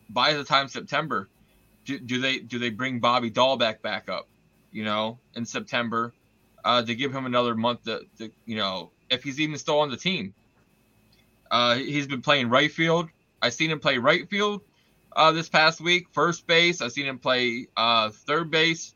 by 0.09 0.33
the 0.33 0.43
time 0.43 0.67
September, 0.67 1.29
do, 1.85 1.99
do 1.99 2.19
they 2.19 2.39
do 2.39 2.59
they 2.59 2.69
bring 2.69 2.99
Bobby 2.99 3.31
Dalbec 3.31 3.81
back 3.81 4.09
up, 4.09 4.27
you 4.75 4.83
know, 4.83 5.17
in 5.35 5.45
September, 5.45 6.13
uh, 6.65 6.83
to 6.83 6.93
give 6.95 7.15
him 7.15 7.25
another 7.25 7.55
month 7.55 7.85
to, 7.85 8.01
to, 8.17 8.29
you 8.45 8.57
know, 8.57 8.91
if 9.09 9.23
he's 9.23 9.39
even 9.39 9.57
still 9.57 9.79
on 9.79 9.89
the 9.89 9.95
team. 9.95 10.33
Uh, 11.49 11.75
he's 11.75 12.07
been 12.07 12.21
playing 12.21 12.49
right 12.49 12.69
field. 12.69 13.07
I 13.41 13.49
seen 13.49 13.71
him 13.71 13.79
play 13.79 13.97
right 13.99 14.29
field 14.29 14.61
uh, 15.15 15.31
this 15.31 15.47
past 15.47 15.79
week. 15.79 16.07
First 16.11 16.45
base. 16.45 16.81
I 16.81 16.89
seen 16.89 17.05
him 17.05 17.19
play 17.19 17.67
uh, 17.77 18.09
third 18.09 18.51
base. 18.51 18.93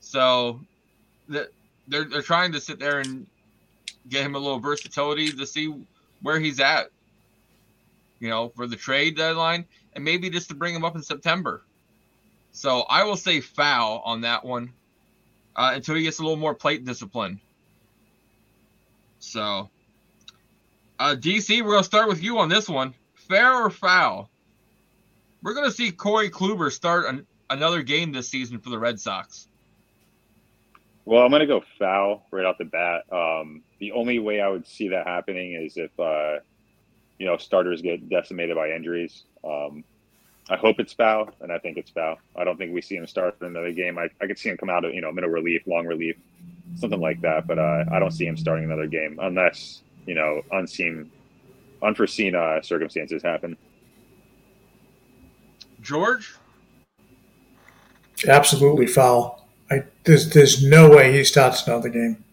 So 0.00 0.60
the, 1.30 1.48
they're 1.88 2.04
they're 2.04 2.20
trying 2.20 2.52
to 2.52 2.60
sit 2.60 2.78
there 2.78 3.00
and 3.00 3.26
get 4.10 4.22
him 4.22 4.34
a 4.34 4.38
little 4.38 4.60
versatility 4.60 5.32
to 5.32 5.46
see 5.46 5.72
where 6.20 6.38
he's 6.38 6.60
at. 6.60 6.90
You 8.18 8.28
know, 8.28 8.50
for 8.50 8.66
the 8.66 8.76
trade 8.76 9.16
deadline, 9.16 9.64
and 9.94 10.04
maybe 10.04 10.28
just 10.28 10.48
to 10.50 10.54
bring 10.54 10.74
him 10.74 10.84
up 10.84 10.94
in 10.94 11.02
September. 11.02 11.62
So 12.52 12.80
I 12.82 13.04
will 13.04 13.16
say 13.16 13.40
foul 13.40 14.02
on 14.04 14.20
that 14.22 14.44
one 14.44 14.72
uh, 15.56 15.72
until 15.74 15.94
he 15.94 16.02
gets 16.02 16.18
a 16.18 16.22
little 16.22 16.36
more 16.36 16.54
plate 16.54 16.84
discipline. 16.84 17.40
So, 19.18 19.70
uh, 20.98 21.16
DC, 21.18 21.62
we're 21.62 21.72
gonna 21.72 21.84
start 21.84 22.08
with 22.08 22.22
you 22.22 22.38
on 22.38 22.48
this 22.48 22.68
one. 22.68 22.94
Fair 23.14 23.52
or 23.54 23.70
foul? 23.70 24.30
We're 25.42 25.54
gonna 25.54 25.70
see 25.70 25.90
Corey 25.90 26.30
Kluber 26.30 26.70
start 26.70 27.06
an, 27.06 27.26
another 27.50 27.82
game 27.82 28.12
this 28.12 28.28
season 28.28 28.58
for 28.58 28.70
the 28.70 28.78
Red 28.78 29.00
Sox. 29.00 29.48
Well, 31.06 31.24
I'm 31.24 31.30
gonna 31.30 31.46
go 31.46 31.62
foul 31.78 32.26
right 32.30 32.44
off 32.44 32.58
the 32.58 32.64
bat. 32.64 33.04
Um, 33.10 33.62
the 33.78 33.92
only 33.92 34.18
way 34.18 34.40
I 34.40 34.48
would 34.48 34.66
see 34.66 34.88
that 34.88 35.06
happening 35.06 35.54
is 35.54 35.76
if 35.76 35.98
uh, 35.98 36.40
you 37.18 37.26
know 37.26 37.36
starters 37.36 37.80
get 37.80 38.08
decimated 38.08 38.56
by 38.56 38.70
injuries. 38.70 39.24
Um, 39.42 39.84
I 40.48 40.56
hope 40.56 40.78
it's 40.78 40.92
foul, 40.92 41.30
and 41.40 41.50
I 41.50 41.58
think 41.58 41.76
it's 41.76 41.90
foul. 41.90 42.18
I 42.36 42.44
don't 42.44 42.56
think 42.56 42.72
we 42.72 42.80
see 42.80 42.96
him 42.96 43.06
start 43.06 43.36
another 43.40 43.72
game. 43.72 43.98
I, 43.98 44.08
I 44.20 44.26
could 44.26 44.38
see 44.38 44.48
him 44.48 44.56
come 44.56 44.70
out 44.70 44.84
of 44.84 44.94
you 44.94 45.00
know 45.00 45.10
middle 45.10 45.30
relief, 45.30 45.62
long 45.66 45.86
relief, 45.86 46.16
something 46.76 47.00
like 47.00 47.20
that. 47.22 47.46
But 47.46 47.58
uh, 47.58 47.84
I 47.90 47.98
don't 47.98 48.12
see 48.12 48.26
him 48.26 48.36
starting 48.36 48.64
another 48.64 48.86
game 48.86 49.18
unless 49.20 49.82
you 50.06 50.14
know 50.14 50.42
unseen, 50.52 51.10
unforeseen 51.82 52.36
uh, 52.36 52.62
circumstances 52.62 53.22
happen. 53.22 53.56
George, 55.82 56.36
Absolutely 58.26 58.86
foul. 58.86 59.46
I, 59.70 59.84
there's 60.04 60.30
there's 60.30 60.64
no 60.64 60.88
way 60.88 61.12
he 61.12 61.24
starts 61.24 61.66
another 61.66 61.88
game. 61.88 62.24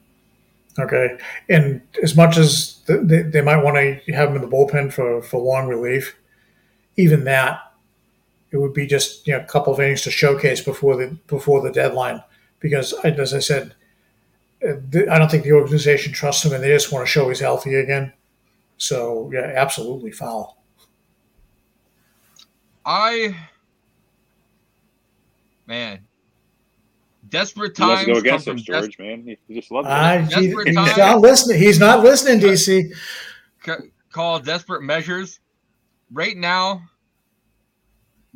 Okay, 0.80 1.18
and 1.50 1.82
as 2.02 2.16
much 2.16 2.38
as 2.38 2.76
th- 2.88 3.02
they, 3.04 3.22
they 3.24 3.42
might 3.42 3.64
want 3.64 3.76
to 3.76 4.14
have 4.14 4.30
him 4.30 4.36
in 4.36 4.42
the 4.42 4.48
bullpen 4.48 4.92
for, 4.92 5.22
for 5.22 5.40
long 5.40 5.68
relief, 5.68 6.18
even 6.96 7.26
that 7.26 7.73
it 8.54 8.58
would 8.58 8.74
be 8.74 8.86
just 8.86 9.26
you 9.28 9.34
know 9.34 9.40
a 9.40 9.46
couple 9.46 9.74
of 9.74 9.80
innings 9.80 10.04
to 10.04 10.12
showcase 10.12 10.62
before 10.62 10.96
the 10.96 11.08
before 11.28 11.62
the 11.62 11.72
deadline. 11.72 12.24
Because 12.60 12.94
as 13.04 13.34
I 13.34 13.40
said, 13.40 13.74
uh, 14.66 14.76
I 15.12 15.18
don't 15.20 15.30
think 15.30 15.44
the 15.44 15.52
organization 15.54 16.14
trusts 16.14 16.46
him, 16.46 16.54
and 16.54 16.64
they 16.64 16.70
just 16.70 16.92
want 16.92 17.06
to 17.06 17.12
show 17.12 17.28
he's 17.28 17.40
healthy 17.40 17.76
again. 17.76 18.14
So 18.78 19.30
yeah, 19.34 19.52
absolutely 19.56 20.12
foul. 20.12 20.64
I 22.86 23.36
man, 25.66 26.06
desperate 27.30 27.76
He 27.76 27.84
wants 27.84 28.06
times 28.06 28.06
to 28.06 28.14
go 28.14 28.14
come 28.14 28.26
against 28.26 28.46
from 28.46 28.56
us, 28.58 28.64
des- 28.64 28.72
George. 28.72 29.00
Man, 29.00 29.24
he, 29.26 29.38
he 29.48 29.56
just 29.60 29.72
loves 29.72 29.88
it. 29.88 29.92
I, 29.92 30.22
he- 30.22 30.30
Desperate 30.48 30.68
he's 30.68 30.76
times. 30.76 30.98
not 30.98 31.22
listening. 31.22 31.58
He's 31.58 31.80
not 31.80 32.04
listening, 32.04 32.40
DC. 32.40 32.94
ca- 33.64 33.82
call 34.12 34.40
desperate 34.40 34.84
measures. 34.84 35.40
Right 36.12 36.38
now, 36.38 36.84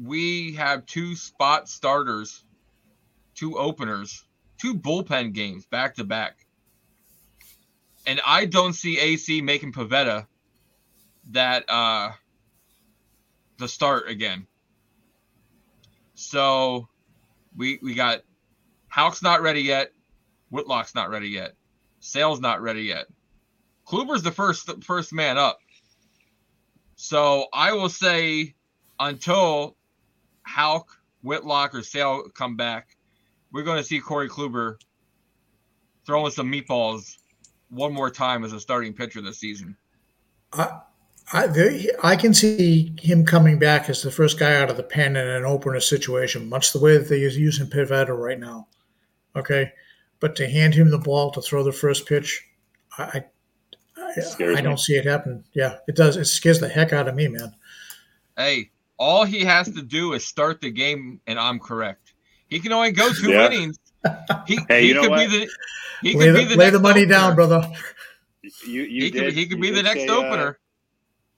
we 0.01 0.53
have 0.53 0.85
two 0.85 1.15
spot 1.15 1.67
starters, 1.67 2.43
two 3.35 3.57
openers, 3.57 4.23
two 4.59 4.75
bullpen 4.75 5.33
games 5.33 5.65
back 5.65 5.95
to 5.95 6.03
back. 6.03 6.37
And 8.05 8.21
I 8.25 8.45
don't 8.45 8.73
see 8.73 8.99
AC 8.99 9.41
making 9.41 9.73
Pivetta 9.73 10.27
that 11.31 11.69
uh 11.69 12.11
the 13.57 13.67
start 13.67 14.09
again. 14.09 14.47
So 16.13 16.87
we 17.55 17.79
we 17.81 17.95
got 17.95 18.21
Houck's 18.87 19.21
not 19.21 19.41
ready 19.41 19.61
yet, 19.61 19.91
Whitlock's 20.51 20.95
not 20.95 21.09
ready 21.09 21.29
yet, 21.29 21.55
Sale's 21.99 22.39
not 22.39 22.61
ready 22.61 22.83
yet. 22.83 23.07
Kluber's 23.85 24.23
the 24.23 24.31
first 24.31 24.83
first 24.83 25.11
man 25.11 25.37
up. 25.37 25.59
So 26.95 27.47
I 27.53 27.73
will 27.73 27.89
say 27.89 28.55
until 28.99 29.76
Houck, 30.47 30.87
Whitlock, 31.21 31.75
or 31.75 31.83
Sale 31.83 32.29
come 32.33 32.55
back, 32.55 32.95
we're 33.51 33.63
going 33.63 33.77
to 33.77 33.83
see 33.83 33.99
Corey 33.99 34.29
Kluber 34.29 34.75
throwing 36.05 36.31
some 36.31 36.51
meatballs 36.51 37.17
one 37.69 37.93
more 37.93 38.09
time 38.09 38.43
as 38.43 38.53
a 38.53 38.59
starting 38.59 38.93
pitcher 38.93 39.21
this 39.21 39.39
season. 39.39 39.75
I, 41.33 41.47
there, 41.47 41.77
I 42.03 42.15
can 42.15 42.33
see 42.33 42.93
him 42.99 43.25
coming 43.25 43.59
back 43.59 43.89
as 43.89 44.01
the 44.01 44.11
first 44.11 44.39
guy 44.39 44.55
out 44.55 44.69
of 44.69 44.77
the 44.77 44.83
pen 44.83 45.17
in 45.17 45.27
an 45.27 45.43
opener 45.43 45.81
situation, 45.81 46.47
much 46.47 46.71
the 46.71 46.79
way 46.79 46.97
that 46.97 47.09
they're 47.09 47.17
using 47.17 47.67
Pivetta 47.67 48.17
right 48.17 48.39
now. 48.39 48.67
Okay, 49.35 49.71
but 50.19 50.35
to 50.37 50.49
hand 50.49 50.73
him 50.73 50.89
the 50.89 50.97
ball 50.97 51.31
to 51.31 51.41
throw 51.41 51.63
the 51.63 51.73
first 51.73 52.07
pitch, 52.07 52.43
I, 52.97 53.23
I, 53.97 54.51
I 54.55 54.61
don't 54.61 54.79
see 54.79 54.93
it 54.93 55.05
happen. 55.05 55.43
Yeah, 55.53 55.77
it 55.87 55.95
does. 55.95 56.15
It 56.15 56.25
scares 56.25 56.59
the 56.59 56.69
heck 56.69 56.93
out 56.93 57.09
of 57.09 57.15
me, 57.15 57.27
man. 57.27 57.53
Hey, 58.37 58.71
all 58.99 59.25
he 59.25 59.41
has 59.45 59.69
to 59.71 59.81
do 59.83 60.13
is 60.13 60.25
start 60.25 60.61
the 60.61 60.71
game, 60.71 61.21
and 61.27 61.39
I'm 61.39 61.59
correct. 61.59 62.13
He 62.49 62.59
can 62.59 62.73
only 62.73 62.91
go 62.91 63.11
two 63.13 63.29
Yeah. 63.29 63.41
innings. 63.41 63.77
He, 64.45 64.57
Hey, 64.69 64.83
he 64.83 64.87
you 64.87 64.93
know 64.95 65.05
could 65.05 65.09
what? 65.09 65.19
be 65.19 65.27
the 65.27 65.49
he 66.01 66.15
lay 66.15 66.27
could 66.27 66.31
the, 66.31 66.39
be 66.39 66.45
the 66.45 66.57
lay 66.57 66.69
next 66.69 66.71
the 66.71 66.79
money 66.79 67.05
opener. 67.05 67.07
down, 67.07 67.35
brother. 67.35 67.69
You, 68.61 68.83
you 68.83 69.03
He 69.03 69.11
could 69.11 69.29
he 69.33 69.47
could 69.47 69.59
you 69.59 69.61
be 69.61 69.71
the 69.71 69.83
next 69.83 70.03
say, 70.03 70.15
uh, 70.17 70.19
opener. 70.19 70.59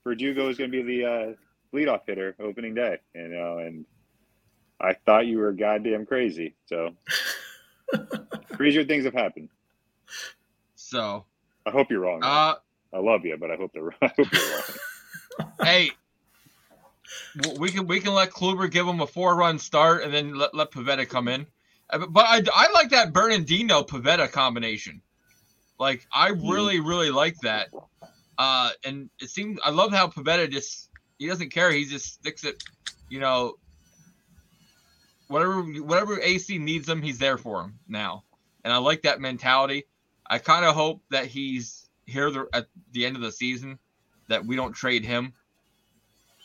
Verdugo 0.04 0.48
is 0.48 0.58
going 0.58 0.70
to 0.72 0.82
be 0.82 1.02
the 1.02 1.06
uh, 1.08 1.32
leadoff 1.76 2.00
hitter 2.06 2.36
opening 2.40 2.74
day, 2.74 2.98
you 3.14 3.28
know, 3.28 3.58
and 3.58 3.86
I 4.80 4.94
thought 5.06 5.26
you 5.26 5.38
were 5.38 5.52
goddamn 5.52 6.06
crazy. 6.06 6.56
So 6.66 6.90
crazier 8.56 8.84
things 8.84 9.04
have 9.04 9.14
happened. 9.14 9.50
So, 10.76 11.26
I 11.66 11.70
hope 11.70 11.90
you're 11.90 12.00
wrong. 12.00 12.22
uh, 12.22 12.54
I 12.94 12.98
love 12.98 13.24
you, 13.24 13.36
but 13.38 13.50
I 13.50 13.56
hope 13.56 13.72
they're 13.74 13.90
I 14.02 14.12
hope 14.16 14.28
you're 14.32 14.48
wrong. 14.48 14.64
hey, 15.62 15.90
w- 15.90 15.99
we 17.58 17.70
can 17.70 17.86
we 17.86 18.00
can 18.00 18.14
let 18.14 18.30
Kluber 18.30 18.70
give 18.70 18.86
him 18.86 19.00
a 19.00 19.06
four 19.06 19.34
run 19.36 19.58
start 19.58 20.02
and 20.02 20.12
then 20.12 20.34
let, 20.34 20.54
let 20.54 20.70
Pivetta 20.70 21.08
come 21.08 21.28
in. 21.28 21.46
Uh, 21.88 21.98
But 21.98 22.12
but 22.12 22.26
I, 22.26 22.42
I 22.52 22.72
like 22.72 22.90
that 22.90 23.12
Bernardino 23.12 23.82
Pivetta 23.82 24.30
combination. 24.30 25.02
Like 25.78 26.06
I 26.12 26.28
really 26.28 26.80
really 26.80 27.10
like 27.10 27.38
that. 27.40 27.68
Uh, 28.38 28.70
and 28.84 29.10
it 29.20 29.30
seems 29.30 29.58
I 29.64 29.70
love 29.70 29.92
how 29.92 30.08
Pivetta 30.08 30.50
just 30.50 30.88
he 31.18 31.26
doesn't 31.26 31.50
care. 31.50 31.70
He 31.70 31.84
just 31.84 32.14
sticks 32.14 32.44
it, 32.44 32.62
you 33.08 33.20
know. 33.20 33.54
Whatever 35.28 35.62
whatever 35.62 36.20
AC 36.20 36.58
needs 36.58 36.88
him, 36.88 37.02
he's 37.02 37.18
there 37.18 37.38
for 37.38 37.62
him 37.62 37.78
now, 37.86 38.24
and 38.64 38.72
I 38.72 38.78
like 38.78 39.02
that 39.02 39.20
mentality. 39.20 39.84
I 40.26 40.38
kind 40.38 40.64
of 40.64 40.74
hope 40.74 41.02
that 41.10 41.26
he's 41.26 41.88
here 42.06 42.30
the, 42.30 42.46
at 42.52 42.66
the 42.92 43.06
end 43.06 43.16
of 43.16 43.22
the 43.22 43.30
season, 43.30 43.78
that 44.28 44.44
we 44.44 44.56
don't 44.56 44.72
trade 44.72 45.04
him. 45.04 45.34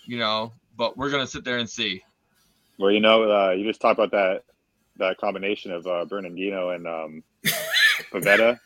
You 0.06 0.20
know, 0.20 0.53
but 0.78 0.97
we're 0.97 1.10
gonna 1.12 1.28
sit 1.28 1.43
there 1.43 1.58
and 1.58 1.70
see. 1.70 2.03
Well, 2.78 2.91
you 2.91 2.99
know, 2.99 3.24
uh, 3.32 3.51
you 3.51 3.66
just 3.66 3.82
talked 3.82 3.99
about 3.99 4.12
that 4.12 4.43
that 4.97 5.18
combination 5.18 5.72
of 5.72 5.86
uh, 5.88 6.06
Bernardino 6.06 6.70
and 6.70 6.88
um, 6.88 7.24
Pivetta. 8.14 8.60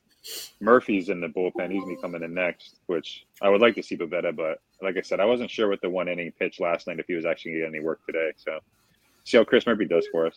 Murphy's 0.60 1.10
in 1.10 1.22
the 1.22 1.28
bullpen. 1.28 1.72
He's 1.72 1.82
gonna 1.82 1.96
be 1.96 2.02
coming 2.02 2.24
in 2.24 2.34
next, 2.34 2.76
which 2.88 3.26
I 3.42 3.50
would 3.50 3.62
like 3.62 3.76
to 3.76 3.84
see 3.84 3.96
Pivetta, 3.98 4.36
but 4.36 4.60
like 4.82 4.98
I 4.98 5.02
said, 5.02 5.20
I 5.20 5.26
wasn't 5.26 5.50
sure 5.50 5.68
with 5.70 5.82
the 5.82 5.90
one 5.90 6.08
inning 6.08 6.32
pitch 6.38 6.60
last 6.60 6.88
night 6.88 7.00
if 7.00 7.06
he 7.08 7.14
was 7.16 7.26
actually 7.26 7.54
getting 7.54 7.68
any 7.76 7.80
work 7.80 8.06
today. 8.06 8.32
So 8.38 8.60
see 9.24 9.38
how 9.38 9.44
Chris 9.44 9.66
Murphy 9.66 9.86
does 9.86 10.08
for 10.12 10.28
us. 10.28 10.36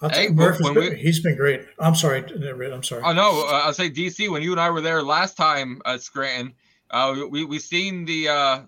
I'll 0.00 0.08
Hey, 0.10 0.26
tell 0.26 0.34
Murphy's 0.34 0.64
when 0.64 0.74
been, 0.74 0.90
we- 0.94 0.96
he's 0.98 1.20
been 1.20 1.36
great. 1.36 1.62
I'm 1.78 1.94
sorry, 1.94 2.24
I'm 2.24 2.82
sorry. 2.82 3.02
Oh 3.04 3.12
no, 3.12 3.46
uh, 3.46 3.62
I'll 3.64 3.74
say 3.74 3.90
DC. 3.90 4.30
When 4.30 4.42
you 4.42 4.52
and 4.52 4.60
I 4.60 4.70
were 4.70 4.80
there 4.80 5.02
last 5.02 5.36
time 5.36 5.80
at 5.84 6.00
Scranton, 6.02 6.54
uh, 6.90 7.14
we 7.30 7.44
we 7.44 7.58
seen 7.58 8.04
the 8.06 8.28
uh, 8.28 8.60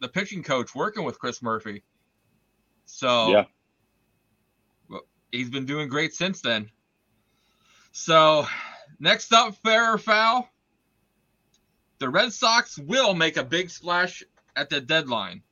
the 0.00 0.08
pitching 0.08 0.42
coach 0.42 0.74
working 0.74 1.04
with 1.04 1.18
Chris 1.18 1.42
Murphy. 1.42 1.82
So 2.86 3.30
Yeah. 3.30 3.44
well, 4.88 5.02
he's 5.32 5.50
been 5.50 5.66
doing 5.66 5.88
great 5.88 6.14
since 6.14 6.40
then. 6.40 6.70
So 7.92 8.46
next 8.98 9.32
up, 9.32 9.54
fair 9.56 9.94
or 9.94 9.98
foul. 9.98 10.48
The 11.98 12.08
Red 12.08 12.32
Sox 12.32 12.78
will 12.78 13.14
make 13.14 13.36
a 13.36 13.44
big 13.44 13.70
splash 13.70 14.22
at 14.54 14.70
the 14.70 14.80
deadline. 14.80 15.42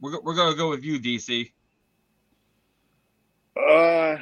We're, 0.00 0.20
we're 0.20 0.34
going 0.34 0.52
to 0.52 0.56
go 0.58 0.68
with 0.68 0.84
you, 0.84 1.00
DC. 1.00 1.50
Uh, 3.56 4.18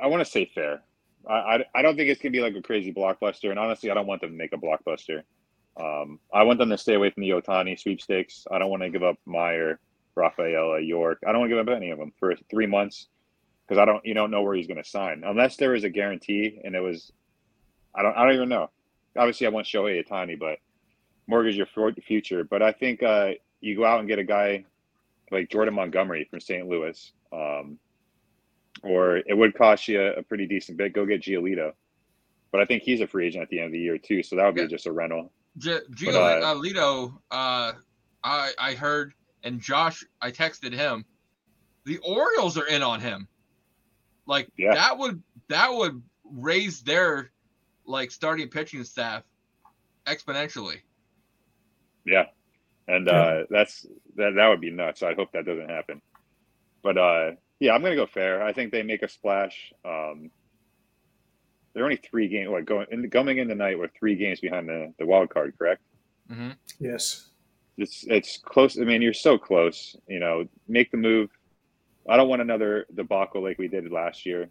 I 0.00 0.06
want 0.06 0.24
to 0.24 0.30
say 0.30 0.48
fair. 0.54 0.82
I, 1.28 1.32
I, 1.32 1.64
I 1.74 1.82
don't 1.82 1.96
think 1.96 2.10
it's 2.10 2.20
gonna 2.20 2.32
be 2.32 2.40
like 2.40 2.54
a 2.54 2.62
crazy 2.62 2.92
blockbuster, 2.92 3.50
and 3.50 3.58
honestly, 3.58 3.90
I 3.90 3.94
don't 3.94 4.06
want 4.06 4.20
them 4.20 4.30
to 4.30 4.36
make 4.36 4.52
a 4.52 4.58
blockbuster. 4.58 5.22
Um, 5.76 6.20
I 6.32 6.42
want 6.44 6.58
them 6.58 6.70
to 6.70 6.78
stay 6.78 6.94
away 6.94 7.10
from 7.10 7.22
the 7.22 7.30
Ohtani 7.30 7.78
sweepstakes. 7.78 8.46
I 8.50 8.58
don't 8.58 8.70
want 8.70 8.82
to 8.82 8.90
give 8.90 9.02
up 9.02 9.16
Mayer, 9.26 9.80
Rafaela, 10.14 10.80
Yorke. 10.80 11.18
I 11.26 11.32
don't 11.32 11.40
want 11.40 11.50
to 11.50 11.56
give 11.56 11.68
up 11.68 11.74
any 11.76 11.90
of 11.90 11.98
them 11.98 12.12
for 12.18 12.34
three 12.50 12.66
months 12.66 13.08
because 13.66 13.80
I 13.80 13.84
don't 13.84 14.04
you 14.04 14.14
don't 14.14 14.30
know 14.30 14.42
where 14.42 14.54
he's 14.54 14.66
going 14.68 14.82
to 14.82 14.88
sign 14.88 15.22
unless 15.24 15.56
there 15.56 15.74
is 15.74 15.84
a 15.84 15.90
guarantee, 15.90 16.60
and 16.64 16.74
it 16.74 16.80
was. 16.80 17.12
I 17.94 18.02
don't. 18.02 18.16
I 18.16 18.24
don't 18.24 18.34
even 18.34 18.48
know. 18.48 18.70
Obviously, 19.16 19.46
I 19.46 19.50
want 19.50 19.66
Shohei 19.66 20.04
Ohtani, 20.06 20.38
but 20.38 20.58
mortgage 21.26 21.56
your 21.56 21.66
future. 22.02 22.44
But 22.44 22.62
I 22.62 22.72
think 22.72 23.02
uh, 23.02 23.30
you 23.60 23.76
go 23.76 23.84
out 23.84 24.00
and 24.00 24.08
get 24.08 24.18
a 24.18 24.24
guy 24.24 24.64
like 25.30 25.48
Jordan 25.50 25.74
Montgomery 25.74 26.26
from 26.30 26.40
St. 26.40 26.68
Louis. 26.68 27.12
Um, 27.32 27.78
or 28.82 29.16
it 29.18 29.36
would 29.36 29.54
cost 29.56 29.88
you 29.88 30.00
a, 30.00 30.12
a 30.14 30.22
pretty 30.22 30.46
decent 30.46 30.76
bit. 30.78 30.92
Go 30.92 31.06
get 31.06 31.22
Giolito, 31.22 31.72
but 32.52 32.60
I 32.60 32.64
think 32.64 32.82
he's 32.82 33.00
a 33.00 33.06
free 33.06 33.26
agent 33.28 33.42
at 33.42 33.48
the 33.48 33.58
end 33.58 33.66
of 33.66 33.72
the 33.72 33.78
year 33.78 33.98
too, 33.98 34.22
so 34.22 34.36
that 34.36 34.44
would 34.46 34.56
Yeah. 34.56 34.64
be 34.64 34.70
just 34.70 34.86
a 34.86 34.92
rental. 34.92 35.32
G- 35.58 35.78
But, 36.04 36.14
uh, 36.14 36.54
Giolito, 36.54 37.14
uh, 37.30 37.72
I 38.22 38.52
I 38.58 38.74
heard, 38.74 39.14
and 39.42 39.60
Josh, 39.60 40.04
I 40.20 40.30
texted 40.30 40.72
him. 40.72 41.04
The 41.84 41.98
Orioles 41.98 42.56
are 42.58 42.66
in 42.66 42.82
on 42.82 43.00
him. 43.00 43.28
Like 44.26 44.48
Yeah. 44.56 44.74
that 44.74 44.98
would 44.98 45.22
that 45.48 45.72
would 45.72 46.02
raise 46.24 46.82
their 46.82 47.30
like 47.86 48.10
starting 48.10 48.48
pitching 48.48 48.84
staff 48.84 49.22
exponentially. 50.06 50.80
Yeah, 52.04 52.26
and 52.88 53.08
uh, 53.08 53.44
that's 53.50 53.86
that. 54.16 54.34
That 54.36 54.48
would 54.48 54.60
be 54.60 54.70
nuts. 54.70 55.02
I 55.02 55.14
hope 55.14 55.32
that 55.32 55.46
doesn't 55.46 55.70
happen. 55.70 56.02
But 56.82 56.98
uh, 56.98 57.30
yeah, 57.60 57.72
I'm 57.74 57.82
gonna 57.82 57.96
go 57.96 58.06
fair. 58.06 58.42
I 58.42 58.52
think 58.52 58.72
they 58.72 58.82
make 58.82 59.02
a 59.02 59.08
splash. 59.08 59.72
Um, 59.84 60.30
they're 61.74 61.84
only 61.84 61.96
three 61.96 62.28
games. 62.28 62.50
Like 62.50 62.64
going 62.64 62.86
in, 62.90 63.08
coming 63.10 63.38
in 63.38 63.48
tonight, 63.48 63.78
we're 63.78 63.88
three 63.88 64.14
games 64.16 64.40
behind 64.40 64.68
the, 64.68 64.92
the 64.98 65.06
wild 65.06 65.30
card. 65.30 65.54
Correct? 65.58 65.82
hmm 66.28 66.50
Yes. 66.78 67.30
It's 67.76 68.04
it's 68.06 68.38
close. 68.38 68.78
I 68.78 68.84
mean, 68.84 69.02
you're 69.02 69.12
so 69.12 69.36
close. 69.36 69.96
You 70.06 70.20
know, 70.20 70.46
make 70.68 70.90
the 70.92 70.96
move. 70.96 71.30
I 72.08 72.16
don't 72.16 72.28
want 72.28 72.42
another 72.42 72.86
debacle 72.94 73.42
like 73.42 73.58
we 73.58 73.66
did 73.66 73.90
last 73.90 74.24
year. 74.24 74.48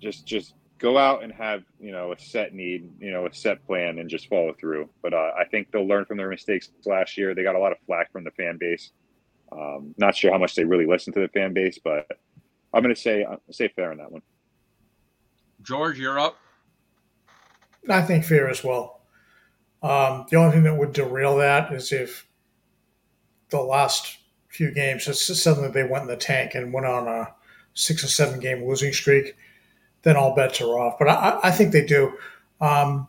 Just 0.00 0.26
just 0.26 0.54
go 0.78 0.96
out 0.96 1.22
and 1.22 1.32
have 1.32 1.62
you 1.78 1.92
know 1.92 2.12
a 2.12 2.18
set 2.18 2.54
need, 2.54 2.90
you 2.98 3.12
know, 3.12 3.26
a 3.26 3.34
set 3.34 3.64
plan, 3.66 3.98
and 3.98 4.08
just 4.08 4.28
follow 4.28 4.54
through. 4.58 4.88
But 5.02 5.12
uh, 5.12 5.32
I 5.38 5.44
think 5.50 5.70
they'll 5.70 5.86
learn 5.86 6.06
from 6.06 6.16
their 6.16 6.30
mistakes 6.30 6.70
last 6.86 7.18
year. 7.18 7.34
They 7.34 7.42
got 7.42 7.56
a 7.56 7.58
lot 7.58 7.72
of 7.72 7.78
flack 7.86 8.10
from 8.10 8.24
the 8.24 8.30
fan 8.30 8.56
base. 8.58 8.92
Um, 9.52 9.94
not 9.98 10.16
sure 10.16 10.32
how 10.32 10.38
much 10.38 10.54
they 10.54 10.64
really 10.64 10.86
listen 10.86 11.12
to 11.12 11.20
the 11.20 11.28
fan 11.28 11.52
base, 11.52 11.78
but 11.82 12.06
I'm 12.72 12.82
going 12.82 12.94
to 12.94 13.00
say 13.00 13.24
uh, 13.24 13.36
say 13.50 13.68
fair 13.68 13.90
on 13.90 13.98
that 13.98 14.10
one. 14.10 14.22
George, 15.64 15.98
you're 15.98 16.18
up. 16.18 16.38
I 17.88 18.02
think 18.02 18.24
fair 18.24 18.48
as 18.48 18.62
well. 18.62 19.00
Um, 19.82 20.26
the 20.30 20.36
only 20.36 20.52
thing 20.52 20.62
that 20.64 20.76
would 20.76 20.92
derail 20.92 21.36
that 21.38 21.72
is 21.72 21.92
if 21.92 22.26
the 23.50 23.60
last 23.60 24.18
few 24.48 24.70
games, 24.70 25.04
suddenly 25.18 25.70
they 25.70 25.84
went 25.84 26.02
in 26.02 26.08
the 26.08 26.16
tank 26.16 26.54
and 26.54 26.72
went 26.72 26.86
on 26.86 27.08
a 27.08 27.34
six 27.74 28.04
or 28.04 28.08
seven 28.08 28.40
game 28.40 28.66
losing 28.66 28.92
streak, 28.92 29.36
then 30.02 30.16
all 30.16 30.34
bets 30.34 30.60
are 30.60 30.78
off. 30.78 30.98
But 30.98 31.08
I, 31.08 31.40
I 31.44 31.50
think 31.50 31.72
they 31.72 31.84
do. 31.84 32.16
Um, 32.60 33.08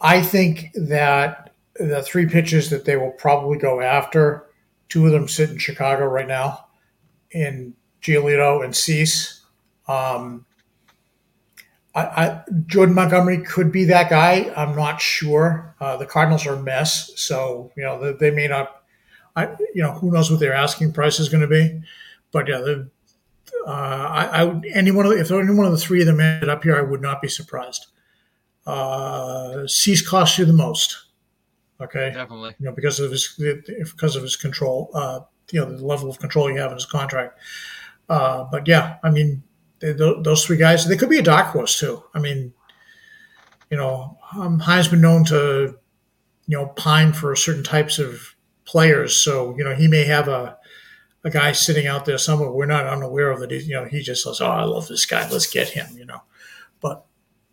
I 0.00 0.20
think 0.20 0.72
that 0.74 1.54
the 1.76 2.02
three 2.02 2.26
pitches 2.26 2.70
that 2.70 2.84
they 2.84 2.96
will 2.96 3.12
probably 3.12 3.58
go 3.58 3.80
after, 3.80 4.46
two 4.88 5.06
of 5.06 5.12
them 5.12 5.28
sit 5.28 5.50
in 5.50 5.58
Chicago 5.58 6.04
right 6.04 6.28
now, 6.28 6.66
in 7.30 7.74
Giolito 8.02 8.64
and 8.64 8.74
Cease. 8.74 9.44
Um, 9.88 10.44
I, 11.96 12.02
I, 12.02 12.42
Jordan 12.66 12.94
Montgomery 12.94 13.38
could 13.38 13.72
be 13.72 13.84
that 13.86 14.10
guy. 14.10 14.52
I'm 14.54 14.76
not 14.76 15.00
sure. 15.00 15.74
Uh, 15.80 15.96
the 15.96 16.04
Cardinals 16.04 16.46
are 16.46 16.54
a 16.54 16.62
mess, 16.62 17.10
so 17.16 17.72
you 17.74 17.82
know 17.82 17.98
they, 17.98 18.12
they 18.12 18.36
may 18.36 18.46
not. 18.46 18.82
I, 19.34 19.48
you 19.74 19.82
know, 19.82 19.92
who 19.92 20.12
knows 20.12 20.30
what 20.30 20.40
their 20.40 20.52
asking 20.52 20.92
price 20.92 21.18
is 21.18 21.28
going 21.28 21.42
to 21.42 21.46
be, 21.46 21.82
but 22.32 22.48
yeah, 22.48 22.58
the, 22.58 22.88
uh, 23.66 23.70
I, 23.70 24.24
I 24.26 24.44
would 24.44 24.66
any 24.74 24.90
one 24.90 25.06
of 25.06 25.12
the, 25.12 25.18
if 25.18 25.30
any 25.30 25.54
one 25.54 25.66
of 25.66 25.72
the 25.72 25.78
three 25.78 26.00
of 26.00 26.06
them 26.06 26.20
ended 26.20 26.50
up 26.50 26.62
here, 26.62 26.76
I 26.76 26.82
would 26.82 27.00
not 27.00 27.22
be 27.22 27.28
surprised. 27.28 27.86
Uh, 28.66 29.66
Cease 29.66 30.06
costs 30.06 30.38
you 30.38 30.44
the 30.44 30.52
most, 30.52 31.06
okay? 31.80 32.12
Definitely. 32.12 32.54
you 32.58 32.66
know, 32.66 32.72
because 32.72 33.00
of 33.00 33.10
his 33.10 33.40
because 33.68 34.16
of 34.16 34.22
his 34.22 34.36
control, 34.36 34.90
uh, 34.92 35.20
you 35.50 35.60
know, 35.60 35.74
the 35.74 35.84
level 35.84 36.10
of 36.10 36.18
control 36.18 36.50
you 36.50 36.58
have 36.58 36.72
in 36.72 36.76
his 36.76 36.86
contract. 36.86 37.38
Uh, 38.08 38.44
but 38.44 38.68
yeah, 38.68 38.96
I 39.02 39.10
mean, 39.10 39.42
those 39.94 40.44
three 40.44 40.56
guys, 40.56 40.86
they 40.86 40.96
could 40.96 41.10
be 41.10 41.18
a 41.18 41.22
dark 41.22 41.48
horse 41.48 41.78
too. 41.78 42.02
I 42.14 42.18
mean, 42.18 42.52
you 43.70 43.76
know, 43.76 44.18
um, 44.36 44.60
Chaim's 44.64 44.88
been 44.88 45.00
known 45.00 45.24
to, 45.26 45.78
you 46.46 46.56
know, 46.56 46.66
pine 46.68 47.12
for 47.12 47.34
certain 47.34 47.64
types 47.64 47.98
of 47.98 48.34
players, 48.64 49.16
so 49.16 49.56
you 49.56 49.64
know 49.64 49.74
he 49.74 49.88
may 49.88 50.04
have 50.04 50.28
a 50.28 50.56
a 51.24 51.30
guy 51.30 51.52
sitting 51.52 51.86
out 51.88 52.04
there 52.04 52.18
somewhere 52.18 52.50
we're 52.50 52.66
not 52.66 52.86
unaware 52.86 53.30
of 53.30 53.40
that. 53.40 53.50
He, 53.50 53.58
you 53.58 53.74
know, 53.74 53.84
he 53.84 54.00
just 54.02 54.22
says, 54.24 54.40
"Oh, 54.40 54.46
I 54.46 54.64
love 54.64 54.88
this 54.88 55.06
guy. 55.06 55.28
Let's 55.28 55.50
get 55.50 55.68
him." 55.70 55.86
You 55.96 56.06
know, 56.06 56.22
but 56.80 57.04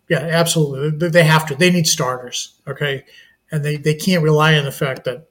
yeah, 0.09 0.19
absolutely, 0.19 1.09
They- 1.09 1.23
have 1.23 1.47
to. 1.47 1.55
They 1.55 1.71
need 1.71 1.87
starters, 1.87 2.55
okay, 2.67 3.05
and 3.51 3.63
they 3.65 3.77
they 3.77 3.95
can't 3.95 4.23
rely 4.23 4.55
on 4.55 4.65
the 4.65 4.71
fact 4.71 5.05
that 5.05 5.27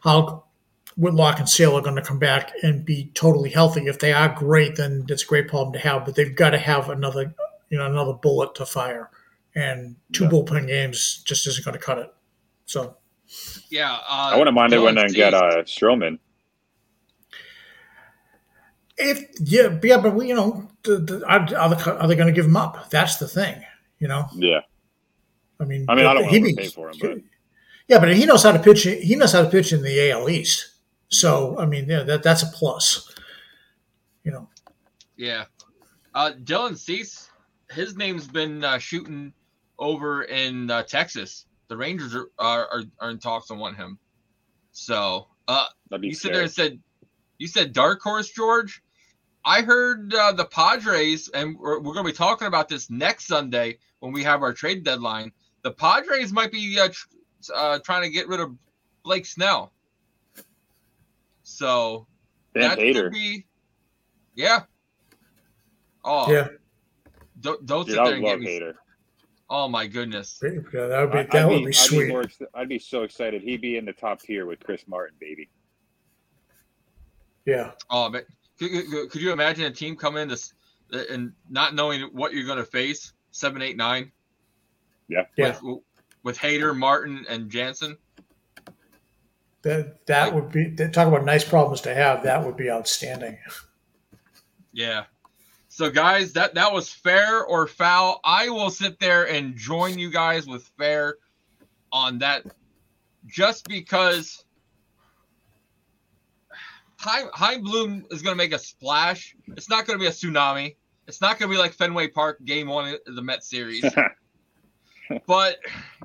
how 0.00 0.44
Whitlock 0.96 1.38
and 1.38 1.48
Sale 1.48 1.76
are 1.76 1.80
going 1.82 1.96
to 1.96 2.02
come 2.02 2.18
back 2.18 2.52
and 2.62 2.84
be 2.84 3.10
totally 3.14 3.50
healthy. 3.50 3.86
If 3.86 3.98
they 3.98 4.12
are 4.12 4.28
great, 4.28 4.76
then 4.76 5.06
it's 5.08 5.22
a 5.22 5.26
great 5.26 5.48
problem 5.48 5.72
to 5.72 5.78
have. 5.78 6.04
But 6.04 6.14
they've 6.14 6.34
got 6.34 6.50
to 6.50 6.58
have 6.58 6.90
another, 6.90 7.34
you 7.70 7.78
know, 7.78 7.86
another 7.86 8.12
bullet 8.12 8.54
to 8.56 8.66
fire, 8.66 9.10
and 9.54 9.96
two 10.12 10.24
Yeah. 10.24 10.30
bullpen 10.30 10.66
games 10.66 11.22
just 11.24 11.46
isn't 11.46 11.64
going 11.64 11.78
to 11.78 11.82
cut 11.84 11.98
it. 11.98 12.12
So 12.66 12.96
Yeah. 13.70 13.92
Uh, 13.92 14.30
I 14.34 14.36
wouldn't 14.38 14.54
mind 14.54 14.72
it 14.74 14.78
when 14.78 14.96
went 14.96 15.06
and 15.06 15.14
get 15.14 15.32
Cease- 15.32 15.42
uh, 15.42 15.62
Stroman. 15.64 16.18
if 18.98 19.24
yeah, 19.40 19.78
yeah, 19.82 19.96
but 20.00 20.14
we, 20.14 20.28
you 20.28 20.34
know, 20.34 20.68
the, 20.84 20.98
the, 20.98 21.26
are, 21.26 21.40
are 21.56 21.74
they, 21.74 21.90
are 21.90 22.06
they 22.08 22.14
going 22.14 22.26
to 22.28 22.32
give 22.32 22.44
him 22.44 22.56
up? 22.56 22.90
That's 22.90 23.16
the 23.16 23.26
thing, 23.26 23.62
you 23.98 24.08
know. 24.08 24.26
Yeah, 24.34 24.60
I 25.58 25.64
mean, 25.64 25.86
I 25.88 25.94
mean, 25.94 26.06
I 26.06 26.14
don't 26.14 26.24
want 26.24 26.34
he 26.34 26.40
to 26.40 26.46
be- 26.46 26.54
pay 26.54 26.68
for 26.68 26.90
him, 26.90 26.96
but 27.00 27.18
yeah, 27.88 27.98
but 27.98 28.14
he 28.14 28.26
knows 28.26 28.42
how 28.42 28.52
to 28.52 28.58
pitch. 28.58 28.82
He 28.84 29.16
knows 29.16 29.32
how 29.32 29.42
to 29.42 29.48
pitch 29.50 29.72
in 29.72 29.82
the 29.82 30.10
AL 30.10 30.28
East. 30.28 30.68
So 31.12 31.56
I 31.58 31.66
mean, 31.66 31.88
yeah, 31.88 32.02
that 32.02 32.22
that's 32.22 32.42
a 32.42 32.46
plus. 32.46 33.14
You 34.24 34.32
know, 34.32 34.48
Yeah. 35.16 35.44
Uh, 36.14 36.32
Dylan 36.44 36.76
Cease, 36.76 37.30
his 37.70 37.96
name's 37.96 38.26
been 38.26 38.64
uh, 38.64 38.78
shooting 38.78 39.32
over 39.78 40.22
in 40.24 40.70
uh, 40.70 40.82
Texas. 40.82 41.46
The 41.68 41.76
Rangers 41.76 42.14
are, 42.14 42.28
are, 42.38 42.68
are, 42.68 42.82
are 43.00 43.10
in 43.10 43.18
talks 43.18 43.50
and 43.50 43.58
want 43.58 43.76
him. 43.76 43.98
So, 44.72 45.26
uh, 45.48 45.66
you 46.00 46.14
sit 46.14 46.32
there 46.32 46.42
and 46.42 46.50
said, 46.50 46.78
you 47.38 47.46
said 47.46 47.72
dark 47.72 48.00
horse, 48.02 48.30
George. 48.30 48.82
I 49.44 49.62
heard 49.62 50.14
uh, 50.14 50.32
the 50.32 50.44
Padres, 50.44 51.28
and 51.28 51.58
we're, 51.58 51.80
we're 51.80 51.94
going 51.94 52.06
to 52.06 52.12
be 52.12 52.16
talking 52.16 52.46
about 52.46 52.68
this 52.68 52.90
next 52.90 53.26
Sunday 53.26 53.78
when 54.00 54.12
we 54.12 54.22
have 54.22 54.42
our 54.42 54.52
trade 54.52 54.84
deadline. 54.84 55.32
The 55.62 55.72
Padres 55.72 56.32
might 56.32 56.52
be 56.52 56.78
uh, 56.78 56.88
tr- 56.88 57.06
uh, 57.54 57.78
trying 57.80 58.02
to 58.02 58.10
get 58.10 58.28
rid 58.28 58.40
of 58.40 58.54
Blake 59.02 59.26
Snell. 59.26 59.72
So 61.42 62.06
Dan 62.54 62.70
that 62.70 62.78
Hader. 62.78 63.02
could 63.04 63.12
be, 63.12 63.46
yeah. 64.34 64.60
Oh, 66.04 66.30
yeah, 66.32 66.48
Don't, 67.40 67.64
don't 67.66 67.86
Dude, 67.86 67.94
sit 67.94 68.00
I 68.00 68.10
there 68.10 68.12
would 68.12 68.14
and 68.14 68.24
get 68.24 68.30
love 68.32 68.40
me. 68.40 68.60
Hader. 68.60 68.74
Oh 69.50 69.68
my 69.68 69.86
goodness. 69.86 70.40
yeah, 70.42 70.50
that 70.86 71.00
would 71.00 71.12
be 71.12 71.18
I'd 71.18 71.30
that 71.30 71.48
would 71.48 71.58
be, 71.58 71.64
be 71.66 71.68
I'd 71.68 71.74
sweet. 71.74 72.08
more 72.08 72.22
ex- 72.22 72.38
I'd 72.54 72.68
be 72.68 72.78
so 72.78 73.02
excited. 73.02 73.42
He'd 73.42 73.60
be 73.60 73.76
in 73.76 73.84
the 73.84 73.92
top 73.92 74.20
tier 74.20 74.46
with 74.46 74.60
Chris 74.60 74.84
Martin, 74.88 75.16
baby. 75.20 75.50
yeah, 77.44 77.72
Oh 77.90 78.08
man, 78.08 78.22
could, 78.58 78.70
could, 78.90 79.10
could 79.10 79.20
you 79.20 79.32
imagine 79.32 79.64
a 79.64 79.70
team 79.70 79.94
coming 79.96 80.22
in 80.22 80.28
this 80.28 80.52
uh, 80.92 81.00
and 81.10 81.32
not 81.50 81.74
knowing 81.74 82.02
what 82.12 82.32
you're 82.32 82.46
going 82.46 82.58
to 82.58 82.64
face? 82.64 83.12
Seven, 83.30 83.62
eight, 83.62 83.76
nine. 83.76 84.12
yeah. 85.08 85.24
With, 85.36 85.60
with 86.22 86.38
Hader, 86.38 86.76
Martin, 86.76 87.24
and 87.28 87.50
Jansen. 87.50 87.96
That 89.62 90.06
that 90.06 90.34
would 90.34 90.50
be 90.50 90.74
talk 90.74 91.08
about 91.08 91.24
nice 91.24 91.44
problems 91.44 91.82
to 91.82 91.94
have. 91.94 92.24
That 92.24 92.44
would 92.44 92.56
be 92.56 92.70
outstanding. 92.70 93.38
Yeah. 94.72 95.04
So 95.68 95.90
guys, 95.90 96.32
that 96.34 96.54
that 96.54 96.72
was 96.72 96.90
fair 96.90 97.44
or 97.44 97.66
foul. 97.66 98.20
I 98.24 98.50
will 98.50 98.70
sit 98.70 98.98
there 98.98 99.28
and 99.28 99.56
join 99.56 99.98
you 99.98 100.10
guys 100.10 100.46
with 100.46 100.70
fair 100.78 101.16
on 101.92 102.18
that, 102.18 102.44
just 103.26 103.66
because. 103.68 104.44
Chaim, 106.98 107.28
Chaim 107.32 107.62
Bloom 107.62 108.06
is 108.12 108.22
going 108.22 108.32
to 108.32 108.38
make 108.38 108.52
a 108.52 108.58
splash. 108.60 109.34
It's 109.56 109.68
not 109.68 109.86
going 109.86 109.98
to 109.98 110.00
be 110.00 110.06
a 110.06 110.12
tsunami. 110.12 110.76
It's 111.08 111.20
not 111.20 111.36
going 111.36 111.50
to 111.50 111.54
be 111.56 111.58
like 111.58 111.72
Fenway 111.72 112.08
Park 112.08 112.38
Game 112.44 112.68
One 112.68 112.94
of 113.06 113.16
the 113.16 113.22
Met 113.22 113.42
series. 113.42 113.84
but 115.26 115.58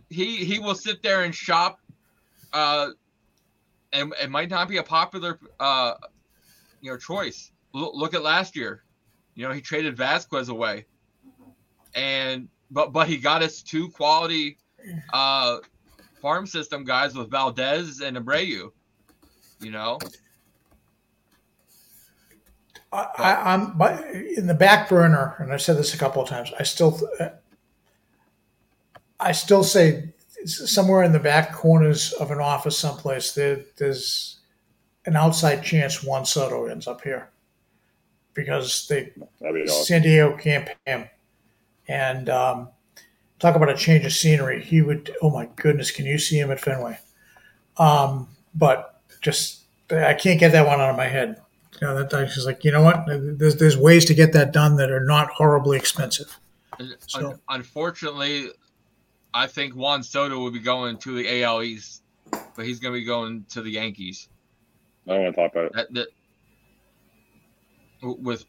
he 0.09 0.37
he 0.37 0.59
will 0.59 0.75
sit 0.75 1.03
there 1.03 1.23
and 1.23 1.33
shop. 1.33 1.79
Uh, 2.53 2.89
and 3.93 4.13
it 4.21 4.29
might 4.29 4.49
not 4.49 4.67
be 4.67 4.77
a 4.77 4.83
popular 4.83 5.39
uh, 5.59 5.93
you 6.81 6.91
know 6.91 6.97
choice. 6.97 7.51
Look, 7.73 7.93
look 7.95 8.13
at 8.13 8.23
last 8.23 8.55
year. 8.55 8.83
You 9.35 9.47
know 9.47 9.53
he 9.53 9.61
traded 9.61 9.95
Vázquez 9.95 10.49
away, 10.49 10.85
and 11.95 12.47
but 12.71 12.91
but 12.93 13.07
he 13.07 13.17
got 13.17 13.43
us 13.43 13.61
two 13.61 13.89
quality 13.89 14.57
uh, 15.13 15.57
farm 16.21 16.47
system 16.47 16.83
guys 16.83 17.15
with 17.15 17.29
Valdez 17.29 18.01
and 18.01 18.17
Abreu. 18.17 18.71
You 19.59 19.71
know, 19.71 19.99
I, 22.91 23.07
I, 23.17 23.53
I'm 23.53 23.77
but 23.77 24.03
in 24.11 24.47
the 24.47 24.53
back 24.53 24.89
burner, 24.89 25.35
and 25.39 25.51
I've 25.51 25.61
said 25.61 25.77
this 25.77 25.93
a 25.93 25.97
couple 25.97 26.21
of 26.21 26.29
times. 26.29 26.51
I 26.59 26.63
still, 26.63 26.99
I 29.19 29.31
still 29.31 29.63
say 29.63 30.13
somewhere 30.45 31.03
in 31.03 31.11
the 31.11 31.19
back 31.19 31.53
corners 31.53 32.13
of 32.13 32.31
an 32.31 32.39
office, 32.39 32.77
someplace, 32.77 33.33
there, 33.33 33.61
there's 33.77 34.39
an 35.05 35.15
outside 35.15 35.63
chance 35.63 36.03
Juan 36.03 36.25
Soto 36.25 36.65
ends 36.65 36.87
up 36.87 37.01
here 37.01 37.29
because 38.33 38.87
they 38.87 39.11
be 39.15 39.63
awesome. 39.63 39.85
San 39.85 40.01
Diego 40.03 40.37
can't 40.37 40.67
pay 40.67 40.75
him. 40.85 41.09
And 41.87 42.29
um, 42.29 42.69
talk 43.39 43.55
about 43.55 43.69
a 43.69 43.75
change 43.75 44.05
of 44.05 44.13
scenery. 44.13 44.61
He 44.61 44.81
would. 44.81 45.15
Oh 45.21 45.29
my 45.29 45.47
goodness, 45.55 45.91
can 45.91 46.05
you 46.05 46.17
see 46.19 46.37
him 46.37 46.51
at 46.51 46.59
Fenway? 46.59 46.99
Um, 47.77 48.27
but 48.53 49.01
just 49.21 49.63
I 49.89 50.13
can't 50.13 50.39
get 50.39 50.51
that 50.51 50.67
one 50.67 50.81
out 50.81 50.89
of 50.89 50.97
my 50.97 51.07
head. 51.07 51.41
You 51.81 51.87
know, 51.87 51.95
that 52.03 52.13
I 52.13 52.23
was 52.23 52.45
like, 52.45 52.63
you 52.63 52.71
know 52.71 52.81
what? 52.81 53.05
There's 53.07 53.55
there's 53.55 53.77
ways 53.77 54.05
to 54.05 54.13
get 54.13 54.33
that 54.33 54.51
done 54.51 54.75
that 54.77 54.91
are 54.91 55.05
not 55.05 55.29
horribly 55.31 55.77
expensive. 55.77 56.37
So- 57.07 57.39
unfortunately, 57.49 58.49
I 59.37 59.45
think 59.45 59.75
Juan 59.75 60.01
Soto 60.01 60.39
will 60.39 60.49
be 60.49 60.57
going 60.57 60.97
to 60.97 61.15
the 61.15 61.43
AL 61.43 61.61
East, 61.61 62.01
but 62.31 62.65
he's 62.65 62.79
going 62.79 62.91
to 62.91 62.99
be 62.99 63.05
going 63.05 63.45
to 63.49 63.61
the 63.61 63.69
Yankees. 63.69 64.29
I 65.07 65.13
don't 65.13 65.23
want 65.25 65.35
to 65.35 65.41
talk 65.41 65.51
about 65.51 65.65
it. 65.65 65.73
That, 65.73 65.93
that 65.93 66.07
with 68.01 68.45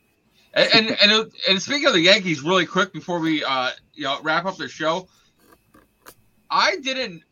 and 0.55 0.73
and 0.73 0.97
and, 1.03 1.33
and 1.47 1.63
speaking 1.63 1.89
of 1.89 1.93
the 1.93 2.01
Yankees, 2.01 2.43
really 2.43 2.65
quick 2.65 2.95
before 2.95 3.21
we 3.21 3.45
uh 3.45 3.71
you 3.93 4.05
know 4.05 4.19
wrap 4.23 4.47
up 4.47 4.57
the 4.57 4.67
show, 4.67 5.09
I 6.51 6.77
didn't 6.79 7.23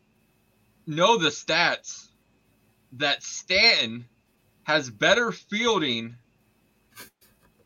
know 0.86 1.16
the 1.16 1.30
stats 1.30 2.08
that 2.92 3.22
Stanton 3.22 4.04
has 4.64 4.90
better 4.90 5.32
fielding 5.32 6.16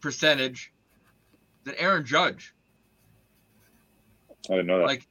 percentage 0.00 0.72
than 1.64 1.74
Aaron 1.74 2.04
Judge. 2.04 2.54
I 4.48 4.54
didn't 4.54 4.66
know 4.68 4.78
that. 4.78 4.86
Like, 4.86 5.06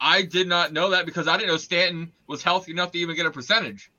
I 0.00 0.22
did 0.22 0.46
not 0.48 0.72
know 0.72 0.90
that 0.90 1.06
because 1.06 1.26
I 1.28 1.36
didn't 1.36 1.48
know 1.48 1.56
Stanton 1.56 2.12
was 2.26 2.42
healthy 2.42 2.72
enough 2.72 2.92
to 2.92 2.98
even 2.98 3.16
get 3.16 3.26
a 3.26 3.30
percentage. 3.30 3.90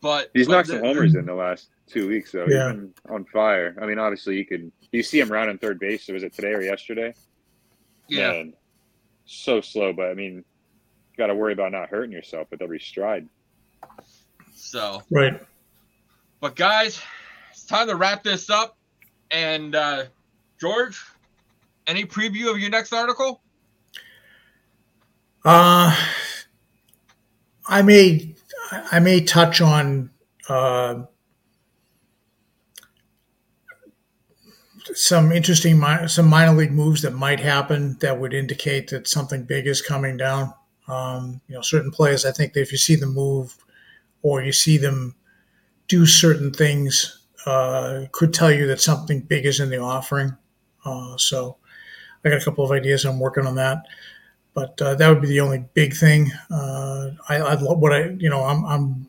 But 0.00 0.30
He's 0.34 0.46
but 0.46 0.52
knocked 0.52 0.68
the- 0.68 0.74
some 0.74 0.84
homers 0.84 1.14
in 1.14 1.26
the 1.26 1.34
last 1.34 1.70
two 1.86 2.08
weeks, 2.08 2.32
though. 2.32 2.46
Yeah. 2.48 2.70
He's 2.72 2.76
been 2.80 2.94
on 3.08 3.24
fire. 3.26 3.76
I 3.80 3.86
mean, 3.86 3.98
obviously, 3.98 4.36
you 4.36 4.44
could 4.44 4.70
you 4.92 5.02
see 5.02 5.20
him 5.20 5.30
rounding 5.30 5.58
third 5.58 5.78
base. 5.78 6.06
Was 6.08 6.22
it 6.22 6.32
today 6.32 6.52
or 6.52 6.62
yesterday? 6.62 7.14
Yeah, 8.08 8.32
Man, 8.32 8.52
so 9.24 9.60
slow. 9.60 9.92
But 9.92 10.10
I 10.10 10.14
mean, 10.14 10.34
you 10.36 10.44
got 11.18 11.26
to 11.28 11.34
worry 11.34 11.52
about 11.52 11.72
not 11.72 11.88
hurting 11.88 12.12
yourself 12.12 12.48
with 12.50 12.62
every 12.62 12.78
stride. 12.80 13.28
so 14.54 15.02
Right. 15.10 15.40
But 16.40 16.54
guys, 16.56 17.00
it's 17.50 17.64
time 17.64 17.88
to 17.88 17.96
wrap 17.96 18.22
this 18.22 18.50
up. 18.50 18.76
And 19.30 19.74
uh, 19.74 20.04
George, 20.60 21.02
any 21.86 22.04
preview 22.04 22.50
of 22.50 22.58
your 22.58 22.70
next 22.70 22.92
article? 22.92 23.40
Uh, 25.44 25.96
I 27.68 27.82
may 27.82 28.34
I 28.70 28.98
may 28.98 29.20
touch 29.20 29.60
on 29.60 30.10
uh, 30.48 31.04
some 34.94 35.32
interesting 35.32 35.82
some 36.08 36.28
minor 36.28 36.54
league 36.56 36.72
moves 36.72 37.02
that 37.02 37.12
might 37.12 37.40
happen 37.40 37.96
that 38.00 38.18
would 38.18 38.34
indicate 38.34 38.88
that 38.88 39.08
something 39.08 39.44
big 39.44 39.66
is 39.66 39.82
coming 39.82 40.16
down. 40.16 40.52
Um, 40.88 41.40
you 41.48 41.54
know, 41.54 41.62
certain 41.62 41.90
players. 41.90 42.24
I 42.24 42.32
think 42.32 42.52
that 42.52 42.60
if 42.60 42.72
you 42.72 42.78
see 42.78 42.96
them 42.96 43.14
move 43.14 43.56
or 44.22 44.42
you 44.42 44.52
see 44.52 44.78
them 44.78 45.14
do 45.88 46.06
certain 46.06 46.52
things, 46.52 47.26
uh, 47.44 48.06
could 48.12 48.32
tell 48.32 48.50
you 48.50 48.66
that 48.68 48.80
something 48.80 49.20
big 49.20 49.46
is 49.46 49.60
in 49.60 49.70
the 49.70 49.78
offering. 49.78 50.36
Uh, 50.84 51.16
so, 51.16 51.56
I 52.26 52.30
got 52.30 52.42
a 52.42 52.44
couple 52.44 52.64
of 52.64 52.72
ideas. 52.72 53.04
I'm 53.04 53.20
working 53.20 53.46
on 53.46 53.54
that 53.54 53.86
but 54.56 54.80
uh, 54.80 54.94
that 54.94 55.10
would 55.10 55.20
be 55.20 55.28
the 55.28 55.40
only 55.40 55.62
big 55.74 55.94
thing. 55.94 56.32
Uh, 56.50 57.10
I, 57.28 57.42
I'd 57.42 57.60
love 57.60 57.78
what 57.78 57.92
I, 57.92 58.06
you 58.18 58.30
know, 58.30 58.42
I'm, 58.42 58.64
I'm 58.64 59.06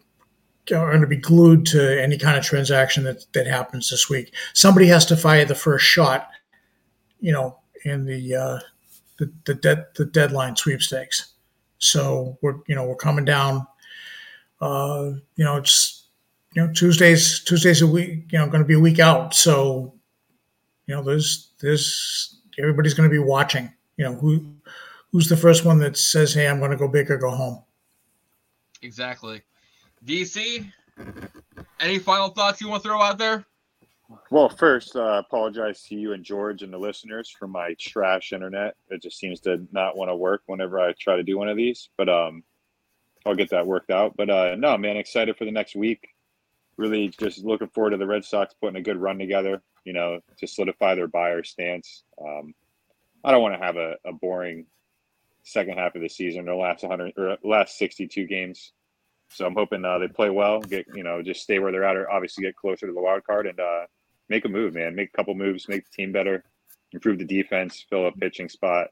going 0.65 0.99
to 0.99 1.07
be 1.07 1.15
glued 1.15 1.65
to 1.67 2.03
any 2.03 2.17
kind 2.17 2.37
of 2.37 2.43
transaction 2.43 3.05
that, 3.05 3.25
that 3.31 3.47
happens 3.47 3.89
this 3.89 4.09
week. 4.09 4.35
Somebody 4.53 4.87
has 4.87 5.05
to 5.05 5.15
fire 5.15 5.45
the 5.45 5.55
first 5.55 5.85
shot, 5.85 6.27
you 7.21 7.31
know, 7.31 7.59
in 7.85 8.03
the 8.03 8.35
uh, 8.35 8.59
the 9.19 9.31
the, 9.45 9.53
dead, 9.53 9.85
the 9.95 10.03
deadline 10.03 10.57
sweepstakes. 10.57 11.31
So 11.77 12.37
we're, 12.41 12.55
you 12.67 12.75
know, 12.75 12.85
we're 12.85 12.95
coming 12.95 13.23
down. 13.23 13.65
Uh, 14.59 15.11
you 15.37 15.45
know, 15.45 15.55
it's 15.55 16.07
you 16.55 16.61
know 16.61 16.73
Tuesdays 16.73 17.41
Tuesdays 17.45 17.81
a 17.81 17.87
week. 17.87 18.33
You 18.33 18.39
know, 18.39 18.47
going 18.47 18.63
to 18.63 18.67
be 18.67 18.73
a 18.73 18.79
week 18.81 18.99
out. 18.99 19.33
So 19.33 19.93
you 20.87 20.95
know, 20.95 21.03
there's 21.03 21.53
there's 21.61 22.36
everybody's 22.59 22.93
going 22.93 23.09
to 23.09 23.13
be 23.13 23.19
watching. 23.19 23.71
You 23.97 24.05
know 24.05 24.13
who 24.15 24.45
who's 25.11 25.29
the 25.29 25.37
first 25.37 25.65
one 25.65 25.79
that 25.79 25.97
says, 25.97 26.33
"Hey, 26.33 26.47
I'm 26.47 26.59
going 26.59 26.71
to 26.71 26.77
go 26.77 26.87
big 26.87 27.09
or 27.09 27.17
go 27.17 27.31
home"? 27.31 27.63
Exactly. 28.81 29.41
DC, 30.05 30.71
any 31.79 31.99
final 31.99 32.29
thoughts 32.29 32.61
you 32.61 32.69
want 32.69 32.83
to 32.83 32.89
throw 32.89 33.01
out 33.01 33.17
there? 33.17 33.45
Well, 34.31 34.47
first, 34.47 34.95
uh, 34.95 35.21
apologize 35.25 35.83
to 35.83 35.95
you 35.95 36.13
and 36.13 36.23
George 36.23 36.61
and 36.61 36.71
the 36.71 36.77
listeners 36.77 37.29
for 37.29 37.47
my 37.47 37.75
trash 37.79 38.31
internet. 38.31 38.75
It 38.89 39.01
just 39.01 39.17
seems 39.17 39.41
to 39.41 39.67
not 39.71 39.97
want 39.97 40.09
to 40.09 40.15
work 40.15 40.43
whenever 40.45 40.79
I 40.79 40.93
try 40.97 41.17
to 41.17 41.23
do 41.23 41.37
one 41.37 41.49
of 41.49 41.57
these, 41.57 41.89
but 41.97 42.07
um, 42.07 42.43
I'll 43.25 43.35
get 43.35 43.49
that 43.49 43.67
worked 43.67 43.91
out. 43.91 44.15
But 44.15 44.29
uh, 44.29 44.55
no, 44.57 44.77
man, 44.77 44.95
excited 44.95 45.35
for 45.37 45.45
the 45.45 45.51
next 45.51 45.75
week. 45.75 46.07
Really, 46.77 47.09
just 47.09 47.43
looking 47.43 47.67
forward 47.69 47.91
to 47.91 47.97
the 47.97 48.07
Red 48.07 48.23
Sox 48.23 48.53
putting 48.53 48.77
a 48.77 48.81
good 48.81 48.97
run 48.97 49.17
together. 49.17 49.61
You 49.87 49.93
know, 49.93 50.19
to 50.39 50.47
solidify 50.47 50.95
their 50.95 51.07
buyer 51.07 51.43
stance. 51.43 52.03
Um, 52.21 52.53
I 53.23 53.31
don't 53.31 53.41
want 53.41 53.55
to 53.55 53.65
have 53.65 53.77
a, 53.77 53.95
a 54.03 54.11
boring 54.11 54.65
second 55.43 55.77
half 55.77 55.95
of 55.95 56.01
the 56.01 56.09
season, 56.09 56.43
their 56.43 56.55
last 56.55 56.83
100 56.83 57.13
or 57.17 57.37
last 57.41 57.77
62 57.77 58.27
games. 58.27 58.73
So 59.29 59.45
I'm 59.45 59.55
hoping 59.55 59.85
uh, 59.85 59.97
they 59.97 60.09
play 60.09 60.29
well, 60.29 60.59
get 60.59 60.87
you 60.93 61.03
know, 61.03 61.21
just 61.21 61.41
stay 61.41 61.59
where 61.59 61.71
they're 61.71 61.85
at, 61.85 61.95
or 61.95 62.11
obviously 62.11 62.43
get 62.43 62.57
closer 62.57 62.85
to 62.85 62.91
the 62.91 63.01
wild 63.01 63.23
card 63.23 63.47
and 63.47 63.59
uh, 63.59 63.85
make 64.27 64.43
a 64.43 64.49
move, 64.49 64.73
man. 64.73 64.93
Make 64.93 65.09
a 65.13 65.17
couple 65.17 65.35
moves, 65.35 65.69
make 65.69 65.85
the 65.85 65.91
team 65.95 66.11
better, 66.11 66.43
improve 66.91 67.17
the 67.17 67.25
defense, 67.25 67.85
fill 67.89 68.07
a 68.07 68.11
pitching 68.11 68.49
spot, 68.49 68.87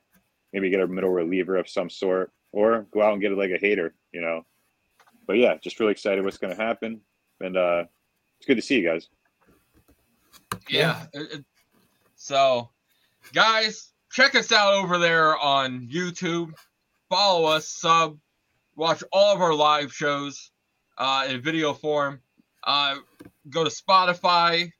maybe 0.53 0.69
get 0.69 0.79
a 0.79 0.87
middle 0.87 1.09
reliever 1.09 1.57
of 1.57 1.69
some 1.69 1.89
sort, 1.89 2.31
or 2.51 2.85
go 2.91 3.01
out 3.01 3.13
and 3.13 3.21
get 3.21 3.37
like 3.37 3.51
a 3.51 3.59
Hader, 3.59 3.91
you 4.13 4.21
know. 4.21 4.45
But 5.27 5.37
yeah, 5.37 5.55
just 5.61 5.79
really 5.79 5.91
excited 5.91 6.23
what's 6.23 6.37
going 6.37 6.55
to 6.55 6.61
happen, 6.61 7.01
and 7.41 7.57
uh, 7.57 7.83
it's 8.37 8.47
good 8.47 8.55
to 8.55 8.61
see 8.61 8.79
you 8.79 8.87
guys. 8.87 9.09
Yeah. 10.69 11.05
it- 11.13 11.45
so, 12.15 12.69
guys, 13.33 13.91
check 14.11 14.35
us 14.35 14.51
out 14.51 14.73
over 14.73 14.97
there 14.97 15.37
on 15.37 15.87
YouTube. 15.87 16.53
Follow 17.09 17.45
us, 17.45 17.67
sub, 17.67 18.17
watch 18.75 19.03
all 19.11 19.35
of 19.35 19.41
our 19.41 19.53
live 19.53 19.93
shows 19.93 20.51
uh, 20.97 21.27
in 21.29 21.41
video 21.41 21.73
form. 21.73 22.21
Uh, 22.63 22.95
go 23.49 23.63
to 23.63 23.69
Spotify, 23.69 24.71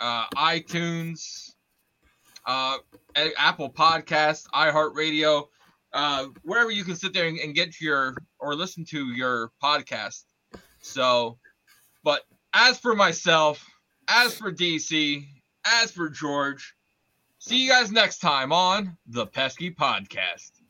uh, 0.00 0.26
iTunes, 0.36 1.54
uh, 2.44 2.76
Apple 3.38 3.70
Podcasts, 3.72 4.46
iHeartRadio, 4.50 5.46
uh, 5.92 6.26
wherever 6.42 6.70
you 6.70 6.84
can 6.84 6.96
sit 6.96 7.12
there 7.14 7.26
and, 7.26 7.38
and 7.38 7.54
get 7.54 7.80
your 7.80 8.14
or 8.38 8.54
listen 8.54 8.84
to 8.86 9.12
your 9.12 9.50
podcast. 9.62 10.24
So, 10.80 11.38
but 12.04 12.22
as 12.52 12.78
for 12.78 12.94
myself, 12.94 13.64
as 14.08 14.34
for 14.34 14.52
DC, 14.52 15.26
as 15.64 15.90
for 15.90 16.08
George, 16.08 16.74
see 17.38 17.64
you 17.64 17.70
guys 17.70 17.90
next 17.92 18.18
time 18.18 18.52
on 18.52 18.96
the 19.06 19.26
Pesky 19.26 19.70
Podcast. 19.70 20.61